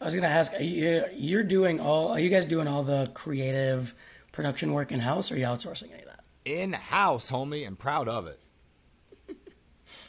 I 0.00 0.04
was 0.04 0.14
going 0.14 0.22
to 0.22 0.28
ask, 0.28 0.52
are 0.54 0.62
you, 0.62 1.04
you're 1.12 1.42
doing 1.42 1.80
all, 1.80 2.08
are 2.08 2.20
you 2.20 2.28
guys 2.28 2.44
doing 2.44 2.68
all 2.68 2.84
the 2.84 3.10
creative 3.14 3.94
production 4.30 4.72
work 4.72 4.92
in 4.92 5.00
house 5.00 5.32
or 5.32 5.34
are 5.34 5.38
you 5.38 5.44
outsourcing 5.44 5.90
any 5.92 6.02
of 6.02 6.06
that? 6.06 6.20
In 6.44 6.72
house, 6.72 7.30
homie, 7.30 7.66
and 7.66 7.78
proud 7.78 8.08
of 8.08 8.26
it. 8.26 8.40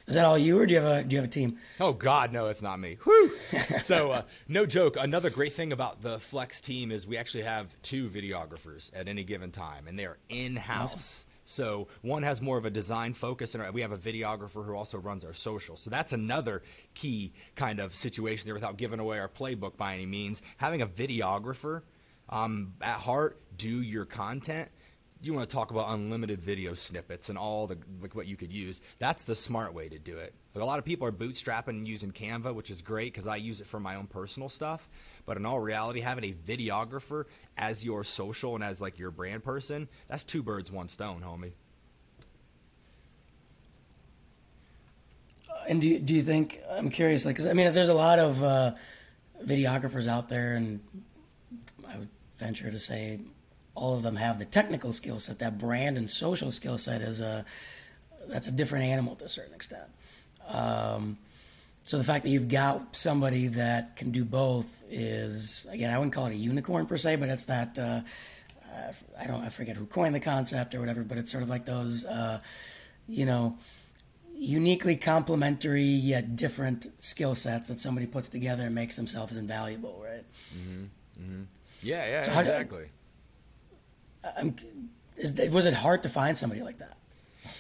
Is 0.07 0.15
that 0.15 0.25
all 0.25 0.37
you, 0.37 0.59
or 0.59 0.65
do 0.65 0.73
you 0.73 0.79
have 0.79 0.91
a 0.91 1.03
do 1.03 1.15
you 1.15 1.21
have 1.21 1.29
a 1.29 1.31
team? 1.31 1.57
Oh 1.79 1.93
God, 1.93 2.33
no, 2.33 2.47
it's 2.47 2.61
not 2.61 2.79
me. 2.79 2.97
Whew. 3.03 3.31
so, 3.83 4.11
uh, 4.11 4.21
no 4.47 4.65
joke. 4.65 4.97
Another 4.99 5.29
great 5.29 5.53
thing 5.53 5.71
about 5.71 6.01
the 6.01 6.19
Flex 6.19 6.61
team 6.61 6.91
is 6.91 7.05
we 7.07 7.15
actually 7.15 7.43
have 7.43 7.67
two 7.81 8.09
videographers 8.09 8.91
at 8.93 9.07
any 9.07 9.23
given 9.23 9.51
time, 9.51 9.87
and 9.87 9.97
they 9.97 10.05
are 10.05 10.17
in 10.27 10.55
house. 10.55 10.95
Awesome. 10.95 11.28
So 11.49 11.87
one 12.03 12.21
has 12.21 12.43
more 12.43 12.59
of 12.59 12.65
a 12.65 12.69
design 12.69 13.13
focus, 13.13 13.55
and 13.55 13.73
we 13.73 13.81
have 13.81 13.91
a 13.91 13.97
videographer 13.97 14.63
who 14.63 14.75
also 14.75 14.99
runs 14.99 15.25
our 15.25 15.33
social. 15.33 15.75
So 15.75 15.89
that's 15.89 16.13
another 16.13 16.61
key 16.93 17.33
kind 17.55 17.79
of 17.79 17.95
situation 17.95 18.45
there. 18.45 18.53
Without 18.53 18.77
giving 18.77 18.99
away 18.99 19.17
our 19.17 19.27
playbook 19.27 19.75
by 19.75 19.95
any 19.95 20.05
means, 20.05 20.43
having 20.57 20.83
a 20.83 20.87
videographer 20.87 21.81
um, 22.29 22.75
at 22.81 22.99
heart 22.99 23.41
do 23.57 23.81
your 23.81 24.05
content 24.05 24.69
you 25.21 25.33
want 25.33 25.49
to 25.49 25.53
talk 25.53 25.71
about 25.71 25.89
unlimited 25.89 26.41
video 26.41 26.73
snippets 26.73 27.29
and 27.29 27.37
all 27.37 27.67
the 27.67 27.77
like 28.01 28.15
what 28.15 28.25
you 28.25 28.37
could 28.37 28.53
use 28.53 28.81
that's 28.99 29.23
the 29.23 29.35
smart 29.35 29.73
way 29.73 29.89
to 29.89 29.99
do 29.99 30.17
it 30.17 30.33
a 30.55 30.59
lot 30.59 30.79
of 30.79 30.85
people 30.85 31.07
are 31.07 31.11
bootstrapping 31.11 31.69
and 31.69 31.87
using 31.87 32.11
canva 32.11 32.53
which 32.53 32.69
is 32.69 32.81
great 32.81 33.13
because 33.13 33.27
i 33.27 33.35
use 33.35 33.61
it 33.61 33.67
for 33.67 33.79
my 33.79 33.95
own 33.95 34.07
personal 34.07 34.49
stuff 34.49 34.89
but 35.29 35.37
in 35.37 35.45
all 35.45 35.59
reality 35.59 35.99
having 35.99 36.23
a 36.23 36.33
videographer 36.33 37.25
as 37.55 37.85
your 37.85 38.03
social 38.03 38.55
and 38.55 38.63
as 38.63 38.81
like 38.81 38.97
your 38.97 39.11
brand 39.11 39.43
person 39.43 39.87
that's 40.07 40.23
two 40.23 40.41
birds 40.41 40.71
one 40.71 40.89
stone 40.89 41.21
homie 41.21 41.51
and 45.67 45.81
do 45.81 45.87
you, 45.87 45.99
do 45.99 46.15
you 46.15 46.23
think 46.23 46.59
i'm 46.71 46.89
curious 46.89 47.25
like 47.25 47.35
cause, 47.35 47.45
i 47.45 47.53
mean 47.53 47.71
there's 47.73 47.89
a 47.89 47.93
lot 47.93 48.17
of 48.17 48.43
uh, 48.43 48.73
videographers 49.45 50.07
out 50.07 50.29
there 50.29 50.55
and 50.55 50.79
i 51.87 51.95
would 51.95 52.09
venture 52.37 52.71
to 52.71 52.79
say 52.79 53.19
all 53.79 53.95
of 53.95 54.03
them 54.03 54.17
have 54.17 54.39
the 54.39 54.45
technical 54.45 54.91
skill 54.91 55.19
set. 55.19 55.39
That 55.39 55.57
brand 55.57 55.97
and 55.97 56.11
social 56.11 56.51
skill 56.51 56.77
set 56.77 57.01
is 57.01 57.21
a 57.21 57.45
that's 58.27 58.47
a 58.47 58.51
different 58.51 58.85
animal 58.85 59.15
to 59.15 59.25
a 59.25 59.29
certain 59.29 59.53
extent. 59.53 59.85
Um, 60.49 61.17
so 61.89 61.97
the 61.97 62.03
fact 62.03 62.23
that 62.23 62.29
you've 62.29 62.49
got 62.49 62.95
somebody 62.95 63.47
that 63.47 63.95
can 63.95 64.11
do 64.11 64.23
both 64.23 64.83
is 64.91 65.65
again 65.71 65.91
I 65.91 65.97
wouldn't 65.97 66.13
call 66.13 66.27
it 66.27 66.33
a 66.33 66.35
unicorn 66.35 66.85
per 66.85 66.97
se, 66.97 67.15
but 67.15 67.29
it's 67.29 67.45
that 67.45 67.79
uh, 67.79 68.01
I 69.19 69.25
don't 69.25 69.41
I 69.41 69.49
forget 69.49 69.75
who 69.75 69.87
coined 69.87 70.13
the 70.13 70.19
concept 70.19 70.75
or 70.75 70.81
whatever, 70.81 71.01
but 71.01 71.17
it's 71.17 71.31
sort 71.31 71.41
of 71.41 71.49
like 71.49 71.65
those 71.65 72.05
uh, 72.05 72.41
you 73.07 73.25
know 73.25 73.57
uniquely 74.35 74.97
complementary 74.97 75.81
yet 75.81 76.35
different 76.35 76.85
skill 76.99 77.33
sets 77.33 77.69
that 77.69 77.79
somebody 77.79 78.05
puts 78.05 78.29
together 78.29 78.67
and 78.67 78.75
makes 78.75 78.95
themselves 78.95 79.35
invaluable, 79.35 79.99
right? 80.05 80.25
Mm-hmm. 80.55 80.83
Mm-hmm. 81.19 81.43
Yeah, 81.81 82.07
yeah, 82.07 82.21
so 82.21 82.39
exactly. 82.39 82.85
I'm, 84.37 84.55
is, 85.17 85.41
was 85.49 85.65
it 85.65 85.73
hard 85.73 86.03
to 86.03 86.09
find 86.09 86.37
somebody 86.37 86.61
like 86.61 86.77
that? 86.77 86.98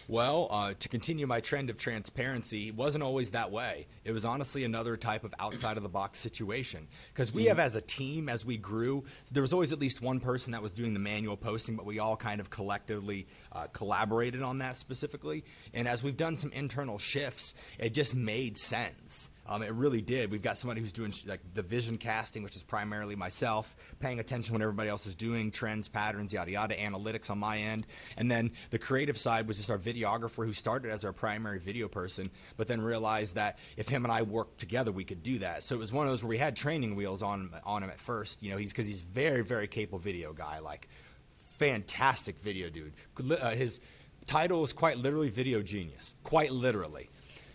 Well, 0.09 0.47
uh, 0.49 0.73
to 0.79 0.89
continue 0.89 1.27
my 1.27 1.39
trend 1.39 1.69
of 1.69 1.77
transparency, 1.77 2.69
it 2.69 2.75
wasn't 2.75 3.03
always 3.03 3.29
that 3.29 3.51
way. 3.51 3.85
It 4.03 4.11
was 4.11 4.25
honestly 4.25 4.63
another 4.63 4.97
type 4.97 5.23
of 5.23 5.35
outside 5.37 5.77
of 5.77 5.83
the 5.83 5.89
box 5.89 6.17
situation. 6.17 6.87
Because 7.13 7.31
we 7.31 7.43
mm-hmm. 7.43 7.49
have, 7.49 7.59
as 7.59 7.75
a 7.75 7.81
team, 7.81 8.27
as 8.27 8.43
we 8.43 8.57
grew, 8.57 9.03
there 9.31 9.43
was 9.43 9.53
always 9.53 9.71
at 9.71 9.79
least 9.79 10.01
one 10.01 10.19
person 10.19 10.53
that 10.53 10.63
was 10.63 10.73
doing 10.73 10.95
the 10.95 10.99
manual 10.99 11.37
posting, 11.37 11.75
but 11.75 11.85
we 11.85 11.99
all 11.99 12.17
kind 12.17 12.41
of 12.41 12.49
collectively 12.49 13.27
uh, 13.51 13.67
collaborated 13.67 14.41
on 14.41 14.57
that 14.57 14.77
specifically. 14.77 15.45
And 15.75 15.87
as 15.87 16.01
we've 16.01 16.17
done 16.17 16.37
some 16.37 16.51
internal 16.53 16.97
shifts, 16.97 17.53
it 17.77 17.93
just 17.93 18.15
made 18.15 18.57
sense. 18.57 19.29
Um, 19.49 19.63
it 19.63 19.73
really 19.73 20.01
did. 20.01 20.29
We've 20.29 20.43
got 20.43 20.59
somebody 20.59 20.79
who's 20.79 20.93
doing 20.93 21.11
like 21.25 21.41
the 21.55 21.63
vision 21.63 21.97
casting, 21.97 22.43
which 22.43 22.55
is 22.55 22.61
primarily 22.61 23.15
myself, 23.15 23.75
paying 23.99 24.19
attention 24.19 24.53
when 24.53 24.61
everybody 24.61 24.89
else 24.89 25.07
is 25.07 25.15
doing 25.15 25.49
trends, 25.49 25.87
patterns, 25.87 26.31
yada 26.31 26.51
yada, 26.51 26.75
analytics 26.75 27.31
on 27.31 27.39
my 27.39 27.57
end, 27.57 27.87
and 28.15 28.29
then 28.29 28.51
the 28.69 28.77
creative 28.77 29.17
side 29.17 29.47
was 29.47 29.57
just 29.57 29.71
our 29.71 29.79
videographer 29.79 30.45
who 30.45 30.53
started 30.53 30.91
as 30.91 31.03
our 31.03 31.11
primary 31.13 31.57
video 31.57 31.87
person, 31.87 32.29
but 32.57 32.67
then 32.67 32.79
realized 32.79 33.35
that 33.35 33.57
if 33.75 33.89
him 33.89 34.05
and 34.05 34.11
I 34.11 34.21
worked 34.21 34.59
together, 34.59 34.91
we 34.91 35.03
could 35.03 35.23
do 35.23 35.39
that. 35.39 35.63
So 35.63 35.73
it 35.73 35.79
was 35.79 35.91
one 35.91 36.05
of 36.05 36.11
those 36.11 36.23
where 36.23 36.29
we 36.29 36.37
had 36.37 36.55
training 36.55 36.95
wheels 36.95 37.23
on 37.23 37.49
on 37.63 37.81
him 37.81 37.89
at 37.89 37.99
first. 37.99 38.43
You 38.43 38.51
know, 38.51 38.57
he's 38.57 38.71
because 38.71 38.85
he's 38.85 39.01
very 39.01 39.43
very 39.43 39.67
capable 39.67 39.97
video 39.97 40.31
guy, 40.31 40.59
like 40.59 40.87
fantastic 41.57 42.37
video 42.39 42.69
dude. 42.69 42.93
Uh, 43.19 43.49
his 43.51 43.79
title 44.27 44.63
is 44.63 44.73
quite 44.73 44.99
literally 44.99 45.29
video 45.29 45.63
genius, 45.63 46.13
quite 46.21 46.51
literally. 46.51 47.09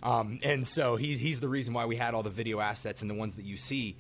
Um, 0.04 0.38
and 0.42 0.66
so 0.66 0.96
he's, 0.96 1.18
he's 1.18 1.40
the 1.40 1.48
reason 1.48 1.72
why 1.72 1.86
we 1.86 1.96
had 1.96 2.14
all 2.14 2.22
the 2.22 2.30
video 2.30 2.60
assets 2.60 3.00
and 3.00 3.10
the 3.10 3.14
ones 3.14 3.36
that 3.36 3.44
you 3.44 3.56
see. 3.56 3.96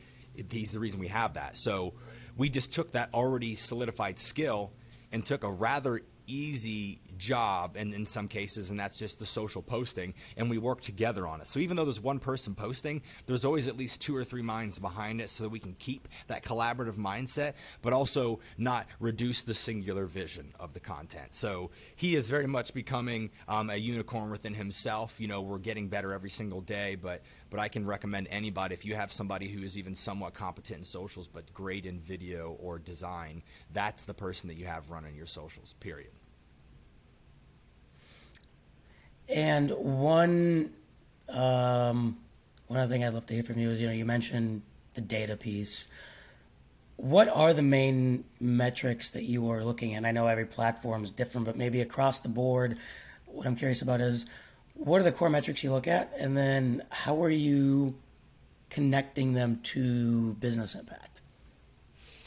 He's 0.50 0.70
the 0.70 0.78
reason 0.78 1.00
we 1.00 1.08
have 1.08 1.34
that. 1.34 1.56
So 1.56 1.94
we 2.36 2.50
just 2.50 2.72
took 2.72 2.92
that 2.92 3.08
already 3.14 3.54
solidified 3.54 4.18
skill 4.18 4.72
and 5.10 5.24
took 5.24 5.44
a 5.44 5.50
rather 5.50 6.02
easy 6.26 7.00
job 7.18 7.76
and 7.76 7.94
in 7.94 8.06
some 8.06 8.28
cases 8.28 8.70
and 8.70 8.78
that's 8.78 8.96
just 8.96 9.18
the 9.18 9.26
social 9.26 9.62
posting 9.62 10.14
and 10.36 10.50
we 10.50 10.58
work 10.58 10.80
together 10.80 11.26
on 11.26 11.40
it. 11.40 11.46
So 11.46 11.60
even 11.60 11.76
though 11.76 11.84
there's 11.84 12.00
one 12.00 12.18
person 12.18 12.54
posting 12.54 13.02
there's 13.26 13.44
always 13.44 13.68
at 13.68 13.76
least 13.76 14.00
two 14.00 14.16
or 14.16 14.24
three 14.24 14.42
minds 14.42 14.78
behind 14.78 15.20
it 15.20 15.28
so 15.28 15.44
that 15.44 15.50
we 15.50 15.58
can 15.58 15.74
keep 15.74 16.08
that 16.26 16.42
collaborative 16.42 16.96
mindset 16.96 17.54
but 17.82 17.92
also 17.92 18.40
not 18.58 18.86
reduce 19.00 19.42
the 19.42 19.54
singular 19.54 20.06
vision 20.06 20.52
of 20.58 20.72
the 20.74 20.80
content. 20.80 21.34
So 21.34 21.70
he 21.96 22.16
is 22.16 22.28
very 22.28 22.46
much 22.46 22.74
becoming 22.74 23.30
um, 23.48 23.70
a 23.70 23.76
unicorn 23.76 24.30
within 24.30 24.54
himself. 24.54 25.20
You 25.20 25.28
know 25.28 25.40
we're 25.40 25.58
getting 25.58 25.88
better 25.88 26.12
every 26.12 26.30
single 26.30 26.60
day 26.60 26.94
but 26.94 27.22
but 27.50 27.60
I 27.60 27.68
can 27.68 27.86
recommend 27.86 28.26
anybody 28.30 28.74
if 28.74 28.84
you 28.84 28.96
have 28.96 29.12
somebody 29.12 29.48
who 29.48 29.62
is 29.62 29.78
even 29.78 29.94
somewhat 29.94 30.34
competent 30.34 30.78
in 30.78 30.84
socials 30.84 31.28
but 31.28 31.52
great 31.54 31.86
in 31.86 32.00
video 32.00 32.56
or 32.60 32.78
design 32.78 33.42
that's 33.72 34.04
the 34.04 34.14
person 34.14 34.48
that 34.48 34.56
you 34.56 34.66
have 34.66 34.90
running 34.90 35.14
your 35.14 35.26
socials 35.26 35.74
period 35.80 36.10
and 39.28 39.70
one 39.70 40.72
um, 41.28 42.18
one 42.66 42.78
other 42.80 42.92
thing 42.92 43.04
I'd 43.04 43.14
love 43.14 43.26
to 43.26 43.34
hear 43.34 43.42
from 43.42 43.58
you 43.58 43.70
is 43.70 43.80
you 43.80 43.86
know 43.86 43.92
you 43.92 44.04
mentioned 44.04 44.62
the 44.94 45.00
data 45.00 45.36
piece. 45.36 45.88
What 46.96 47.28
are 47.28 47.52
the 47.52 47.62
main 47.62 48.24
metrics 48.38 49.10
that 49.10 49.24
you 49.24 49.50
are 49.50 49.64
looking 49.64 49.94
at? 49.94 50.04
I 50.04 50.12
know 50.12 50.28
every 50.28 50.46
platform 50.46 51.02
is 51.02 51.10
different, 51.10 51.44
but 51.44 51.56
maybe 51.56 51.80
across 51.80 52.20
the 52.20 52.28
board, 52.28 52.78
what 53.26 53.46
I'm 53.46 53.56
curious 53.56 53.82
about 53.82 54.00
is 54.00 54.26
what 54.74 55.00
are 55.00 55.04
the 55.04 55.12
core 55.12 55.30
metrics 55.30 55.64
you 55.64 55.72
look 55.72 55.88
at, 55.88 56.12
and 56.18 56.36
then 56.36 56.84
how 56.90 57.22
are 57.22 57.30
you 57.30 57.94
connecting 58.70 59.34
them 59.34 59.60
to 59.62 60.34
business 60.34 60.74
impact? 60.74 61.13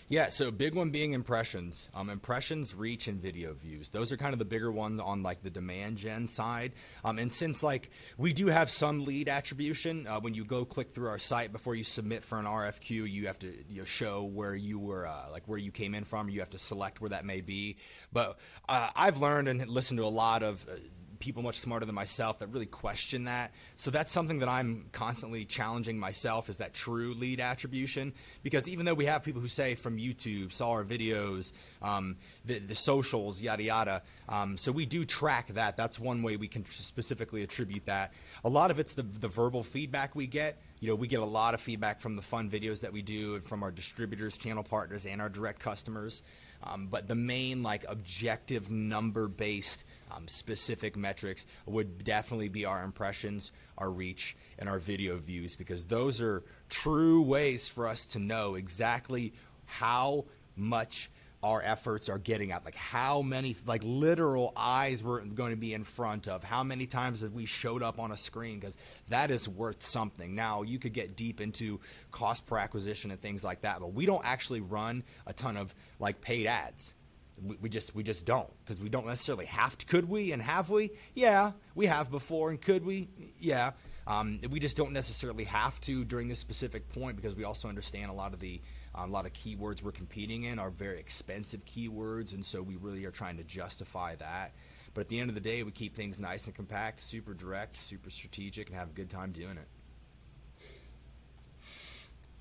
Yeah, 0.09 0.29
so 0.29 0.51
big 0.51 0.73
one 0.73 0.91
being 0.91 1.11
impressions. 1.11 1.89
Um, 1.93 2.09
impressions, 2.09 2.73
reach, 2.73 3.09
and 3.09 3.21
video 3.21 3.53
views. 3.53 3.89
Those 3.89 4.13
are 4.13 4.17
kind 4.17 4.31
of 4.31 4.39
the 4.39 4.45
bigger 4.45 4.71
ones 4.71 5.01
on 5.01 5.21
like 5.21 5.43
the 5.43 5.49
demand 5.49 5.97
gen 5.97 6.27
side. 6.27 6.71
Um, 7.03 7.19
and 7.19 7.29
since 7.29 7.61
like 7.61 7.89
we 8.17 8.31
do 8.31 8.47
have 8.47 8.69
some 8.69 9.03
lead 9.03 9.27
attribution, 9.27 10.07
uh, 10.07 10.21
when 10.21 10.33
you 10.33 10.45
go 10.45 10.63
click 10.63 10.91
through 10.91 11.09
our 11.09 11.19
site 11.19 11.51
before 11.51 11.75
you 11.75 11.83
submit 11.83 12.23
for 12.23 12.39
an 12.39 12.45
RFQ, 12.45 13.11
you 13.11 13.27
have 13.27 13.37
to 13.39 13.53
you 13.67 13.79
know, 13.79 13.83
show 13.83 14.23
where 14.23 14.55
you 14.55 14.79
were, 14.79 15.05
uh, 15.05 15.25
like 15.29 15.43
where 15.45 15.59
you 15.59 15.71
came 15.71 15.93
in 15.93 16.05
from. 16.05 16.29
You 16.29 16.39
have 16.39 16.51
to 16.51 16.57
select 16.57 17.01
where 17.01 17.09
that 17.09 17.25
may 17.25 17.41
be. 17.41 17.75
But 18.13 18.39
uh, 18.69 18.89
I've 18.95 19.17
learned 19.17 19.49
and 19.49 19.67
listened 19.67 19.97
to 19.97 20.05
a 20.05 20.07
lot 20.07 20.41
of 20.41 20.65
uh, 20.69 20.75
people 21.19 21.43
much 21.43 21.59
smarter 21.59 21.85
than 21.85 21.95
myself 21.95 22.39
that 22.39 22.47
really 22.47 22.65
question 22.65 23.25
that. 23.25 23.51
So 23.75 23.91
that's 23.91 24.11
something 24.11 24.39
that 24.39 24.49
I'm 24.49 24.85
constantly 24.91 25.45
challenging 25.45 25.97
myself 25.97 26.49
is 26.49 26.57
that 26.57 26.73
true 26.73 27.13
lead 27.13 27.39
attribution. 27.39 28.13
Because 28.43 28.67
even 28.67 28.85
though 28.85 28.93
we 28.93 29.05
have 29.05 29.23
people 29.23 29.41
who 29.41 29.47
say 29.47 29.75
from 29.75 29.97
YouTube, 29.97 30.51
saw 30.51 30.71
our 30.71 30.83
videos, 30.83 31.51
um, 31.81 32.17
the, 32.45 32.59
the, 32.59 32.75
socials, 32.75 33.41
yada 33.41 33.63
yada, 33.63 34.01
um, 34.29 34.57
so 34.57 34.71
we 34.71 34.85
do 34.85 35.05
track 35.05 35.47
that. 35.49 35.77
That's 35.77 35.99
one 35.99 36.23
way 36.23 36.37
we 36.37 36.47
can 36.47 36.65
specifically 36.69 37.43
attribute 37.43 37.85
that. 37.85 38.13
A 38.43 38.49
lot 38.49 38.71
of 38.71 38.79
it's 38.79 38.93
the, 38.93 39.03
the 39.03 39.27
verbal 39.27 39.63
feedback 39.63 40.15
we 40.15 40.27
get 40.27 40.57
you 40.79 40.89
know, 40.89 40.95
we 40.95 41.07
get 41.07 41.19
a 41.21 41.25
lot 41.25 41.53
of 41.53 41.61
feedback 41.61 41.99
from 41.99 42.15
the 42.15 42.21
fun 42.21 42.49
videos 42.49 42.81
that 42.81 42.93
we 42.93 43.01
do 43.01 43.35
and 43.35 43.43
from 43.43 43.63
our 43.63 43.71
distributors, 43.71 44.37
channel 44.37 44.63
partners, 44.63 45.07
and 45.07 45.21
our 45.21 45.29
direct 45.29 45.59
customers. 45.59 46.21
Um, 46.63 46.87
but 46.87 47.07
the 47.07 47.15
main, 47.15 47.63
like, 47.63 47.85
objective 47.87 48.69
number 48.69 49.27
based 49.27 49.83
um, 50.11 50.27
specific 50.27 50.95
metrics 50.95 51.45
would 51.65 52.03
definitely 52.03 52.49
be 52.49 52.65
our 52.65 52.83
impressions, 52.83 53.51
our 53.77 53.91
reach, 53.91 54.35
and 54.57 54.67
our 54.67 54.79
video 54.79 55.17
views 55.17 55.55
because 55.55 55.85
those 55.85 56.21
are 56.21 56.43
true 56.69 57.21
ways 57.21 57.69
for 57.69 57.87
us 57.87 58.05
to 58.07 58.19
know 58.19 58.55
exactly 58.55 59.33
how 59.65 60.25
much 60.55 61.09
our 61.47 61.61
efforts 61.61 62.09
are 62.09 62.17
getting 62.17 62.51
at 62.51 62.65
like 62.65 62.75
how 62.75 63.21
many 63.21 63.55
like 63.65 63.81
literal 63.85 64.51
eyes 64.57 65.01
we're 65.01 65.21
going 65.21 65.51
to 65.51 65.57
be 65.57 65.73
in 65.73 65.85
front 65.85 66.27
of 66.27 66.43
how 66.43 66.61
many 66.61 66.85
times 66.85 67.21
have 67.21 67.31
we 67.31 67.45
showed 67.45 67.81
up 67.81 67.99
on 67.99 68.11
a 68.11 68.17
screen 68.17 68.59
because 68.59 68.75
that 69.07 69.31
is 69.31 69.47
worth 69.47 69.81
something 69.81 70.35
now 70.35 70.61
you 70.61 70.77
could 70.77 70.91
get 70.91 71.15
deep 71.15 71.39
into 71.39 71.79
cost 72.11 72.45
per 72.45 72.57
acquisition 72.57 73.11
and 73.11 73.21
things 73.21 73.45
like 73.45 73.61
that 73.61 73.79
but 73.79 73.93
we 73.93 74.05
don't 74.05 74.25
actually 74.25 74.59
run 74.59 75.01
a 75.25 75.31
ton 75.31 75.55
of 75.55 75.73
like 75.99 76.19
paid 76.19 76.47
ads 76.47 76.93
we, 77.41 77.55
we 77.61 77.69
just 77.69 77.95
we 77.95 78.03
just 78.03 78.25
don't 78.25 78.49
because 78.65 78.81
we 78.81 78.89
don't 78.89 79.05
necessarily 79.05 79.45
have 79.45 79.77
to. 79.77 79.85
Could 79.85 80.09
we 80.09 80.31
and 80.31 80.41
have 80.41 80.71
we? 80.71 80.89
Yeah, 81.13 81.51
we 81.75 81.85
have 81.85 82.09
before, 82.09 82.49
and 82.49 82.59
could 82.59 82.83
we? 82.83 83.09
Yeah. 83.39 83.73
Um, 84.07 84.39
we 84.49 84.59
just 84.59 84.75
don't 84.75 84.93
necessarily 84.93 85.43
have 85.43 85.79
to 85.81 86.03
during 86.03 86.29
this 86.29 86.39
specific 86.39 86.89
point 86.89 87.15
because 87.15 87.35
we 87.35 87.43
also 87.43 87.67
understand 87.67 88.09
a 88.09 88.13
lot 88.13 88.33
of 88.33 88.39
the 88.39 88.59
uh, 88.97 89.05
a 89.05 89.07
lot 89.07 89.25
of 89.25 89.33
keywords 89.33 89.81
we're 89.81 89.91
competing 89.91 90.43
in 90.43 90.59
are 90.59 90.69
very 90.69 90.99
expensive 90.99 91.65
keywords, 91.65 92.33
and 92.33 92.45
so 92.45 92.61
we 92.61 92.75
really 92.77 93.05
are 93.05 93.11
trying 93.11 93.37
to 93.37 93.43
justify 93.43 94.15
that. 94.15 94.53
But 94.93 95.01
at 95.01 95.07
the 95.09 95.19
end 95.19 95.29
of 95.29 95.35
the 95.35 95.41
day, 95.41 95.63
we 95.63 95.71
keep 95.71 95.95
things 95.95 96.17
nice 96.17 96.45
and 96.45 96.55
compact, 96.55 96.99
super 97.01 97.33
direct, 97.33 97.77
super 97.77 98.09
strategic, 98.09 98.69
and 98.69 98.77
have 98.77 98.89
a 98.89 98.93
good 98.93 99.09
time 99.09 99.31
doing 99.31 99.57
it. 99.57 99.67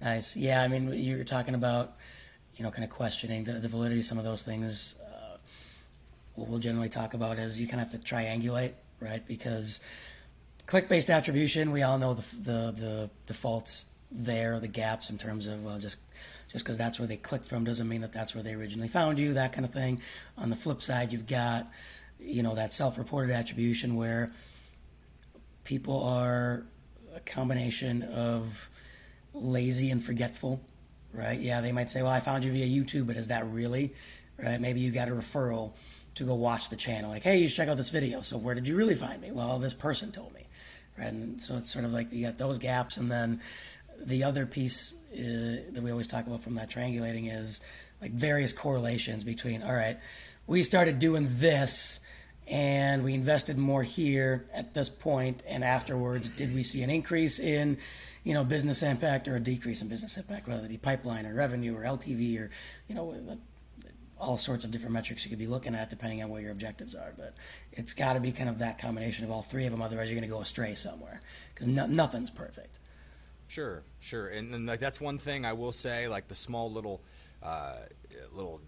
Nice. 0.00 0.36
Yeah, 0.36 0.62
I 0.62 0.68
mean, 0.68 0.92
you 0.92 1.18
were 1.18 1.24
talking 1.24 1.54
about 1.54 1.96
you 2.57 2.64
know, 2.64 2.70
kind 2.70 2.84
of 2.84 2.90
questioning 2.90 3.44
the, 3.44 3.52
the 3.54 3.68
validity 3.68 4.00
of 4.00 4.04
some 4.04 4.18
of 4.18 4.24
those 4.24 4.42
things. 4.42 4.94
Uh, 5.00 5.36
what 6.34 6.48
we'll 6.48 6.59
generally 6.59 6.88
talk 6.88 7.14
about 7.14 7.38
is 7.38 7.61
you 7.61 7.68
kind 7.68 7.80
of 7.80 7.90
have 7.90 8.00
to 8.00 8.14
triangulate, 8.14 8.72
right? 9.00 9.26
Because 9.26 9.80
click-based 10.66 11.11
attribution, 11.11 11.70
we 11.70 11.82
all 11.82 11.98
know 11.98 12.14
the 12.14 12.36
the, 12.36 12.72
the 12.72 13.11
defaults 13.26 13.90
there, 14.11 14.59
the 14.59 14.68
gaps 14.68 15.11
in 15.11 15.18
terms 15.18 15.46
of 15.46 15.64
well, 15.64 15.78
just 15.78 15.98
just 16.57 16.64
because 16.64 16.78
that's 16.78 16.98
where 16.98 17.07
they 17.07 17.16
clicked 17.16 17.44
from 17.44 17.64
doesn't 17.64 17.86
mean 17.86 18.00
that 18.00 18.12
that's 18.12 18.34
where 18.34 18.42
they 18.42 18.54
originally 18.54 18.88
found 18.88 19.18
you, 19.18 19.34
that 19.34 19.52
kind 19.52 19.64
of 19.64 19.72
thing. 19.72 20.00
On 20.38 20.50
the 20.50 20.57
flip 20.57 20.80
side, 20.82 21.12
you've 21.12 21.26
got 21.26 21.70
you 22.18 22.42
know 22.42 22.54
that 22.54 22.72
self-reported 22.72 23.30
attribution 23.30 23.94
where 23.94 24.32
people 25.64 26.02
are 26.02 26.64
a 27.14 27.20
combination 27.20 28.02
of 28.02 28.68
lazy 29.34 29.90
and 29.90 30.02
forgetful 30.02 30.61
right? 31.16 31.40
Yeah, 31.40 31.61
they 31.61 31.72
might 31.72 31.90
say, 31.90 32.02
well, 32.02 32.12
I 32.12 32.20
found 32.20 32.44
you 32.44 32.52
via 32.52 32.66
YouTube, 32.66 33.07
but 33.07 33.16
is 33.16 33.28
that 33.28 33.46
really, 33.50 33.94
right? 34.38 34.61
Maybe 34.61 34.80
you 34.80 34.90
got 34.90 35.09
a 35.09 35.12
referral 35.12 35.72
to 36.14 36.24
go 36.24 36.34
watch 36.34 36.68
the 36.68 36.76
channel. 36.76 37.11
Like, 37.11 37.22
hey, 37.22 37.38
you 37.38 37.48
should 37.48 37.57
check 37.57 37.68
out 37.68 37.76
this 37.76 37.90
video. 37.90 38.20
So 38.20 38.36
where 38.36 38.54
did 38.54 38.68
you 38.68 38.76
really 38.76 38.94
find 38.94 39.20
me? 39.20 39.32
Well, 39.32 39.59
this 39.59 39.74
person 39.74 40.12
told 40.12 40.34
me, 40.34 40.46
right? 40.98 41.09
And 41.09 41.40
so 41.40 41.57
it's 41.57 41.72
sort 41.72 41.84
of 41.84 41.92
like 41.92 42.12
you 42.12 42.26
got 42.26 42.38
those 42.38 42.59
gaps, 42.59 42.96
and 42.96 43.11
then 43.11 43.40
the 44.05 44.24
other 44.24 44.47
piece 44.47 44.94
uh, 45.12 45.72
that 45.72 45.82
we 45.82 45.90
always 45.90 46.09
talk 46.09 46.26
about 46.26 46.42
from 46.42 46.55
that 46.55 46.70
triangulating 46.70 47.32
is 47.32 47.61
like 48.01 48.12
various 48.12 48.53
correlations 48.53 49.24
between. 49.24 49.62
All 49.62 49.74
right, 49.74 49.99
we 50.47 50.62
started 50.62 50.99
doing 50.99 51.28
this. 51.30 52.01
And 52.49 53.03
we 53.03 53.12
invested 53.12 53.59
more 53.59 53.82
here 53.82 54.47
at 54.55 54.72
this 54.72 54.88
point, 54.88 55.42
and 55.49 55.64
afterwards, 55.64 56.28
did 56.28 56.55
we 56.55 56.62
see 56.62 56.84
an 56.84 56.90
increase 56.90 57.40
in 57.40 57.76
you 58.26 58.34
know, 58.34 58.42
business 58.42 58.82
impact 58.82 59.28
or 59.28 59.36
a 59.36 59.40
decrease 59.40 59.82
in 59.82 59.86
business 59.86 60.16
impact, 60.16 60.49
whether 60.49 60.64
it 60.64 60.68
be 60.68 60.76
pipeline 60.76 61.26
or 61.26 61.32
revenue 61.32 61.76
or 61.76 61.82
LTV 61.82 62.40
or, 62.40 62.51
you 62.88 62.94
know, 62.97 63.38
all 64.18 64.36
sorts 64.36 64.64
of 64.64 64.72
different 64.72 64.92
metrics 64.92 65.24
you 65.24 65.30
could 65.30 65.38
be 65.38 65.47
looking 65.47 65.76
at 65.76 65.90
depending 65.90 66.20
on 66.24 66.28
what 66.28 66.42
your 66.42 66.51
objectives 66.51 66.97
are. 66.97 67.12
But 67.16 67.34
it's 67.70 67.92
got 67.92 68.14
to 68.14 68.20
be 68.20 68.32
kind 68.32 68.49
of 68.49 68.59
that 68.59 68.78
combination 68.78 69.24
of 69.24 69.30
all 69.30 69.42
three 69.42 69.64
of 69.64 69.70
them. 69.70 69.80
Otherwise, 69.80 70.11
you're 70.11 70.18
going 70.18 70.28
to 70.28 70.34
go 70.34 70.40
astray 70.40 70.74
somewhere 70.74 71.20
because 71.55 71.68
no, 71.68 71.86
nothing's 71.86 72.30
perfect. 72.30 72.80
Sure, 73.49 73.84
sure, 74.01 74.28
and, 74.28 74.55
and, 74.55 74.66
like 74.66 74.80
that's 74.80 75.01
one 75.01 75.18
thing 75.18 75.44
I 75.44 75.53
will 75.53 75.72
say, 75.72 76.09
like 76.09 76.28
the 76.28 76.34
small 76.34 76.72
little, 76.72 77.03
uh, 77.42 77.76
little 78.32 78.61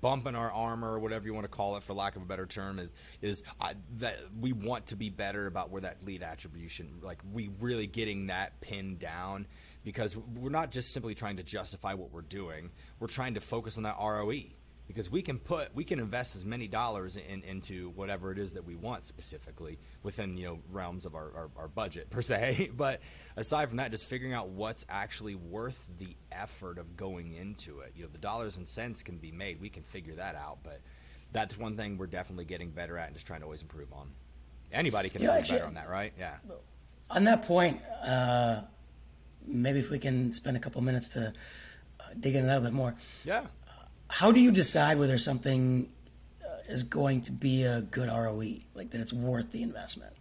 bump 0.00 0.26
in 0.26 0.34
our 0.34 0.50
armor 0.50 0.92
or 0.92 0.98
whatever 0.98 1.26
you 1.26 1.34
want 1.34 1.44
to 1.44 1.48
call 1.48 1.76
it 1.76 1.82
for 1.82 1.92
lack 1.92 2.14
of 2.14 2.22
a 2.22 2.24
better 2.24 2.46
term 2.46 2.78
is 2.78 2.92
is 3.20 3.42
uh, 3.60 3.74
that 3.98 4.16
we 4.38 4.52
want 4.52 4.86
to 4.86 4.96
be 4.96 5.10
better 5.10 5.46
about 5.46 5.70
where 5.70 5.80
that 5.80 6.04
lead 6.04 6.22
attribution 6.22 7.00
like 7.02 7.18
we 7.32 7.50
really 7.58 7.88
getting 7.88 8.28
that 8.28 8.60
pinned 8.60 9.00
down 9.00 9.44
because 9.84 10.16
we're 10.16 10.50
not 10.50 10.70
just 10.70 10.92
simply 10.92 11.14
trying 11.14 11.36
to 11.36 11.42
justify 11.42 11.94
what 11.94 12.12
we're 12.12 12.22
doing. 12.22 12.70
We're 13.00 13.08
trying 13.08 13.34
to 13.34 13.40
focus 13.40 13.76
on 13.76 13.82
that 13.84 13.96
ROE 13.98 14.42
because 14.92 15.10
we 15.10 15.22
can 15.22 15.38
put 15.38 15.74
we 15.74 15.84
can 15.84 15.98
invest 15.98 16.36
as 16.36 16.44
many 16.44 16.68
dollars 16.68 17.16
in, 17.16 17.42
into 17.42 17.90
whatever 17.90 18.30
it 18.30 18.38
is 18.38 18.52
that 18.52 18.64
we 18.64 18.74
want 18.74 19.04
specifically 19.04 19.78
within 20.02 20.36
you 20.36 20.46
know 20.46 20.58
realms 20.70 21.06
of 21.06 21.14
our, 21.14 21.32
our, 21.34 21.50
our, 21.56 21.68
budget 21.68 22.10
per 22.10 22.22
se. 22.22 22.70
But 22.76 23.00
aside 23.36 23.68
from 23.68 23.78
that 23.78 23.90
just 23.90 24.06
figuring 24.06 24.34
out 24.34 24.48
what's 24.48 24.84
actually 24.88 25.34
worth 25.34 25.86
the 25.98 26.16
effort 26.30 26.78
of 26.78 26.96
going 26.96 27.32
into 27.32 27.80
it. 27.80 27.92
You 27.96 28.04
know 28.04 28.10
the 28.12 28.18
dollars 28.18 28.56
and 28.56 28.68
cents 28.68 29.02
can 29.02 29.16
be 29.16 29.32
made. 29.32 29.60
We 29.60 29.70
can 29.70 29.82
figure 29.82 30.14
that 30.16 30.34
out 30.34 30.58
but 30.62 30.80
that's 31.32 31.56
one 31.56 31.76
thing 31.76 31.96
we're 31.96 32.06
definitely 32.06 32.44
getting 32.44 32.70
better 32.70 32.98
at 32.98 33.06
and 33.06 33.14
just 33.14 33.26
trying 33.26 33.40
to 33.40 33.44
always 33.44 33.62
improve 33.62 33.92
on. 33.92 34.10
Anybody 34.72 35.08
can 35.08 35.22
yeah, 35.22 35.40
better 35.40 35.64
on 35.64 35.74
that 35.74 35.88
right? 35.88 36.12
Yeah. 36.18 36.36
On 37.10 37.24
that 37.24 37.42
point 37.42 37.80
uh, 38.04 38.62
maybe 39.46 39.78
if 39.78 39.90
we 39.90 39.98
can 39.98 40.32
spend 40.32 40.56
a 40.56 40.60
couple 40.60 40.80
minutes 40.82 41.08
to 41.08 41.28
uh, 42.00 42.04
dig 42.18 42.34
into 42.34 42.48
that 42.48 42.58
a 42.58 42.60
bit 42.60 42.72
more. 42.72 42.94
Yeah 43.24 43.46
how 44.12 44.30
do 44.30 44.40
you 44.40 44.50
decide 44.50 44.98
whether 44.98 45.16
something 45.16 45.88
uh, 46.44 46.48
is 46.68 46.82
going 46.82 47.22
to 47.22 47.32
be 47.32 47.64
a 47.64 47.80
good 47.80 48.08
ROE, 48.08 48.58
like 48.74 48.90
that 48.90 49.00
it's 49.00 49.12
worth 49.12 49.52
the 49.52 49.62
investment? 49.62 50.12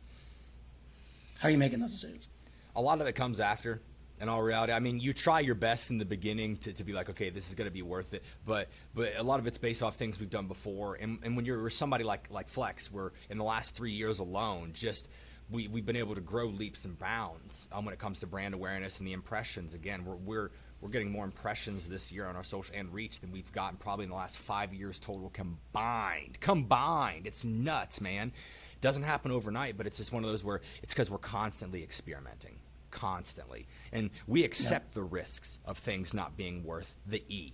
How 1.39 1.49
are 1.49 1.51
you 1.51 1.57
making 1.57 1.81
those 1.81 1.91
decisions? 1.91 2.29
A 2.73 2.81
lot 2.81 3.01
of 3.01 3.07
it 3.07 3.13
comes 3.13 3.41
after. 3.41 3.81
In 4.21 4.29
all 4.29 4.41
reality, 4.41 4.71
I 4.71 4.79
mean, 4.79 5.01
you 5.01 5.11
try 5.11 5.41
your 5.41 5.55
best 5.55 5.89
in 5.89 5.97
the 5.97 6.05
beginning 6.05 6.55
to, 6.57 6.71
to 6.71 6.83
be 6.85 6.93
like, 6.93 7.09
okay, 7.09 7.31
this 7.31 7.49
is 7.49 7.55
going 7.55 7.67
to 7.67 7.73
be 7.73 7.81
worth 7.81 8.13
it. 8.13 8.23
But 8.45 8.69
but 8.95 9.11
a 9.17 9.23
lot 9.23 9.39
of 9.39 9.47
it's 9.47 9.57
based 9.57 9.83
off 9.83 9.97
things 9.97 10.21
we've 10.21 10.29
done 10.29 10.47
before. 10.47 10.95
And, 10.95 11.19
and 11.23 11.35
when 11.35 11.43
you're 11.43 11.69
somebody 11.69 12.05
like 12.05 12.29
like 12.31 12.47
Flex, 12.47 12.93
where 12.93 13.11
in 13.29 13.37
the 13.37 13.43
last 13.43 13.75
three 13.75 13.91
years 13.91 14.19
alone, 14.19 14.71
just 14.73 15.09
we, 15.49 15.67
we've 15.67 15.85
been 15.85 15.97
able 15.97 16.15
to 16.15 16.21
grow 16.21 16.45
leaps 16.45 16.85
and 16.85 16.97
bounds 16.97 17.67
um, 17.73 17.83
when 17.83 17.93
it 17.93 17.99
comes 17.99 18.21
to 18.21 18.27
brand 18.27 18.53
awareness 18.53 18.99
and 18.99 19.07
the 19.07 19.13
impressions. 19.13 19.73
Again, 19.73 20.05
we're, 20.05 20.15
we're 20.15 20.51
we're 20.81 20.89
getting 20.89 21.11
more 21.11 21.25
impressions 21.25 21.87
this 21.87 22.11
year 22.11 22.25
on 22.25 22.35
our 22.35 22.43
social 22.43 22.75
and 22.75 22.91
reach 22.93 23.19
than 23.19 23.31
we've 23.31 23.51
gotten 23.51 23.77
probably 23.77 24.03
in 24.03 24.09
the 24.09 24.15
last 24.15 24.37
five 24.37 24.73
years 24.73 24.99
total 24.99 25.29
combined. 25.29 26.39
Combined. 26.39 27.27
It's 27.27 27.43
nuts, 27.43 28.01
man. 28.01 28.29
It 28.73 28.81
doesn't 28.81 29.03
happen 29.03 29.31
overnight, 29.31 29.77
but 29.77 29.85
it's 29.85 29.97
just 29.97 30.11
one 30.11 30.23
of 30.23 30.29
those 30.29 30.43
where 30.43 30.61
it's 30.81 30.93
because 30.93 31.09
we're 31.09 31.19
constantly 31.19 31.83
experimenting. 31.83 32.55
Constantly. 32.89 33.67
And 33.91 34.09
we 34.27 34.43
accept 34.43 34.87
yep. 34.87 34.93
the 34.95 35.03
risks 35.03 35.59
of 35.65 35.77
things 35.77 36.13
not 36.13 36.35
being 36.35 36.63
worth 36.63 36.95
the 37.05 37.23
E 37.29 37.53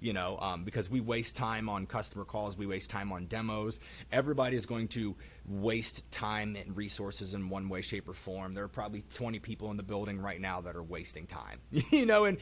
you 0.00 0.12
know, 0.12 0.38
um, 0.40 0.64
because 0.64 0.90
we 0.90 1.00
waste 1.00 1.36
time 1.36 1.68
on 1.68 1.86
customer 1.86 2.24
calls, 2.24 2.56
we 2.56 2.66
waste 2.66 2.90
time 2.90 3.12
on 3.12 3.26
demos. 3.26 3.78
Everybody 4.10 4.56
is 4.56 4.66
going 4.66 4.88
to 4.88 5.14
waste 5.46 6.10
time 6.10 6.56
and 6.56 6.76
resources 6.76 7.34
in 7.34 7.48
one 7.48 7.68
way, 7.68 7.82
shape, 7.82 8.08
or 8.08 8.14
form. 8.14 8.52
There 8.54 8.64
are 8.64 8.68
probably 8.68 9.02
20 9.14 9.38
people 9.40 9.70
in 9.70 9.76
the 9.76 9.82
building 9.82 10.20
right 10.20 10.40
now 10.40 10.62
that 10.62 10.76
are 10.76 10.82
wasting 10.82 11.26
time, 11.26 11.60
you 11.70 12.06
know, 12.06 12.24
and 12.24 12.38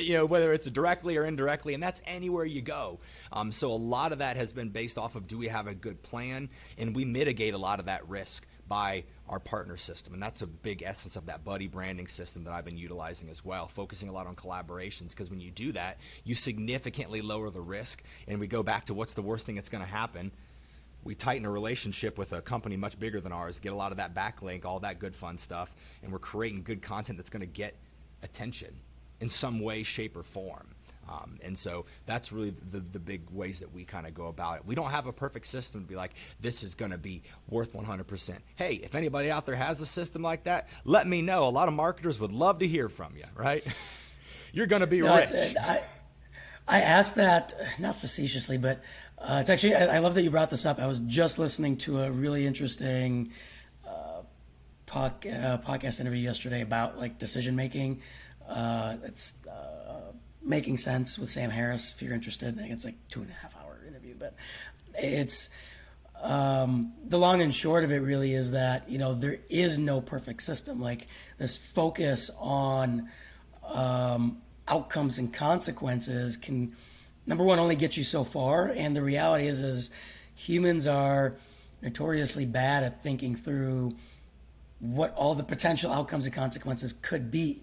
you 0.00 0.14
know 0.14 0.26
whether 0.26 0.52
it's 0.52 0.68
directly 0.70 1.16
or 1.16 1.24
indirectly, 1.24 1.74
and 1.74 1.82
that's 1.82 2.02
anywhere 2.06 2.44
you 2.44 2.62
go. 2.62 3.00
Um, 3.32 3.52
so 3.52 3.70
a 3.70 3.74
lot 3.74 4.12
of 4.12 4.18
that 4.18 4.36
has 4.36 4.52
been 4.52 4.70
based 4.70 4.98
off 4.98 5.16
of 5.16 5.26
do 5.26 5.38
we 5.38 5.48
have 5.48 5.66
a 5.66 5.74
good 5.74 6.02
plan, 6.02 6.48
and 6.78 6.94
we 6.94 7.04
mitigate 7.04 7.54
a 7.54 7.58
lot 7.58 7.80
of 7.80 7.86
that 7.86 8.08
risk 8.08 8.46
by 8.68 9.04
our 9.28 9.40
partner 9.40 9.76
system. 9.76 10.14
And 10.14 10.22
that's 10.22 10.42
a 10.42 10.46
big 10.46 10.82
essence 10.82 11.16
of 11.16 11.26
that 11.26 11.44
buddy 11.44 11.66
branding 11.66 12.06
system 12.06 12.44
that 12.44 12.52
I've 12.52 12.64
been 12.64 12.78
utilizing 12.78 13.28
as 13.28 13.44
well, 13.44 13.66
focusing 13.66 14.08
a 14.08 14.12
lot 14.12 14.26
on 14.26 14.36
collaborations. 14.36 15.10
Because 15.10 15.30
when 15.30 15.40
you 15.40 15.50
do 15.50 15.72
that, 15.72 15.98
you 16.24 16.34
significantly 16.34 17.20
lower 17.20 17.50
the 17.50 17.60
risk. 17.60 18.02
And 18.28 18.40
we 18.40 18.46
go 18.46 18.62
back 18.62 18.86
to 18.86 18.94
what's 18.94 19.14
the 19.14 19.22
worst 19.22 19.46
thing 19.46 19.56
that's 19.56 19.68
going 19.68 19.84
to 19.84 19.90
happen. 19.90 20.30
We 21.04 21.14
tighten 21.14 21.46
a 21.46 21.50
relationship 21.50 22.18
with 22.18 22.32
a 22.32 22.40
company 22.40 22.76
much 22.76 22.98
bigger 22.98 23.20
than 23.20 23.30
ours, 23.30 23.60
get 23.60 23.72
a 23.72 23.76
lot 23.76 23.92
of 23.92 23.98
that 23.98 24.12
backlink, 24.12 24.64
all 24.64 24.80
that 24.80 24.98
good 24.98 25.14
fun 25.14 25.38
stuff, 25.38 25.72
and 26.02 26.10
we're 26.10 26.18
creating 26.18 26.64
good 26.64 26.82
content 26.82 27.16
that's 27.16 27.30
going 27.30 27.42
to 27.42 27.46
get 27.46 27.76
attention 28.24 28.74
in 29.20 29.28
some 29.28 29.60
way, 29.60 29.84
shape, 29.84 30.16
or 30.16 30.24
form. 30.24 30.66
Um, 31.08 31.38
and 31.42 31.56
so 31.56 31.86
that's 32.04 32.32
really 32.32 32.54
the, 32.70 32.80
the 32.80 32.98
big 32.98 33.30
ways 33.30 33.60
that 33.60 33.72
we 33.72 33.84
kind 33.84 34.06
of 34.06 34.14
go 34.14 34.26
about 34.26 34.56
it. 34.58 34.66
We 34.66 34.74
don't 34.74 34.90
have 34.90 35.06
a 35.06 35.12
perfect 35.12 35.46
system 35.46 35.82
to 35.82 35.86
be 35.86 35.94
like, 35.94 36.12
this 36.40 36.62
is 36.62 36.74
going 36.74 36.90
to 36.90 36.98
be 36.98 37.22
worth 37.48 37.72
100%. 37.72 38.38
Hey, 38.56 38.74
if 38.74 38.94
anybody 38.94 39.30
out 39.30 39.46
there 39.46 39.54
has 39.54 39.80
a 39.80 39.86
system 39.86 40.22
like 40.22 40.44
that, 40.44 40.68
let 40.84 41.06
me 41.06 41.22
know. 41.22 41.44
A 41.44 41.50
lot 41.50 41.68
of 41.68 41.74
marketers 41.74 42.18
would 42.20 42.32
love 42.32 42.58
to 42.58 42.66
hear 42.66 42.88
from 42.88 43.16
you, 43.16 43.24
right? 43.34 43.64
You're 44.52 44.66
going 44.66 44.80
to 44.80 44.86
be 44.86 45.00
no, 45.00 45.16
rich. 45.16 45.30
I, 45.60 45.82
I 46.66 46.80
asked 46.80 47.16
that, 47.16 47.54
not 47.78 47.96
facetiously, 47.96 48.58
but 48.58 48.82
uh, 49.18 49.38
it's 49.40 49.50
actually, 49.50 49.74
I, 49.74 49.96
I, 49.96 49.98
love 49.98 50.14
that 50.14 50.22
you 50.22 50.30
brought 50.30 50.50
this 50.50 50.66
up. 50.66 50.78
I 50.78 50.86
was 50.86 50.98
just 51.00 51.38
listening 51.38 51.76
to 51.78 52.02
a 52.02 52.10
really 52.10 52.46
interesting 52.46 53.32
uh, 53.86 54.22
uh, 54.92 55.10
podcast 55.58 56.00
interview 56.00 56.20
yesterday 56.20 56.62
about 56.62 56.98
like 56.98 57.18
decision 57.18 57.56
making. 57.56 58.02
Uh, 58.48 58.96
it's 59.04 59.46
uh, 59.46 59.85
making 60.46 60.76
sense 60.76 61.18
with 61.18 61.28
Sam 61.28 61.50
Harris. 61.50 61.92
If 61.92 62.02
you're 62.02 62.14
interested, 62.14 62.58
it's 62.58 62.84
like 62.84 62.94
two 63.08 63.20
and 63.20 63.30
a 63.30 63.34
half 63.34 63.56
hour 63.56 63.78
interview, 63.86 64.14
but 64.18 64.34
it's 64.94 65.54
um, 66.22 66.92
the 67.04 67.18
long 67.18 67.42
and 67.42 67.54
short 67.54 67.84
of 67.84 67.92
it 67.92 67.98
really 67.98 68.32
is 68.32 68.52
that 68.52 68.88
you 68.88 68.98
know 68.98 69.14
there 69.14 69.38
is 69.48 69.78
no 69.78 70.00
perfect 70.00 70.42
system. 70.42 70.80
Like 70.80 71.08
this 71.38 71.56
focus 71.56 72.30
on 72.38 73.08
um, 73.64 74.38
outcomes 74.68 75.18
and 75.18 75.32
consequences 75.32 76.36
can 76.36 76.72
number 77.26 77.44
one 77.44 77.58
only 77.58 77.76
get 77.76 77.96
you 77.96 78.04
so 78.04 78.24
far, 78.24 78.66
and 78.68 78.96
the 78.96 79.02
reality 79.02 79.46
is 79.46 79.60
is 79.60 79.90
humans 80.34 80.86
are 80.86 81.34
notoriously 81.82 82.46
bad 82.46 82.84
at 82.84 83.02
thinking 83.02 83.34
through 83.34 83.94
what 84.78 85.14
all 85.14 85.34
the 85.34 85.42
potential 85.42 85.90
outcomes 85.90 86.26
and 86.26 86.34
consequences 86.34 86.92
could 86.92 87.30
be, 87.30 87.62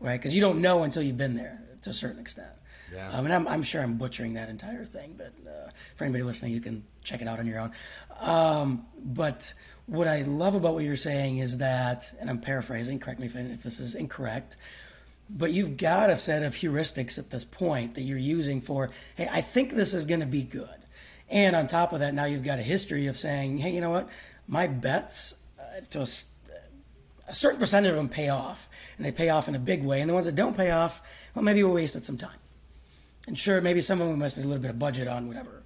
right? 0.00 0.18
Because 0.20 0.34
you 0.34 0.40
don't 0.40 0.60
know 0.60 0.84
until 0.84 1.02
you've 1.02 1.16
been 1.16 1.34
there 1.34 1.60
to 1.82 1.90
a 1.90 1.94
certain 1.94 2.20
extent. 2.20 2.52
Yeah. 2.92 3.10
Um, 3.10 3.24
and 3.24 3.34
I'm, 3.34 3.48
I'm, 3.48 3.62
sure 3.62 3.82
I'm 3.82 3.96
butchering 3.96 4.34
that 4.34 4.48
entire 4.48 4.84
thing, 4.84 5.14
but 5.16 5.32
uh, 5.46 5.70
for 5.94 6.04
anybody 6.04 6.24
listening, 6.24 6.52
you 6.52 6.60
can 6.60 6.84
check 7.02 7.22
it 7.22 7.28
out 7.28 7.38
on 7.38 7.46
your 7.46 7.58
own. 7.58 7.72
Um, 8.20 8.86
but 8.96 9.54
what 9.86 10.06
I 10.06 10.22
love 10.22 10.54
about 10.54 10.74
what 10.74 10.84
you're 10.84 10.96
saying 10.96 11.38
is 11.38 11.58
that, 11.58 12.12
and 12.20 12.28
I'm 12.28 12.40
paraphrasing, 12.40 12.98
correct 12.98 13.18
me 13.18 13.26
if, 13.26 13.36
if 13.36 13.62
this 13.62 13.80
is 13.80 13.94
incorrect, 13.94 14.56
but 15.30 15.52
you've 15.52 15.76
got 15.76 16.10
a 16.10 16.16
set 16.16 16.42
of 16.42 16.54
heuristics 16.54 17.18
at 17.18 17.30
this 17.30 17.44
point 17.44 17.94
that 17.94 18.02
you're 18.02 18.18
using 18.18 18.60
for, 18.60 18.90
hey, 19.16 19.28
I 19.30 19.40
think 19.40 19.72
this 19.72 19.94
is 19.94 20.04
going 20.04 20.20
to 20.20 20.26
be 20.26 20.42
good. 20.42 20.68
And 21.30 21.56
on 21.56 21.66
top 21.66 21.92
of 21.94 22.00
that, 22.00 22.12
now 22.12 22.26
you've 22.26 22.44
got 22.44 22.58
a 22.58 22.62
history 22.62 23.06
of 23.06 23.16
saying, 23.16 23.56
hey, 23.58 23.70
you 23.70 23.80
know 23.80 23.90
what? 23.90 24.08
My 24.46 24.66
bets 24.66 25.42
uh, 25.58 25.80
to 25.90 26.00
a, 26.00 26.06
a 27.28 27.34
certain 27.34 27.58
percentage 27.58 27.90
of 27.90 27.96
them 27.96 28.10
pay 28.10 28.28
off, 28.28 28.68
and 28.98 29.06
they 29.06 29.12
pay 29.12 29.30
off 29.30 29.48
in 29.48 29.54
a 29.54 29.58
big 29.58 29.82
way. 29.82 30.00
And 30.02 30.10
the 30.10 30.14
ones 30.14 30.26
that 30.26 30.34
don't 30.34 30.56
pay 30.56 30.70
off, 30.70 31.00
well, 31.34 31.44
maybe 31.44 31.62
we 31.62 31.70
wasted 31.70 32.04
some 32.04 32.16
time. 32.16 32.38
And 33.26 33.38
sure, 33.38 33.60
maybe 33.60 33.80
some 33.80 34.00
of 34.00 34.08
them 34.08 34.18
wasted 34.18 34.44
a 34.44 34.46
little 34.46 34.62
bit 34.62 34.70
of 34.70 34.78
budget 34.78 35.08
on 35.08 35.28
whatever 35.28 35.62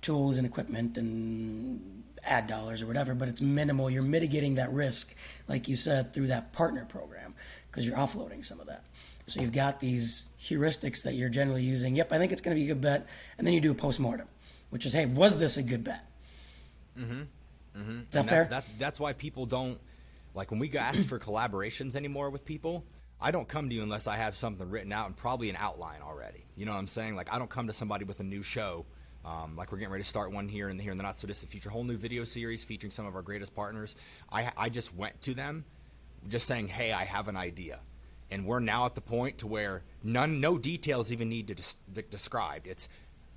tools 0.00 0.36
and 0.36 0.46
equipment 0.46 0.98
and 0.98 2.02
ad 2.22 2.46
dollars 2.46 2.82
or 2.82 2.86
whatever, 2.86 3.14
but 3.14 3.28
it's 3.28 3.40
minimal. 3.40 3.90
You're 3.90 4.02
mitigating 4.02 4.54
that 4.54 4.72
risk, 4.72 5.14
like 5.48 5.68
you 5.68 5.76
said, 5.76 6.12
through 6.12 6.28
that 6.28 6.52
partner 6.52 6.84
program 6.84 7.34
because 7.70 7.86
you're 7.86 7.96
offloading 7.96 8.44
some 8.44 8.60
of 8.60 8.66
that. 8.66 8.84
So 9.26 9.40
you've 9.40 9.52
got 9.52 9.80
these 9.80 10.28
heuristics 10.40 11.02
that 11.04 11.14
you're 11.14 11.30
generally 11.30 11.62
using. 11.62 11.96
Yep, 11.96 12.12
I 12.12 12.18
think 12.18 12.32
it's 12.32 12.40
going 12.40 12.54
to 12.54 12.60
be 12.60 12.70
a 12.70 12.74
good 12.74 12.82
bet, 12.82 13.06
and 13.38 13.46
then 13.46 13.54
you 13.54 13.60
do 13.60 13.70
a 13.70 13.74
postmortem, 13.74 14.28
which 14.70 14.84
is, 14.84 14.92
hey, 14.92 15.06
was 15.06 15.38
this 15.38 15.56
a 15.56 15.62
good 15.62 15.82
bet? 15.82 16.04
Mm-hmm. 16.98 17.22
Mm-hmm. 17.80 17.98
Is 18.00 18.06
that 18.10 18.20
and 18.20 18.28
fair? 18.28 18.44
That, 18.44 18.64
that's 18.78 19.00
why 19.00 19.14
people 19.14 19.46
don't 19.46 19.78
like 20.34 20.50
when 20.50 20.60
we 20.60 20.76
ask 20.76 21.06
for 21.06 21.18
collaborations 21.18 21.96
anymore 21.96 22.30
with 22.30 22.44
people. 22.44 22.84
I 23.24 23.30
don't 23.30 23.48
come 23.48 23.70
to 23.70 23.74
you 23.74 23.82
unless 23.82 24.06
I 24.06 24.16
have 24.16 24.36
something 24.36 24.68
written 24.68 24.92
out 24.92 25.06
and 25.06 25.16
probably 25.16 25.48
an 25.48 25.56
outline 25.58 26.02
already. 26.02 26.44
You 26.56 26.66
know 26.66 26.72
what 26.72 26.78
I'm 26.78 26.86
saying? 26.86 27.16
Like 27.16 27.32
I 27.32 27.38
don't 27.38 27.48
come 27.48 27.68
to 27.68 27.72
somebody 27.72 28.04
with 28.04 28.20
a 28.20 28.22
new 28.22 28.42
show. 28.42 28.84
Um, 29.24 29.56
like 29.56 29.72
we're 29.72 29.78
getting 29.78 29.92
ready 29.92 30.04
to 30.04 30.08
start 30.08 30.30
one 30.30 30.46
here 30.46 30.68
and 30.68 30.78
here 30.78 30.92
in 30.92 30.98
the 30.98 31.02
not 31.02 31.16
so 31.16 31.26
distant 31.26 31.50
future, 31.50 31.70
whole 31.70 31.84
new 31.84 31.96
video 31.96 32.24
series 32.24 32.64
featuring 32.64 32.90
some 32.90 33.06
of 33.06 33.16
our 33.16 33.22
greatest 33.22 33.54
partners. 33.54 33.96
I 34.30 34.52
I 34.58 34.68
just 34.68 34.94
went 34.94 35.22
to 35.22 35.32
them, 35.32 35.64
just 36.28 36.46
saying, 36.46 36.68
hey, 36.68 36.92
I 36.92 37.04
have 37.06 37.28
an 37.28 37.36
idea, 37.38 37.80
and 38.30 38.44
we're 38.44 38.60
now 38.60 38.84
at 38.84 38.94
the 38.94 39.00
point 39.00 39.38
to 39.38 39.46
where 39.46 39.84
none, 40.02 40.40
no 40.40 40.58
details 40.58 41.10
even 41.10 41.30
need 41.30 41.48
to 41.48 41.54
be 41.94 42.02
described. 42.10 42.66
It's 42.66 42.90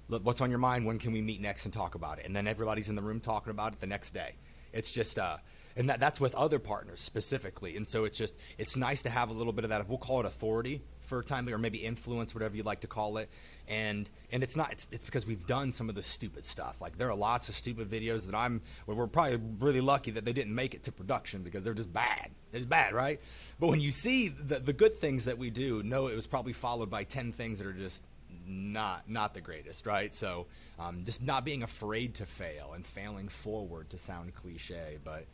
look, 0.10 0.26
what's 0.26 0.42
on 0.42 0.50
your 0.50 0.60
mind. 0.60 0.86
When 0.86 1.00
can 1.00 1.14
we 1.14 1.22
meet 1.22 1.40
next 1.40 1.64
and 1.64 1.74
talk 1.74 1.96
about 1.96 2.20
it? 2.20 2.26
And 2.26 2.36
then 2.36 2.46
everybody's 2.46 2.90
in 2.90 2.96
the 2.96 3.02
room 3.02 3.22
talking 3.22 3.52
about 3.52 3.72
it 3.72 3.80
the 3.80 3.88
next 3.88 4.14
day. 4.14 4.36
It's 4.74 4.92
just 4.92 5.18
uh, 5.18 5.38
and 5.78 5.90
that, 5.90 6.00
that's 6.00 6.20
with 6.20 6.34
other 6.36 6.60
partners 6.60 7.00
specifically. 7.00 7.78
And 7.78 7.88
so 7.88 8.06
it's 8.06 8.18
just 8.18 8.34
it's 8.58 8.76
nice 8.76 9.04
to 9.04 9.10
have 9.10 9.30
a 9.30 9.34
little 9.34 9.54
bit 9.54 9.64
of 9.64 9.70
that. 9.70 9.88
We'll 9.88 9.98
call 9.98 10.20
it 10.20 10.26
authority 10.26 10.82
for 11.02 11.20
a 11.20 11.24
time, 11.24 11.48
or 11.48 11.58
maybe 11.58 11.78
influence, 11.78 12.34
whatever 12.34 12.58
you'd 12.58 12.66
like 12.66 12.82
to 12.82 12.88
call 12.88 13.18
it. 13.18 13.30
And 13.68 14.10
and 14.32 14.44
it's 14.44 14.56
not 14.56 14.72
it's, 14.72 14.88
it's 14.92 15.06
because 15.06 15.26
we've 15.26 15.46
done 15.46 15.72
some 15.72 15.88
of 15.88 15.96
the 15.96 16.02
stupid 16.02 16.46
stuff. 16.46 16.82
Like 16.82 16.98
there 16.98 17.10
are 17.10 17.16
lots 17.16 17.48
of 17.48 17.56
stupid 17.56 17.90
videos 17.90 18.26
that 18.26 18.36
I'm. 18.36 18.62
Well, 18.88 18.98
we're 18.98 19.08
probably 19.08 19.40
really 19.60 19.82
lucky 19.82 20.12
that 20.12 20.26
they 20.26 20.34
didn't 20.34 20.56
make 20.56 20.74
it 20.74 20.84
to 20.84 20.92
production 20.92 21.44
because 21.44 21.64
they're 21.64 21.74
just 21.74 21.94
bad. 21.94 22.32
It's 22.52 22.66
bad, 22.66 22.94
right? 22.94 23.22
But 23.60 23.68
when 23.68 23.80
you 23.80 23.92
see 23.92 24.30
the 24.30 24.60
the 24.60 24.74
good 24.74 24.96
things 24.96 25.26
that 25.26 25.38
we 25.38 25.50
do, 25.52 25.84
no, 25.84 26.08
it 26.08 26.16
was 26.16 26.28
probably 26.28 26.54
followed 26.54 26.90
by 26.90 27.04
ten 27.04 27.32
things 27.32 27.60
that 27.60 27.68
are 27.68 27.74
just 27.74 28.04
not 28.48 29.10
not 29.10 29.34
the 29.34 29.42
greatest, 29.42 29.86
right? 29.86 30.14
So 30.14 30.48
um, 30.80 31.04
just 31.06 31.22
not 31.22 31.46
being 31.46 31.64
afraid 31.64 32.16
to 32.16 32.26
fail 32.26 32.74
and 32.74 32.86
failing 32.86 33.28
forward 33.28 33.90
to 33.92 33.98
sound 33.98 34.34
cliche, 34.36 34.98
but 35.04 35.26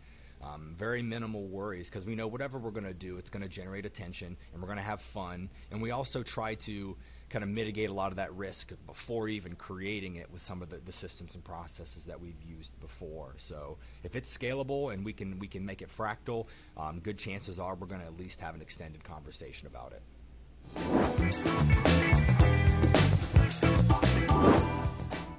um, 0.44 0.74
very 0.78 1.02
minimal 1.02 1.48
worries 1.48 1.90
because 1.90 2.06
we 2.06 2.16
know 2.16 2.28
whatever 2.28 2.60
we're 2.60 2.72
going 2.72 2.86
to 2.86 2.94
do, 2.94 3.18
it's 3.18 3.30
going 3.30 3.44
to 3.44 3.50
generate 3.50 3.86
attention 3.86 4.36
and 4.52 4.62
we're 4.62 4.68
going 4.68 4.78
to 4.78 4.84
have 4.84 5.02
fun. 5.02 5.50
And 5.72 5.82
we 5.82 5.92
also 5.92 6.24
try 6.24 6.56
to 6.56 6.98
kind 7.30 7.44
of 7.44 7.50
mitigate 7.50 7.90
a 7.90 7.94
lot 7.94 8.12
of 8.12 8.18
that 8.18 8.34
risk 8.36 8.74
before 8.86 9.28
even 9.28 9.56
creating 9.56 10.18
it 10.18 10.30
with 10.32 10.42
some 10.42 10.62
of 10.62 10.70
the, 10.70 10.78
the 10.78 10.92
systems 10.92 11.34
and 11.34 11.44
processes 11.44 12.06
that 12.06 12.20
we've 12.20 12.42
used 12.44 12.80
before. 12.80 13.34
So 13.38 13.78
if 14.04 14.16
it's 14.16 14.36
scalable 14.36 14.94
and 14.94 15.04
we 15.04 15.14
can 15.14 15.40
we 15.40 15.48
can 15.48 15.66
make 15.66 15.82
it 15.82 15.90
fractal, 15.90 16.46
um, 16.78 17.00
good 17.00 17.18
chances 17.18 17.60
are 17.60 17.76
we're 17.76 17.88
going 17.88 18.02
to 18.02 18.08
at 18.08 18.18
least 18.20 18.42
have 18.42 18.54
an 18.54 18.62
extended 18.62 19.04
conversation 19.04 19.68
about 19.68 19.94
it. 19.94 20.02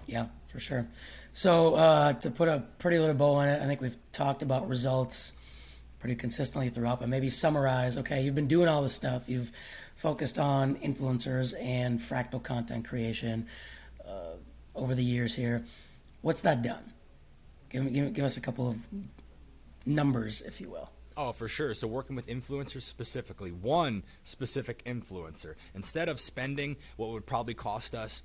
Yeah, 0.06 0.26
for 0.46 0.60
sure. 0.60 0.86
So 1.34 1.74
uh, 1.74 2.12
to 2.12 2.30
put 2.30 2.48
a 2.48 2.62
pretty 2.78 2.96
little 2.98 3.16
bow 3.16 3.34
on 3.34 3.48
it, 3.48 3.60
I 3.60 3.66
think 3.66 3.80
we've 3.80 3.96
talked 4.12 4.42
about 4.42 4.68
results 4.68 5.32
pretty 5.98 6.14
consistently 6.14 6.68
throughout, 6.68 7.00
but 7.00 7.08
maybe 7.08 7.28
summarize. 7.28 7.98
Okay, 7.98 8.22
you've 8.22 8.36
been 8.36 8.46
doing 8.46 8.68
all 8.68 8.82
this 8.82 8.94
stuff. 8.94 9.28
You've 9.28 9.50
focused 9.96 10.38
on 10.38 10.76
influencers 10.76 11.60
and 11.60 11.98
fractal 11.98 12.40
content 12.40 12.86
creation 12.86 13.48
uh, 14.08 14.36
over 14.76 14.94
the 14.94 15.02
years 15.02 15.34
here. 15.34 15.64
What's 16.22 16.42
that 16.42 16.62
done? 16.62 16.92
Give, 17.68 17.92
give, 17.92 18.12
give 18.12 18.24
us 18.24 18.36
a 18.36 18.40
couple 18.40 18.68
of 18.68 18.78
numbers, 19.84 20.40
if 20.40 20.60
you 20.60 20.70
will. 20.70 20.88
Oh, 21.16 21.32
for 21.32 21.48
sure. 21.48 21.74
So, 21.74 21.88
working 21.88 22.14
with 22.14 22.28
influencers 22.28 22.82
specifically, 22.82 23.50
one 23.50 24.04
specific 24.22 24.84
influencer, 24.84 25.54
instead 25.74 26.08
of 26.08 26.20
spending 26.20 26.76
what 26.96 27.10
would 27.10 27.26
probably 27.26 27.54
cost 27.54 27.94
us 27.94 28.22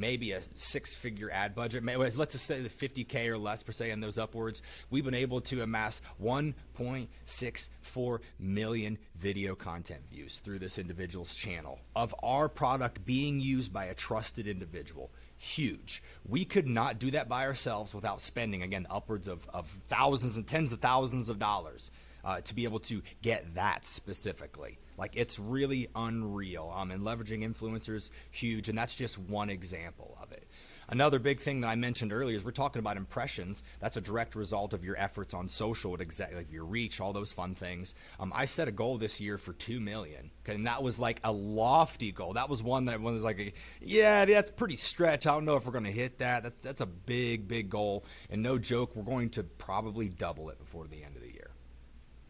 maybe 0.00 0.32
a 0.32 0.40
six 0.56 0.96
figure 0.96 1.30
ad 1.30 1.54
budget, 1.54 1.84
let's 1.84 2.16
just 2.32 2.46
say 2.46 2.60
the 2.60 2.68
50K 2.68 3.28
or 3.28 3.38
less 3.38 3.62
per 3.62 3.72
se 3.72 3.92
on 3.92 4.00
those 4.00 4.18
upwards, 4.18 4.62
we've 4.88 5.04
been 5.04 5.14
able 5.14 5.40
to 5.42 5.62
amass 5.62 6.00
1.64 6.22 8.18
million 8.38 8.98
video 9.16 9.54
content 9.54 10.00
views 10.10 10.40
through 10.40 10.58
this 10.58 10.78
individual's 10.78 11.34
channel 11.34 11.78
of 11.94 12.14
our 12.22 12.48
product 12.48 13.04
being 13.04 13.38
used 13.40 13.72
by 13.72 13.84
a 13.84 13.94
trusted 13.94 14.46
individual. 14.46 15.10
Huge. 15.36 16.02
We 16.28 16.44
could 16.44 16.66
not 16.66 16.98
do 16.98 17.10
that 17.12 17.28
by 17.28 17.46
ourselves 17.46 17.94
without 17.94 18.20
spending, 18.20 18.62
again, 18.62 18.86
upwards 18.90 19.28
of, 19.28 19.48
of 19.52 19.68
thousands 19.88 20.36
and 20.36 20.46
tens 20.46 20.72
of 20.72 20.80
thousands 20.80 21.28
of 21.28 21.38
dollars 21.38 21.90
uh, 22.24 22.40
to 22.42 22.54
be 22.54 22.64
able 22.64 22.80
to 22.80 23.02
get 23.22 23.54
that 23.54 23.86
specifically. 23.86 24.78
Like 25.00 25.16
it's 25.16 25.38
really 25.38 25.88
unreal. 25.96 26.72
Um, 26.76 26.90
and 26.90 27.02
leveraging 27.02 27.42
influencers, 27.42 28.10
huge. 28.30 28.68
And 28.68 28.76
that's 28.76 28.94
just 28.94 29.18
one 29.18 29.48
example 29.48 30.18
of 30.22 30.30
it. 30.30 30.46
Another 30.90 31.20
big 31.20 31.40
thing 31.40 31.60
that 31.60 31.68
I 31.68 31.76
mentioned 31.76 32.12
earlier 32.12 32.34
is 32.34 32.44
we're 32.44 32.50
talking 32.50 32.80
about 32.80 32.96
impressions. 32.96 33.62
That's 33.78 33.96
a 33.96 34.00
direct 34.00 34.34
result 34.34 34.72
of 34.72 34.84
your 34.84 34.98
efforts 34.98 35.34
on 35.34 35.46
social, 35.46 35.94
exactly 35.94 36.44
your 36.50 36.64
reach, 36.64 37.00
all 37.00 37.12
those 37.12 37.32
fun 37.32 37.54
things. 37.54 37.94
Um, 38.18 38.32
I 38.34 38.44
set 38.44 38.66
a 38.66 38.72
goal 38.72 38.98
this 38.98 39.20
year 39.20 39.38
for 39.38 39.52
two 39.52 39.78
million, 39.78 40.32
and 40.46 40.66
that 40.66 40.82
was 40.82 40.98
like 40.98 41.20
a 41.22 41.30
lofty 41.30 42.10
goal. 42.10 42.32
That 42.32 42.50
was 42.50 42.60
one 42.60 42.86
that 42.86 43.00
was 43.00 43.22
like, 43.22 43.54
yeah, 43.80 44.24
that's 44.24 44.50
pretty 44.50 44.74
stretch. 44.74 45.28
I 45.28 45.32
don't 45.32 45.44
know 45.44 45.54
if 45.54 45.64
we're 45.64 45.72
going 45.72 45.84
to 45.84 45.92
hit 45.92 46.18
that. 46.18 46.42
That's 46.42 46.60
that's 46.60 46.80
a 46.80 46.86
big, 46.86 47.46
big 47.46 47.70
goal, 47.70 48.04
and 48.28 48.42
no 48.42 48.58
joke, 48.58 48.96
we're 48.96 49.04
going 49.04 49.30
to 49.30 49.44
probably 49.44 50.08
double 50.08 50.50
it 50.50 50.58
before 50.58 50.88
the 50.88 51.04
end 51.04 51.14
of 51.14 51.22
the 51.22 51.32
year, 51.32 51.52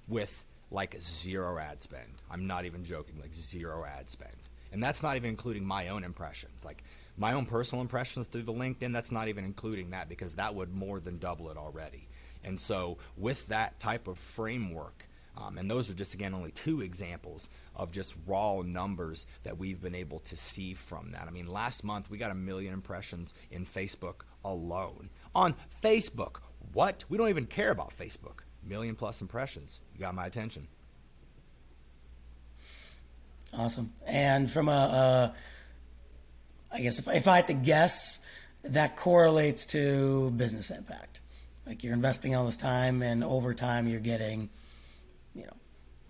with 0.06 0.44
like 0.70 1.00
zero 1.00 1.58
ad 1.58 1.80
spend. 1.80 2.19
I'm 2.30 2.46
not 2.46 2.64
even 2.64 2.84
joking, 2.84 3.18
like 3.20 3.34
zero 3.34 3.84
ad 3.84 4.08
spend. 4.10 4.36
And 4.72 4.82
that's 4.82 5.02
not 5.02 5.16
even 5.16 5.30
including 5.30 5.64
my 5.64 5.88
own 5.88 6.04
impressions. 6.04 6.64
Like 6.64 6.84
my 7.16 7.32
own 7.32 7.46
personal 7.46 7.82
impressions 7.82 8.26
through 8.26 8.44
the 8.44 8.52
LinkedIn, 8.52 8.92
that's 8.92 9.12
not 9.12 9.28
even 9.28 9.44
including 9.44 9.90
that 9.90 10.08
because 10.08 10.36
that 10.36 10.54
would 10.54 10.72
more 10.72 11.00
than 11.00 11.18
double 11.18 11.50
it 11.50 11.56
already. 11.56 12.08
And 12.44 12.60
so 12.60 12.98
with 13.16 13.48
that 13.48 13.78
type 13.80 14.06
of 14.08 14.18
framework, 14.18 15.06
Um, 15.36 15.58
and 15.58 15.70
those 15.70 15.88
are 15.88 15.94
just, 15.94 16.12
again, 16.14 16.34
only 16.34 16.50
two 16.50 16.82
examples 16.82 17.48
of 17.74 17.92
just 17.92 18.16
raw 18.26 18.62
numbers 18.62 19.26
that 19.44 19.58
we've 19.58 19.80
been 19.80 19.94
able 19.94 20.18
to 20.20 20.36
see 20.36 20.74
from 20.74 21.12
that. 21.12 21.28
I 21.28 21.30
mean, 21.30 21.46
last 21.46 21.84
month 21.84 22.10
we 22.10 22.18
got 22.18 22.32
a 22.32 22.34
million 22.34 22.74
impressions 22.74 23.32
in 23.50 23.64
Facebook 23.64 24.24
alone. 24.44 25.08
On 25.32 25.54
Facebook, 25.82 26.40
what? 26.72 27.04
We 27.08 27.16
don't 27.16 27.30
even 27.30 27.46
care 27.46 27.70
about 27.70 27.96
Facebook. 27.96 28.42
Million 28.62 28.96
plus 28.96 29.20
impressions. 29.22 29.80
You 29.94 30.00
got 30.00 30.14
my 30.14 30.26
attention. 30.26 30.68
Awesome. 33.56 33.92
And 34.06 34.50
from 34.50 34.68
a, 34.68 34.72
a 34.72 35.34
I 36.72 36.80
guess 36.80 36.98
if, 36.98 37.08
if 37.08 37.28
I 37.28 37.36
had 37.36 37.48
to 37.48 37.54
guess, 37.54 38.18
that 38.62 38.96
correlates 38.96 39.66
to 39.66 40.30
business 40.36 40.70
impact. 40.70 41.20
Like 41.66 41.84
you're 41.84 41.94
investing 41.94 42.34
all 42.34 42.46
this 42.46 42.56
time, 42.56 43.02
and 43.02 43.22
over 43.22 43.54
time 43.54 43.86
you're 43.86 44.00
getting, 44.00 44.50
you 45.34 45.44
know, 45.44 45.56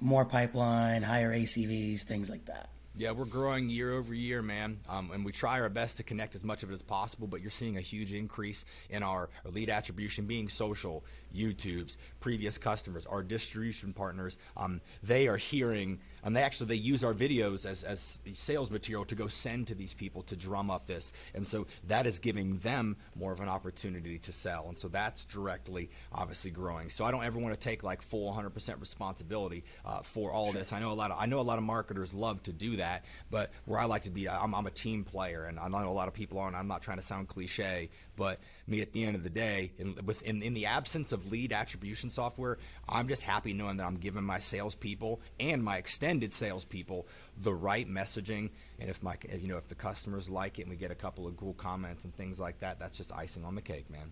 more 0.00 0.24
pipeline, 0.24 1.02
higher 1.02 1.34
ACVs, 1.34 2.02
things 2.02 2.30
like 2.30 2.46
that. 2.46 2.70
Yeah, 2.96 3.12
we're 3.12 3.24
growing 3.24 3.68
year 3.68 3.92
over 3.92 4.12
year, 4.12 4.42
man, 4.42 4.80
um, 4.88 5.10
and 5.12 5.24
we 5.24 5.32
try 5.32 5.60
our 5.60 5.68
best 5.68 5.98
to 5.98 6.02
connect 6.02 6.34
as 6.34 6.44
much 6.44 6.62
of 6.62 6.70
it 6.70 6.74
as 6.74 6.82
possible. 6.82 7.26
But 7.26 7.40
you're 7.40 7.50
seeing 7.50 7.76
a 7.76 7.80
huge 7.80 8.12
increase 8.12 8.64
in 8.88 9.02
our, 9.02 9.30
our 9.44 9.50
lead 9.50 9.70
attribution 9.70 10.26
being 10.26 10.48
social, 10.48 11.04
YouTube's, 11.34 11.96
previous 12.20 12.58
customers, 12.58 13.06
our 13.06 13.22
distribution 13.22 13.92
partners. 13.92 14.38
Um, 14.56 14.80
they 15.02 15.28
are 15.28 15.36
hearing 15.36 16.00
and 16.22 16.36
they 16.36 16.42
actually 16.42 16.68
they 16.68 16.74
use 16.74 17.02
our 17.04 17.14
videos 17.14 17.66
as, 17.66 17.84
as 17.84 18.20
sales 18.32 18.70
material 18.70 19.04
to 19.06 19.14
go 19.14 19.26
send 19.26 19.66
to 19.68 19.74
these 19.74 19.94
people 19.94 20.22
to 20.22 20.36
drum 20.36 20.70
up 20.70 20.86
this 20.86 21.12
and 21.34 21.46
so 21.46 21.66
that 21.86 22.06
is 22.06 22.18
giving 22.18 22.58
them 22.58 22.96
more 23.14 23.32
of 23.32 23.40
an 23.40 23.48
opportunity 23.48 24.18
to 24.18 24.32
sell 24.32 24.66
and 24.68 24.76
so 24.76 24.88
that's 24.88 25.24
directly 25.24 25.90
obviously 26.12 26.50
growing 26.50 26.88
so 26.88 27.04
i 27.04 27.10
don't 27.10 27.24
ever 27.24 27.38
want 27.38 27.54
to 27.54 27.60
take 27.60 27.82
like 27.82 28.02
full 28.02 28.32
100% 28.32 28.80
responsibility 28.80 29.64
uh, 29.84 30.00
for 30.00 30.30
all 30.32 30.50
sure. 30.50 30.60
this 30.60 30.72
i 30.72 30.78
know 30.78 30.90
a 30.90 30.92
lot 30.92 31.10
of 31.10 31.16
i 31.18 31.26
know 31.26 31.40
a 31.40 31.42
lot 31.42 31.58
of 31.58 31.64
marketers 31.64 32.12
love 32.14 32.42
to 32.42 32.52
do 32.52 32.76
that 32.76 33.04
but 33.30 33.50
where 33.64 33.78
i 33.78 33.84
like 33.84 34.02
to 34.02 34.10
be 34.10 34.28
I'm, 34.28 34.54
I'm 34.54 34.66
a 34.66 34.70
team 34.70 35.04
player 35.04 35.44
and 35.44 35.58
i 35.58 35.68
know 35.68 35.88
a 35.88 35.90
lot 35.90 36.08
of 36.08 36.14
people 36.14 36.38
are 36.38 36.48
and 36.48 36.56
i'm 36.56 36.68
not 36.68 36.82
trying 36.82 36.98
to 36.98 37.04
sound 37.04 37.28
cliche 37.28 37.90
but 38.16 38.38
me 38.70 38.80
at 38.80 38.92
the 38.92 39.04
end 39.04 39.16
of 39.16 39.22
the 39.22 39.30
day, 39.30 39.72
in, 39.78 39.96
in, 40.24 40.42
in 40.42 40.54
the 40.54 40.66
absence 40.66 41.12
of 41.12 41.30
lead 41.30 41.52
attribution 41.52 42.10
software, 42.10 42.58
I'm 42.88 43.08
just 43.08 43.22
happy 43.22 43.52
knowing 43.52 43.76
that 43.78 43.86
I'm 43.86 43.96
giving 43.96 44.24
my 44.24 44.38
salespeople 44.38 45.20
and 45.38 45.62
my 45.62 45.76
extended 45.76 46.32
salespeople 46.32 47.06
the 47.40 47.52
right 47.52 47.88
messaging. 47.88 48.50
And 48.78 48.88
if 48.88 49.02
my, 49.02 49.16
you 49.38 49.48
know, 49.48 49.56
if 49.56 49.68
the 49.68 49.74
customers 49.74 50.30
like 50.30 50.58
it 50.58 50.62
and 50.62 50.70
we 50.70 50.76
get 50.76 50.90
a 50.90 50.96
couple 50.96 51.26
of 51.26 51.36
cool 51.36 51.54
comments 51.54 52.04
and 52.04 52.14
things 52.14 52.38
like 52.38 52.60
that, 52.60 52.78
that's 52.78 52.96
just 52.96 53.12
icing 53.12 53.44
on 53.44 53.54
the 53.54 53.62
cake, 53.62 53.90
man. 53.90 54.10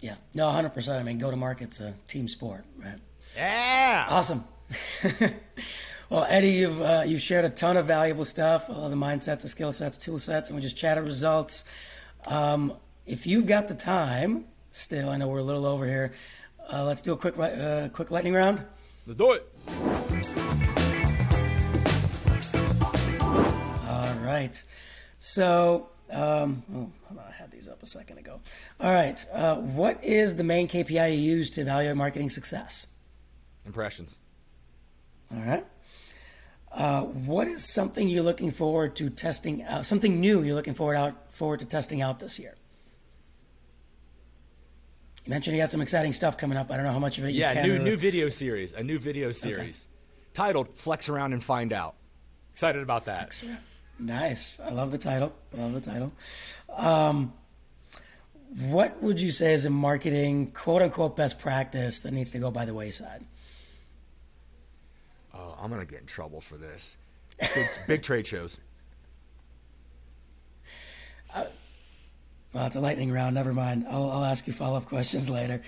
Yeah, 0.00 0.16
no, 0.34 0.48
100%. 0.48 0.98
I 0.98 1.02
mean, 1.04 1.18
go 1.18 1.30
to 1.30 1.36
market's 1.36 1.80
a 1.80 1.94
team 2.08 2.26
sport, 2.26 2.64
right? 2.76 2.98
Yeah. 3.36 4.06
Awesome. 4.08 4.44
well, 6.10 6.26
Eddie, 6.28 6.50
you've 6.50 6.82
uh, 6.82 7.04
you've 7.06 7.20
shared 7.20 7.44
a 7.44 7.50
ton 7.50 7.76
of 7.76 7.86
valuable 7.86 8.24
stuff, 8.24 8.68
all 8.68 8.88
the 8.88 8.96
mindsets, 8.96 9.42
the 9.42 9.48
skill 9.48 9.72
sets, 9.72 9.98
tool 9.98 10.18
sets, 10.18 10.50
and 10.50 10.56
we 10.56 10.62
just 10.62 10.76
chatted 10.76 11.04
results. 11.04 11.64
Um, 12.26 12.74
if 13.06 13.26
you've 13.26 13.46
got 13.46 13.68
the 13.68 13.74
time, 13.74 14.46
still, 14.70 15.08
I 15.08 15.16
know 15.16 15.28
we're 15.28 15.38
a 15.38 15.44
little 15.44 15.66
over 15.66 15.86
here. 15.86 16.12
Uh, 16.72 16.84
let's 16.84 17.02
do 17.02 17.12
a 17.12 17.16
quick, 17.16 17.38
uh, 17.38 17.88
quick 17.92 18.10
lightning 18.10 18.34
round. 18.34 18.62
Let's 19.06 19.18
do 19.18 19.32
it. 19.32 19.48
All 23.88 24.14
right. 24.24 24.62
So, 25.18 25.88
um, 26.10 26.62
oh, 26.74 26.90
I 27.18 27.32
had 27.32 27.50
these 27.50 27.68
up 27.68 27.82
a 27.82 27.86
second 27.86 28.18
ago. 28.18 28.40
All 28.80 28.92
right. 28.92 29.24
Uh, 29.32 29.56
what 29.56 30.02
is 30.04 30.36
the 30.36 30.44
main 30.44 30.68
KPI 30.68 31.16
you 31.16 31.20
use 31.20 31.50
to 31.50 31.62
evaluate 31.62 31.96
marketing 31.96 32.30
success? 32.30 32.86
Impressions. 33.66 34.16
All 35.34 35.42
right. 35.42 35.66
Uh, 36.70 37.02
what 37.02 37.48
is 37.48 37.64
something 37.64 38.08
you're 38.08 38.22
looking 38.22 38.50
forward 38.50 38.96
to 38.96 39.10
testing 39.10 39.62
out? 39.64 39.84
Something 39.84 40.20
new 40.20 40.42
you're 40.42 40.54
looking 40.54 40.74
forward 40.74 40.96
out 40.96 41.32
forward 41.32 41.60
to 41.60 41.66
testing 41.66 42.00
out 42.00 42.18
this 42.18 42.38
year? 42.38 42.54
You 45.24 45.30
mentioned 45.30 45.56
you 45.56 45.62
got 45.62 45.70
some 45.70 45.82
exciting 45.82 46.12
stuff 46.12 46.36
coming 46.36 46.58
up. 46.58 46.70
I 46.70 46.76
don't 46.76 46.84
know 46.84 46.92
how 46.92 46.98
much 46.98 47.18
of 47.18 47.24
it. 47.24 47.32
You 47.32 47.42
can 47.42 47.56
Yeah, 47.56 47.62
new 47.62 47.78
new 47.78 47.96
video 47.96 48.28
series, 48.28 48.72
a 48.72 48.82
new 48.82 48.98
video 48.98 49.30
series 49.30 49.86
okay. 49.88 50.32
titled 50.34 50.68
"Flex 50.74 51.08
Around 51.08 51.32
and 51.32 51.44
Find 51.44 51.72
Out." 51.72 51.94
Excited 52.52 52.82
about 52.82 53.04
that. 53.04 53.40
Nice. 53.98 54.58
I 54.58 54.70
love 54.70 54.90
the 54.90 54.98
title. 54.98 55.32
I 55.56 55.60
love 55.60 55.74
the 55.74 55.80
title. 55.80 56.12
Um, 56.70 57.32
what 58.68 59.00
would 59.02 59.20
you 59.20 59.30
say 59.30 59.52
is 59.52 59.64
a 59.64 59.70
marketing 59.70 60.50
quote 60.52 60.82
unquote 60.82 61.16
best 61.16 61.38
practice 61.38 62.00
that 62.00 62.12
needs 62.12 62.32
to 62.32 62.38
go 62.38 62.50
by 62.50 62.64
the 62.64 62.74
wayside? 62.74 63.24
Oh, 65.32 65.56
I'm 65.60 65.70
gonna 65.70 65.86
get 65.86 66.00
in 66.00 66.06
trouble 66.06 66.40
for 66.40 66.56
this. 66.56 66.96
Big, 67.54 67.66
big 67.86 68.02
trade 68.02 68.26
shows. 68.26 68.58
Well, 72.52 72.66
it's 72.66 72.76
a 72.76 72.80
lightning 72.80 73.10
round. 73.10 73.34
Never 73.34 73.52
mind. 73.54 73.86
I'll, 73.88 74.10
I'll 74.10 74.24
ask 74.24 74.46
you 74.46 74.52
follow 74.52 74.76
up 74.76 74.86
questions 74.86 75.30
later. 75.40 75.62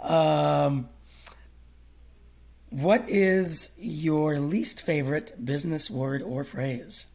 Um, 0.00 0.88
what 2.70 3.08
is 3.08 3.76
your 3.78 4.38
least 4.38 4.80
favorite 4.80 5.32
business 5.44 5.90
word 5.90 6.22
or 6.22 6.42
phrase? 6.42 7.06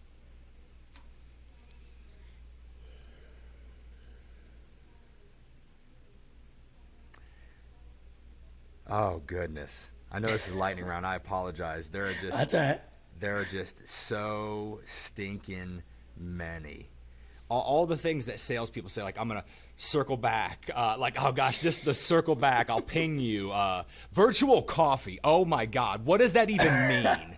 Oh 8.89 9.21
goodness! 9.25 9.91
I 10.11 10.19
know 10.19 10.27
this 10.29 10.47
is 10.47 10.53
lightning 10.53 10.85
round. 10.85 11.05
I 11.05 11.15
apologize. 11.15 11.89
There 11.89 12.05
are 12.05 12.13
just 12.13 12.31
that's 12.37 12.53
all 12.53 12.61
right. 12.61 12.81
There 13.19 13.35
are 13.37 13.43
just 13.43 13.85
so 13.87 14.79
stinking 14.85 15.81
many 16.15 16.87
all, 17.49 17.61
all, 17.61 17.85
the 17.85 17.97
things 17.97 18.25
that 18.25 18.39
salespeople 18.39 18.89
say, 18.89 19.03
like 19.03 19.19
I'm 19.19 19.27
gonna 19.27 19.45
circle 19.77 20.17
back, 20.17 20.69
uh, 20.73 20.95
like 20.99 21.21
oh 21.23 21.31
gosh, 21.31 21.59
just 21.59 21.85
the 21.85 21.93
circle 21.93 22.35
back. 22.35 22.69
I'll 22.69 22.81
ping 22.81 23.19
you. 23.19 23.51
Uh, 23.51 23.83
virtual 24.11 24.61
coffee. 24.61 25.19
Oh 25.23 25.45
my 25.45 25.65
God, 25.65 26.05
what 26.05 26.17
does 26.17 26.33
that 26.33 26.49
even 26.49 26.87
mean? 26.87 27.37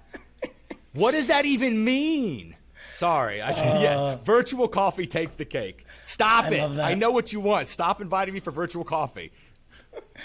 what 0.93 1.11
does 1.11 1.27
that 1.27 1.45
even 1.45 1.83
mean? 1.83 2.55
Sorry, 2.93 3.41
I, 3.41 3.51
uh, 3.51 3.79
yes, 3.79 4.23
virtual 4.25 4.67
coffee 4.67 5.05
takes 5.05 5.35
the 5.35 5.45
cake. 5.45 5.85
Stop 6.01 6.45
I 6.45 6.49
it. 6.49 6.77
I 6.77 6.93
know 6.95 7.11
what 7.11 7.31
you 7.31 7.39
want. 7.39 7.67
Stop 7.67 8.01
inviting 8.01 8.33
me 8.33 8.39
for 8.39 8.51
virtual 8.51 8.83
coffee. 8.83 9.31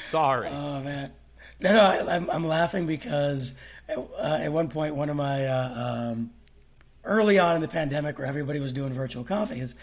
Sorry. 0.06 0.48
Oh 0.48 0.80
man, 0.80 1.12
no, 1.60 1.72
no, 1.72 2.08
I, 2.08 2.34
am 2.34 2.46
laughing 2.46 2.86
because 2.86 3.54
at, 3.88 3.98
uh, 3.98 4.38
at, 4.40 4.52
one 4.52 4.68
point 4.68 4.94
one 4.94 5.08
of 5.08 5.16
my 5.16 5.46
uh, 5.46 6.12
um, 6.12 6.30
early 7.04 7.38
on 7.38 7.56
in 7.56 7.62
the 7.62 7.68
pandemic 7.68 8.18
where 8.18 8.26
everybody 8.26 8.60
was 8.60 8.72
doing 8.72 8.92
virtual 8.92 9.24
coffees, 9.24 9.74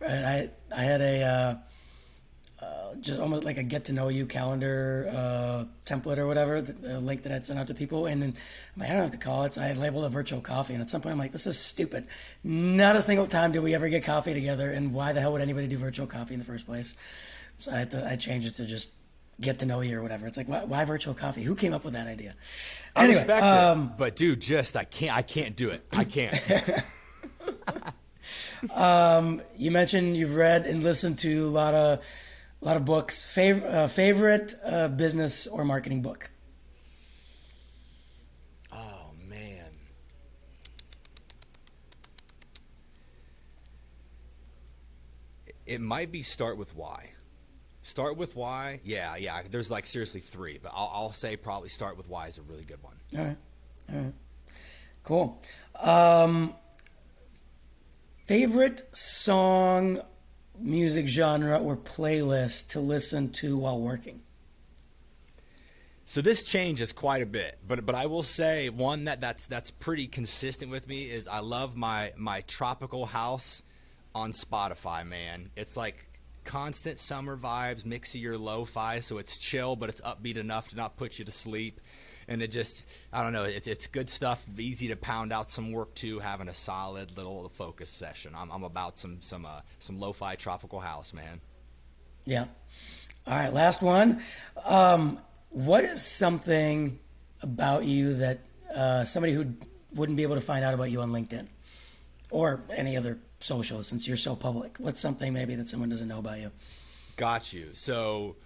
right? 0.00 0.10
I 0.10 0.50
I 0.74 0.82
had 0.82 1.00
a 1.00 1.22
uh, 1.22 1.54
uh, 2.60 2.94
just 3.00 3.20
almost 3.20 3.44
like 3.44 3.56
a 3.56 3.62
get 3.62 3.84
to 3.84 3.92
know 3.92 4.08
you 4.08 4.26
calendar 4.26 5.08
uh, 5.14 5.64
template 5.86 6.18
or 6.18 6.26
whatever, 6.26 6.60
the, 6.60 6.72
the, 6.72 7.00
link 7.00 7.22
that 7.22 7.30
I'd 7.30 7.46
sent 7.46 7.58
out 7.58 7.68
to 7.68 7.74
people, 7.74 8.06
and 8.06 8.20
then 8.20 8.34
I'm 8.74 8.80
like, 8.80 8.90
I 8.90 8.94
don't 8.94 9.02
what 9.04 9.12
to 9.12 9.18
call 9.18 9.44
it. 9.44 9.54
So 9.54 9.62
I 9.62 9.72
labeled 9.74 10.04
it 10.04 10.08
virtual 10.08 10.40
coffee, 10.40 10.72
and 10.74 10.82
at 10.82 10.88
some 10.88 11.00
point 11.00 11.12
I'm 11.12 11.18
like, 11.18 11.30
this 11.30 11.46
is 11.46 11.58
stupid. 11.58 12.08
Not 12.42 12.96
a 12.96 13.02
single 13.02 13.28
time 13.28 13.52
did 13.52 13.62
we 13.62 13.74
ever 13.74 13.88
get 13.88 14.02
coffee 14.02 14.34
together, 14.34 14.72
and 14.72 14.92
why 14.92 15.12
the 15.12 15.20
hell 15.20 15.32
would 15.32 15.40
anybody 15.40 15.68
do 15.68 15.78
virtual 15.78 16.08
coffee 16.08 16.34
in 16.34 16.40
the 16.40 16.46
first 16.46 16.66
place? 16.66 16.96
So 17.58 17.72
I 17.72 17.78
had 17.78 17.90
to, 17.92 18.06
I 18.06 18.16
changed 18.16 18.48
it 18.48 18.54
to 18.54 18.66
just 18.66 18.92
get 19.40 19.60
to 19.60 19.66
know 19.66 19.80
you 19.80 19.96
or 19.96 20.02
whatever. 20.02 20.26
It's 20.26 20.36
like 20.36 20.48
why, 20.48 20.64
why 20.64 20.84
virtual 20.84 21.14
coffee? 21.14 21.42
Who 21.42 21.54
came 21.54 21.72
up 21.72 21.84
with 21.84 21.94
that 21.94 22.08
idea? 22.08 22.34
I 22.98 23.04
anyway, 23.04 23.18
respect 23.18 23.44
um, 23.44 23.84
it, 23.84 23.90
but 23.96 24.16
dude, 24.16 24.40
just 24.40 24.76
I 24.76 24.84
can't. 24.84 25.16
I 25.16 25.22
can't 25.22 25.54
do 25.54 25.70
it. 25.70 25.86
I 25.92 26.04
can't. 26.04 26.34
um, 28.74 29.40
you 29.56 29.70
mentioned 29.70 30.16
you've 30.16 30.34
read 30.34 30.66
and 30.66 30.82
listened 30.82 31.18
to 31.20 31.46
a 31.46 31.50
lot 31.50 31.74
of 31.74 32.00
a 32.60 32.64
lot 32.64 32.76
of 32.76 32.84
books. 32.84 33.24
Fav- 33.24 33.64
uh, 33.64 33.86
favorite 33.86 34.54
uh, 34.64 34.88
business 34.88 35.46
or 35.46 35.64
marketing 35.64 36.02
book? 36.02 36.30
Oh 38.72 39.12
man. 39.28 39.70
It 45.66 45.80
might 45.80 46.10
be 46.10 46.22
start 46.22 46.56
with 46.56 46.74
why. 46.74 47.12
Start 47.88 48.18
with 48.18 48.36
why. 48.36 48.80
Yeah, 48.84 49.16
yeah. 49.16 49.40
There's 49.50 49.70
like 49.70 49.86
seriously 49.86 50.20
three, 50.20 50.58
but 50.62 50.72
I'll, 50.74 50.90
I'll 50.92 51.12
say 51.12 51.36
probably 51.36 51.70
start 51.70 51.96
with 51.96 52.06
why 52.06 52.26
is 52.26 52.36
a 52.36 52.42
really 52.42 52.64
good 52.64 52.82
one. 52.82 52.96
All 53.16 53.24
right, 53.24 53.36
all 53.90 53.98
right, 53.98 54.14
cool. 55.04 55.42
Um, 55.80 56.54
favorite 58.26 58.82
song, 58.92 60.02
music 60.60 61.08
genre, 61.08 61.58
or 61.58 61.78
playlist 61.78 62.68
to 62.72 62.80
listen 62.80 63.30
to 63.32 63.56
while 63.56 63.80
working. 63.80 64.20
So 66.04 66.20
this 66.20 66.44
changes 66.44 66.92
quite 66.92 67.22
a 67.22 67.26
bit, 67.26 67.58
but 67.66 67.86
but 67.86 67.94
I 67.94 68.04
will 68.04 68.22
say 68.22 68.68
one 68.68 69.04
that 69.04 69.22
that's 69.22 69.46
that's 69.46 69.70
pretty 69.70 70.08
consistent 70.08 70.70
with 70.70 70.86
me 70.86 71.04
is 71.04 71.26
I 71.26 71.40
love 71.40 71.74
my 71.74 72.12
my 72.18 72.42
tropical 72.42 73.06
house 73.06 73.62
on 74.14 74.32
Spotify. 74.32 75.06
Man, 75.06 75.48
it's 75.56 75.74
like 75.74 76.07
constant 76.48 76.98
summer 76.98 77.36
vibes, 77.36 77.84
mix 77.84 78.14
of 78.14 78.22
your 78.22 78.38
lo-fi, 78.38 79.00
so 79.00 79.18
it's 79.18 79.36
chill, 79.38 79.76
but 79.76 79.90
it's 79.90 80.00
upbeat 80.00 80.38
enough 80.38 80.70
to 80.70 80.76
not 80.76 80.96
put 80.96 81.18
you 81.18 81.24
to 81.26 81.30
sleep. 81.30 81.78
and 82.28 82.42
it 82.42 82.48
just 82.48 82.84
I 83.12 83.22
don't 83.22 83.32
know. 83.32 83.44
It's 83.44 83.66
it's 83.66 83.86
good 83.86 84.10
stuff. 84.10 84.44
Easy 84.58 84.88
to 84.88 84.96
pound 84.96 85.32
out 85.32 85.50
some 85.50 85.72
work 85.72 85.94
to. 85.96 86.18
Having 86.20 86.48
a 86.48 86.54
solid 86.54 87.16
little 87.16 87.48
focus 87.48 87.90
session. 87.90 88.34
I'm, 88.36 88.50
I'm 88.50 88.64
about 88.64 88.98
some 88.98 89.22
some 89.22 89.46
uh, 89.46 89.60
some 89.78 89.98
lo-fi 89.98 90.36
tropical 90.36 90.80
house, 90.80 91.12
man. 91.12 91.40
Yeah. 92.24 92.46
All 93.26 93.34
right, 93.34 93.52
last 93.52 93.82
one. 93.82 94.22
Um, 94.64 95.18
what 95.50 95.84
is 95.84 96.04
something 96.04 96.98
about 97.42 97.84
you 97.84 98.14
that 98.14 98.38
uh, 98.74 99.04
somebody 99.04 99.32
who 99.32 99.54
wouldn't 99.94 100.16
be 100.16 100.22
able 100.22 100.34
to 100.34 100.40
find 100.40 100.64
out 100.64 100.74
about 100.74 100.90
you 100.90 101.00
on 101.00 101.10
LinkedIn 101.10 101.46
or 102.30 102.62
any 102.74 102.96
other 102.96 103.18
social 103.40 103.82
since 103.82 104.06
you're 104.06 104.16
so 104.16 104.36
public? 104.36 104.76
What's 104.78 105.00
something 105.00 105.32
maybe 105.32 105.54
that 105.54 105.68
someone 105.68 105.88
doesn't 105.88 106.08
know 106.08 106.18
about 106.18 106.38
you? 106.38 106.50
Got 107.16 107.52
you. 107.52 107.70
So 107.72 108.36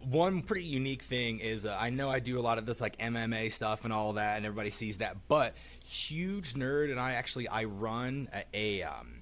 one 0.00 0.42
pretty 0.42 0.64
unique 0.64 1.02
thing 1.02 1.40
is 1.40 1.66
uh, 1.66 1.76
I 1.78 1.90
know 1.90 2.08
I 2.08 2.20
do 2.20 2.38
a 2.38 2.40
lot 2.40 2.58
of 2.58 2.66
this 2.66 2.80
like 2.80 2.96
MMA 2.98 3.50
stuff 3.52 3.84
and 3.84 3.92
all 3.92 4.14
that, 4.14 4.36
and 4.36 4.46
everybody 4.46 4.70
sees 4.70 4.98
that. 4.98 5.16
But 5.28 5.54
huge 5.84 6.54
nerd, 6.54 6.90
and 6.90 7.00
I 7.00 7.12
actually 7.12 7.48
I 7.48 7.64
run 7.64 8.28
a 8.32 8.80
a, 8.80 8.82
um, 8.84 9.20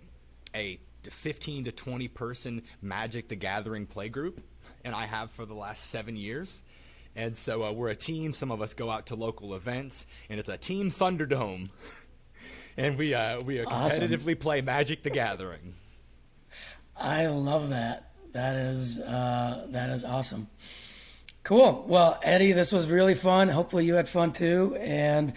a 0.55 0.79
15 1.03 1.65
to 1.65 1.73
20 1.73 2.09
person 2.09 2.63
Magic 2.81 3.29
the 3.29 3.37
Gathering 3.37 3.87
play 3.87 4.09
group, 4.09 4.43
and 4.85 4.95
I 4.95 5.07
have 5.07 5.31
for 5.31 5.45
the 5.45 5.55
last 5.55 5.91
seven 5.91 6.17
years. 6.17 6.63
And 7.17 7.37
so 7.37 7.63
uh, 7.63 7.73
we're 7.73 7.91
a 7.91 7.97
team. 7.97 8.33
Some 8.33 8.51
of 8.51 8.61
us 8.61 8.75
go 8.75 8.91
out 8.91 9.07
to 9.07 9.15
local 9.15 9.55
events, 9.55 10.07
and 10.29 10.41
it's 10.41 10.49
a 10.49 10.59
team 10.59 10.91
Thunderdome, 10.91 11.71
and 12.77 12.99
we 12.99 13.15
uh, 13.15 13.41
we 13.43 13.57
competitively 13.57 14.33
awesome. 14.33 14.37
play 14.37 14.61
Magic 14.61 15.03
the 15.03 15.11
Gathering. 15.11 15.75
I 16.97 17.27
love 17.27 17.71
that. 17.71 18.11
That 18.33 18.57
is 18.57 19.01
uh, 19.01 19.67
that 19.71 19.91
is 19.91 20.05
awesome. 20.05 20.49
Cool. 21.43 21.85
Well, 21.87 22.19
Eddie, 22.23 22.53
this 22.53 22.73
was 22.73 22.89
really 22.89 23.15
fun. 23.15 23.49
Hopefully, 23.49 23.85
you 23.85 23.95
had 23.95 24.09
fun 24.09 24.33
too. 24.33 24.77
And 24.81 25.33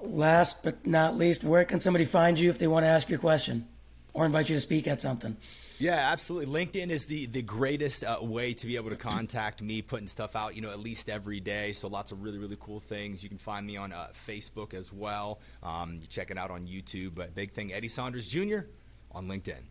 last 0.00 0.62
but 0.62 0.86
not 0.86 1.16
least, 1.16 1.42
where 1.42 1.64
can 1.64 1.80
somebody 1.80 2.04
find 2.04 2.38
you 2.38 2.48
if 2.48 2.58
they 2.58 2.68
want 2.68 2.84
to 2.84 2.88
ask 2.88 3.10
your 3.10 3.18
question 3.18 3.66
or 4.14 4.24
invite 4.24 4.48
you 4.48 4.54
to 4.54 4.60
speak 4.60 4.86
at 4.86 5.00
something? 5.00 5.36
Yeah, 5.78 6.10
absolutely. 6.10 6.66
LinkedIn 6.66 6.90
is 6.90 7.06
the 7.06 7.26
the 7.26 7.42
greatest 7.42 8.02
uh, 8.02 8.18
way 8.20 8.52
to 8.52 8.66
be 8.66 8.76
able 8.76 8.90
to 8.90 8.96
contact 8.96 9.62
me, 9.62 9.80
putting 9.80 10.08
stuff 10.08 10.34
out, 10.34 10.56
you 10.56 10.60
know, 10.60 10.70
at 10.70 10.80
least 10.80 11.08
every 11.08 11.38
day. 11.38 11.72
So 11.72 11.86
lots 11.88 12.10
of 12.10 12.22
really 12.22 12.38
really 12.38 12.56
cool 12.58 12.80
things. 12.80 13.22
You 13.22 13.28
can 13.28 13.38
find 13.38 13.66
me 13.66 13.76
on 13.76 13.92
uh, 13.92 14.08
Facebook 14.12 14.74
as 14.74 14.92
well. 14.92 15.38
Um, 15.62 15.98
you 16.00 16.08
check 16.08 16.30
it 16.30 16.38
out 16.38 16.50
on 16.50 16.66
YouTube. 16.66 17.14
But 17.14 17.34
big 17.34 17.52
thing, 17.52 17.72
Eddie 17.72 17.88
Saunders 17.88 18.26
Jr. 18.26 18.60
on 19.12 19.28
LinkedIn. 19.28 19.62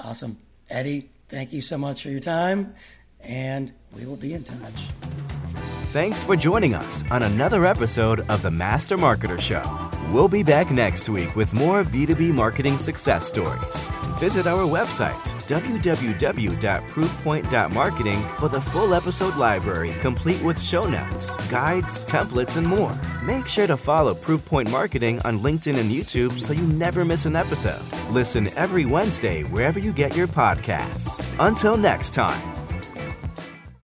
Awesome. 0.00 0.38
Eddie, 0.68 1.10
thank 1.28 1.52
you 1.52 1.60
so 1.60 1.78
much 1.78 2.02
for 2.02 2.10
your 2.10 2.20
time, 2.20 2.74
and 3.20 3.72
we 3.96 4.04
will 4.04 4.16
be 4.16 4.32
in 4.32 4.42
touch. 4.42 5.69
Thanks 5.92 6.22
for 6.22 6.36
joining 6.36 6.74
us 6.74 7.02
on 7.10 7.24
another 7.24 7.66
episode 7.66 8.20
of 8.30 8.42
the 8.42 8.50
Master 8.50 8.96
Marketer 8.96 9.40
Show. 9.40 9.64
We'll 10.14 10.28
be 10.28 10.44
back 10.44 10.70
next 10.70 11.08
week 11.08 11.34
with 11.34 11.52
more 11.58 11.82
B2B 11.82 12.32
marketing 12.32 12.78
success 12.78 13.26
stories. 13.26 13.90
Visit 14.20 14.46
our 14.46 14.64
website, 14.68 15.20
www.proofpoint.marketing, 15.48 18.20
for 18.38 18.48
the 18.48 18.60
full 18.60 18.94
episode 18.94 19.34
library 19.34 19.92
complete 20.00 20.40
with 20.44 20.62
show 20.62 20.82
notes, 20.82 21.34
guides, 21.48 22.04
templates, 22.04 22.56
and 22.56 22.68
more. 22.68 22.96
Make 23.24 23.48
sure 23.48 23.66
to 23.66 23.76
follow 23.76 24.12
Proofpoint 24.12 24.70
Marketing 24.70 25.18
on 25.24 25.40
LinkedIn 25.40 25.76
and 25.76 25.90
YouTube 25.90 26.38
so 26.38 26.52
you 26.52 26.68
never 26.78 27.04
miss 27.04 27.26
an 27.26 27.34
episode. 27.34 27.82
Listen 28.10 28.46
every 28.56 28.84
Wednesday 28.84 29.42
wherever 29.44 29.80
you 29.80 29.92
get 29.92 30.16
your 30.16 30.28
podcasts. 30.28 31.20
Until 31.44 31.76
next 31.76 32.14
time. 32.14 32.40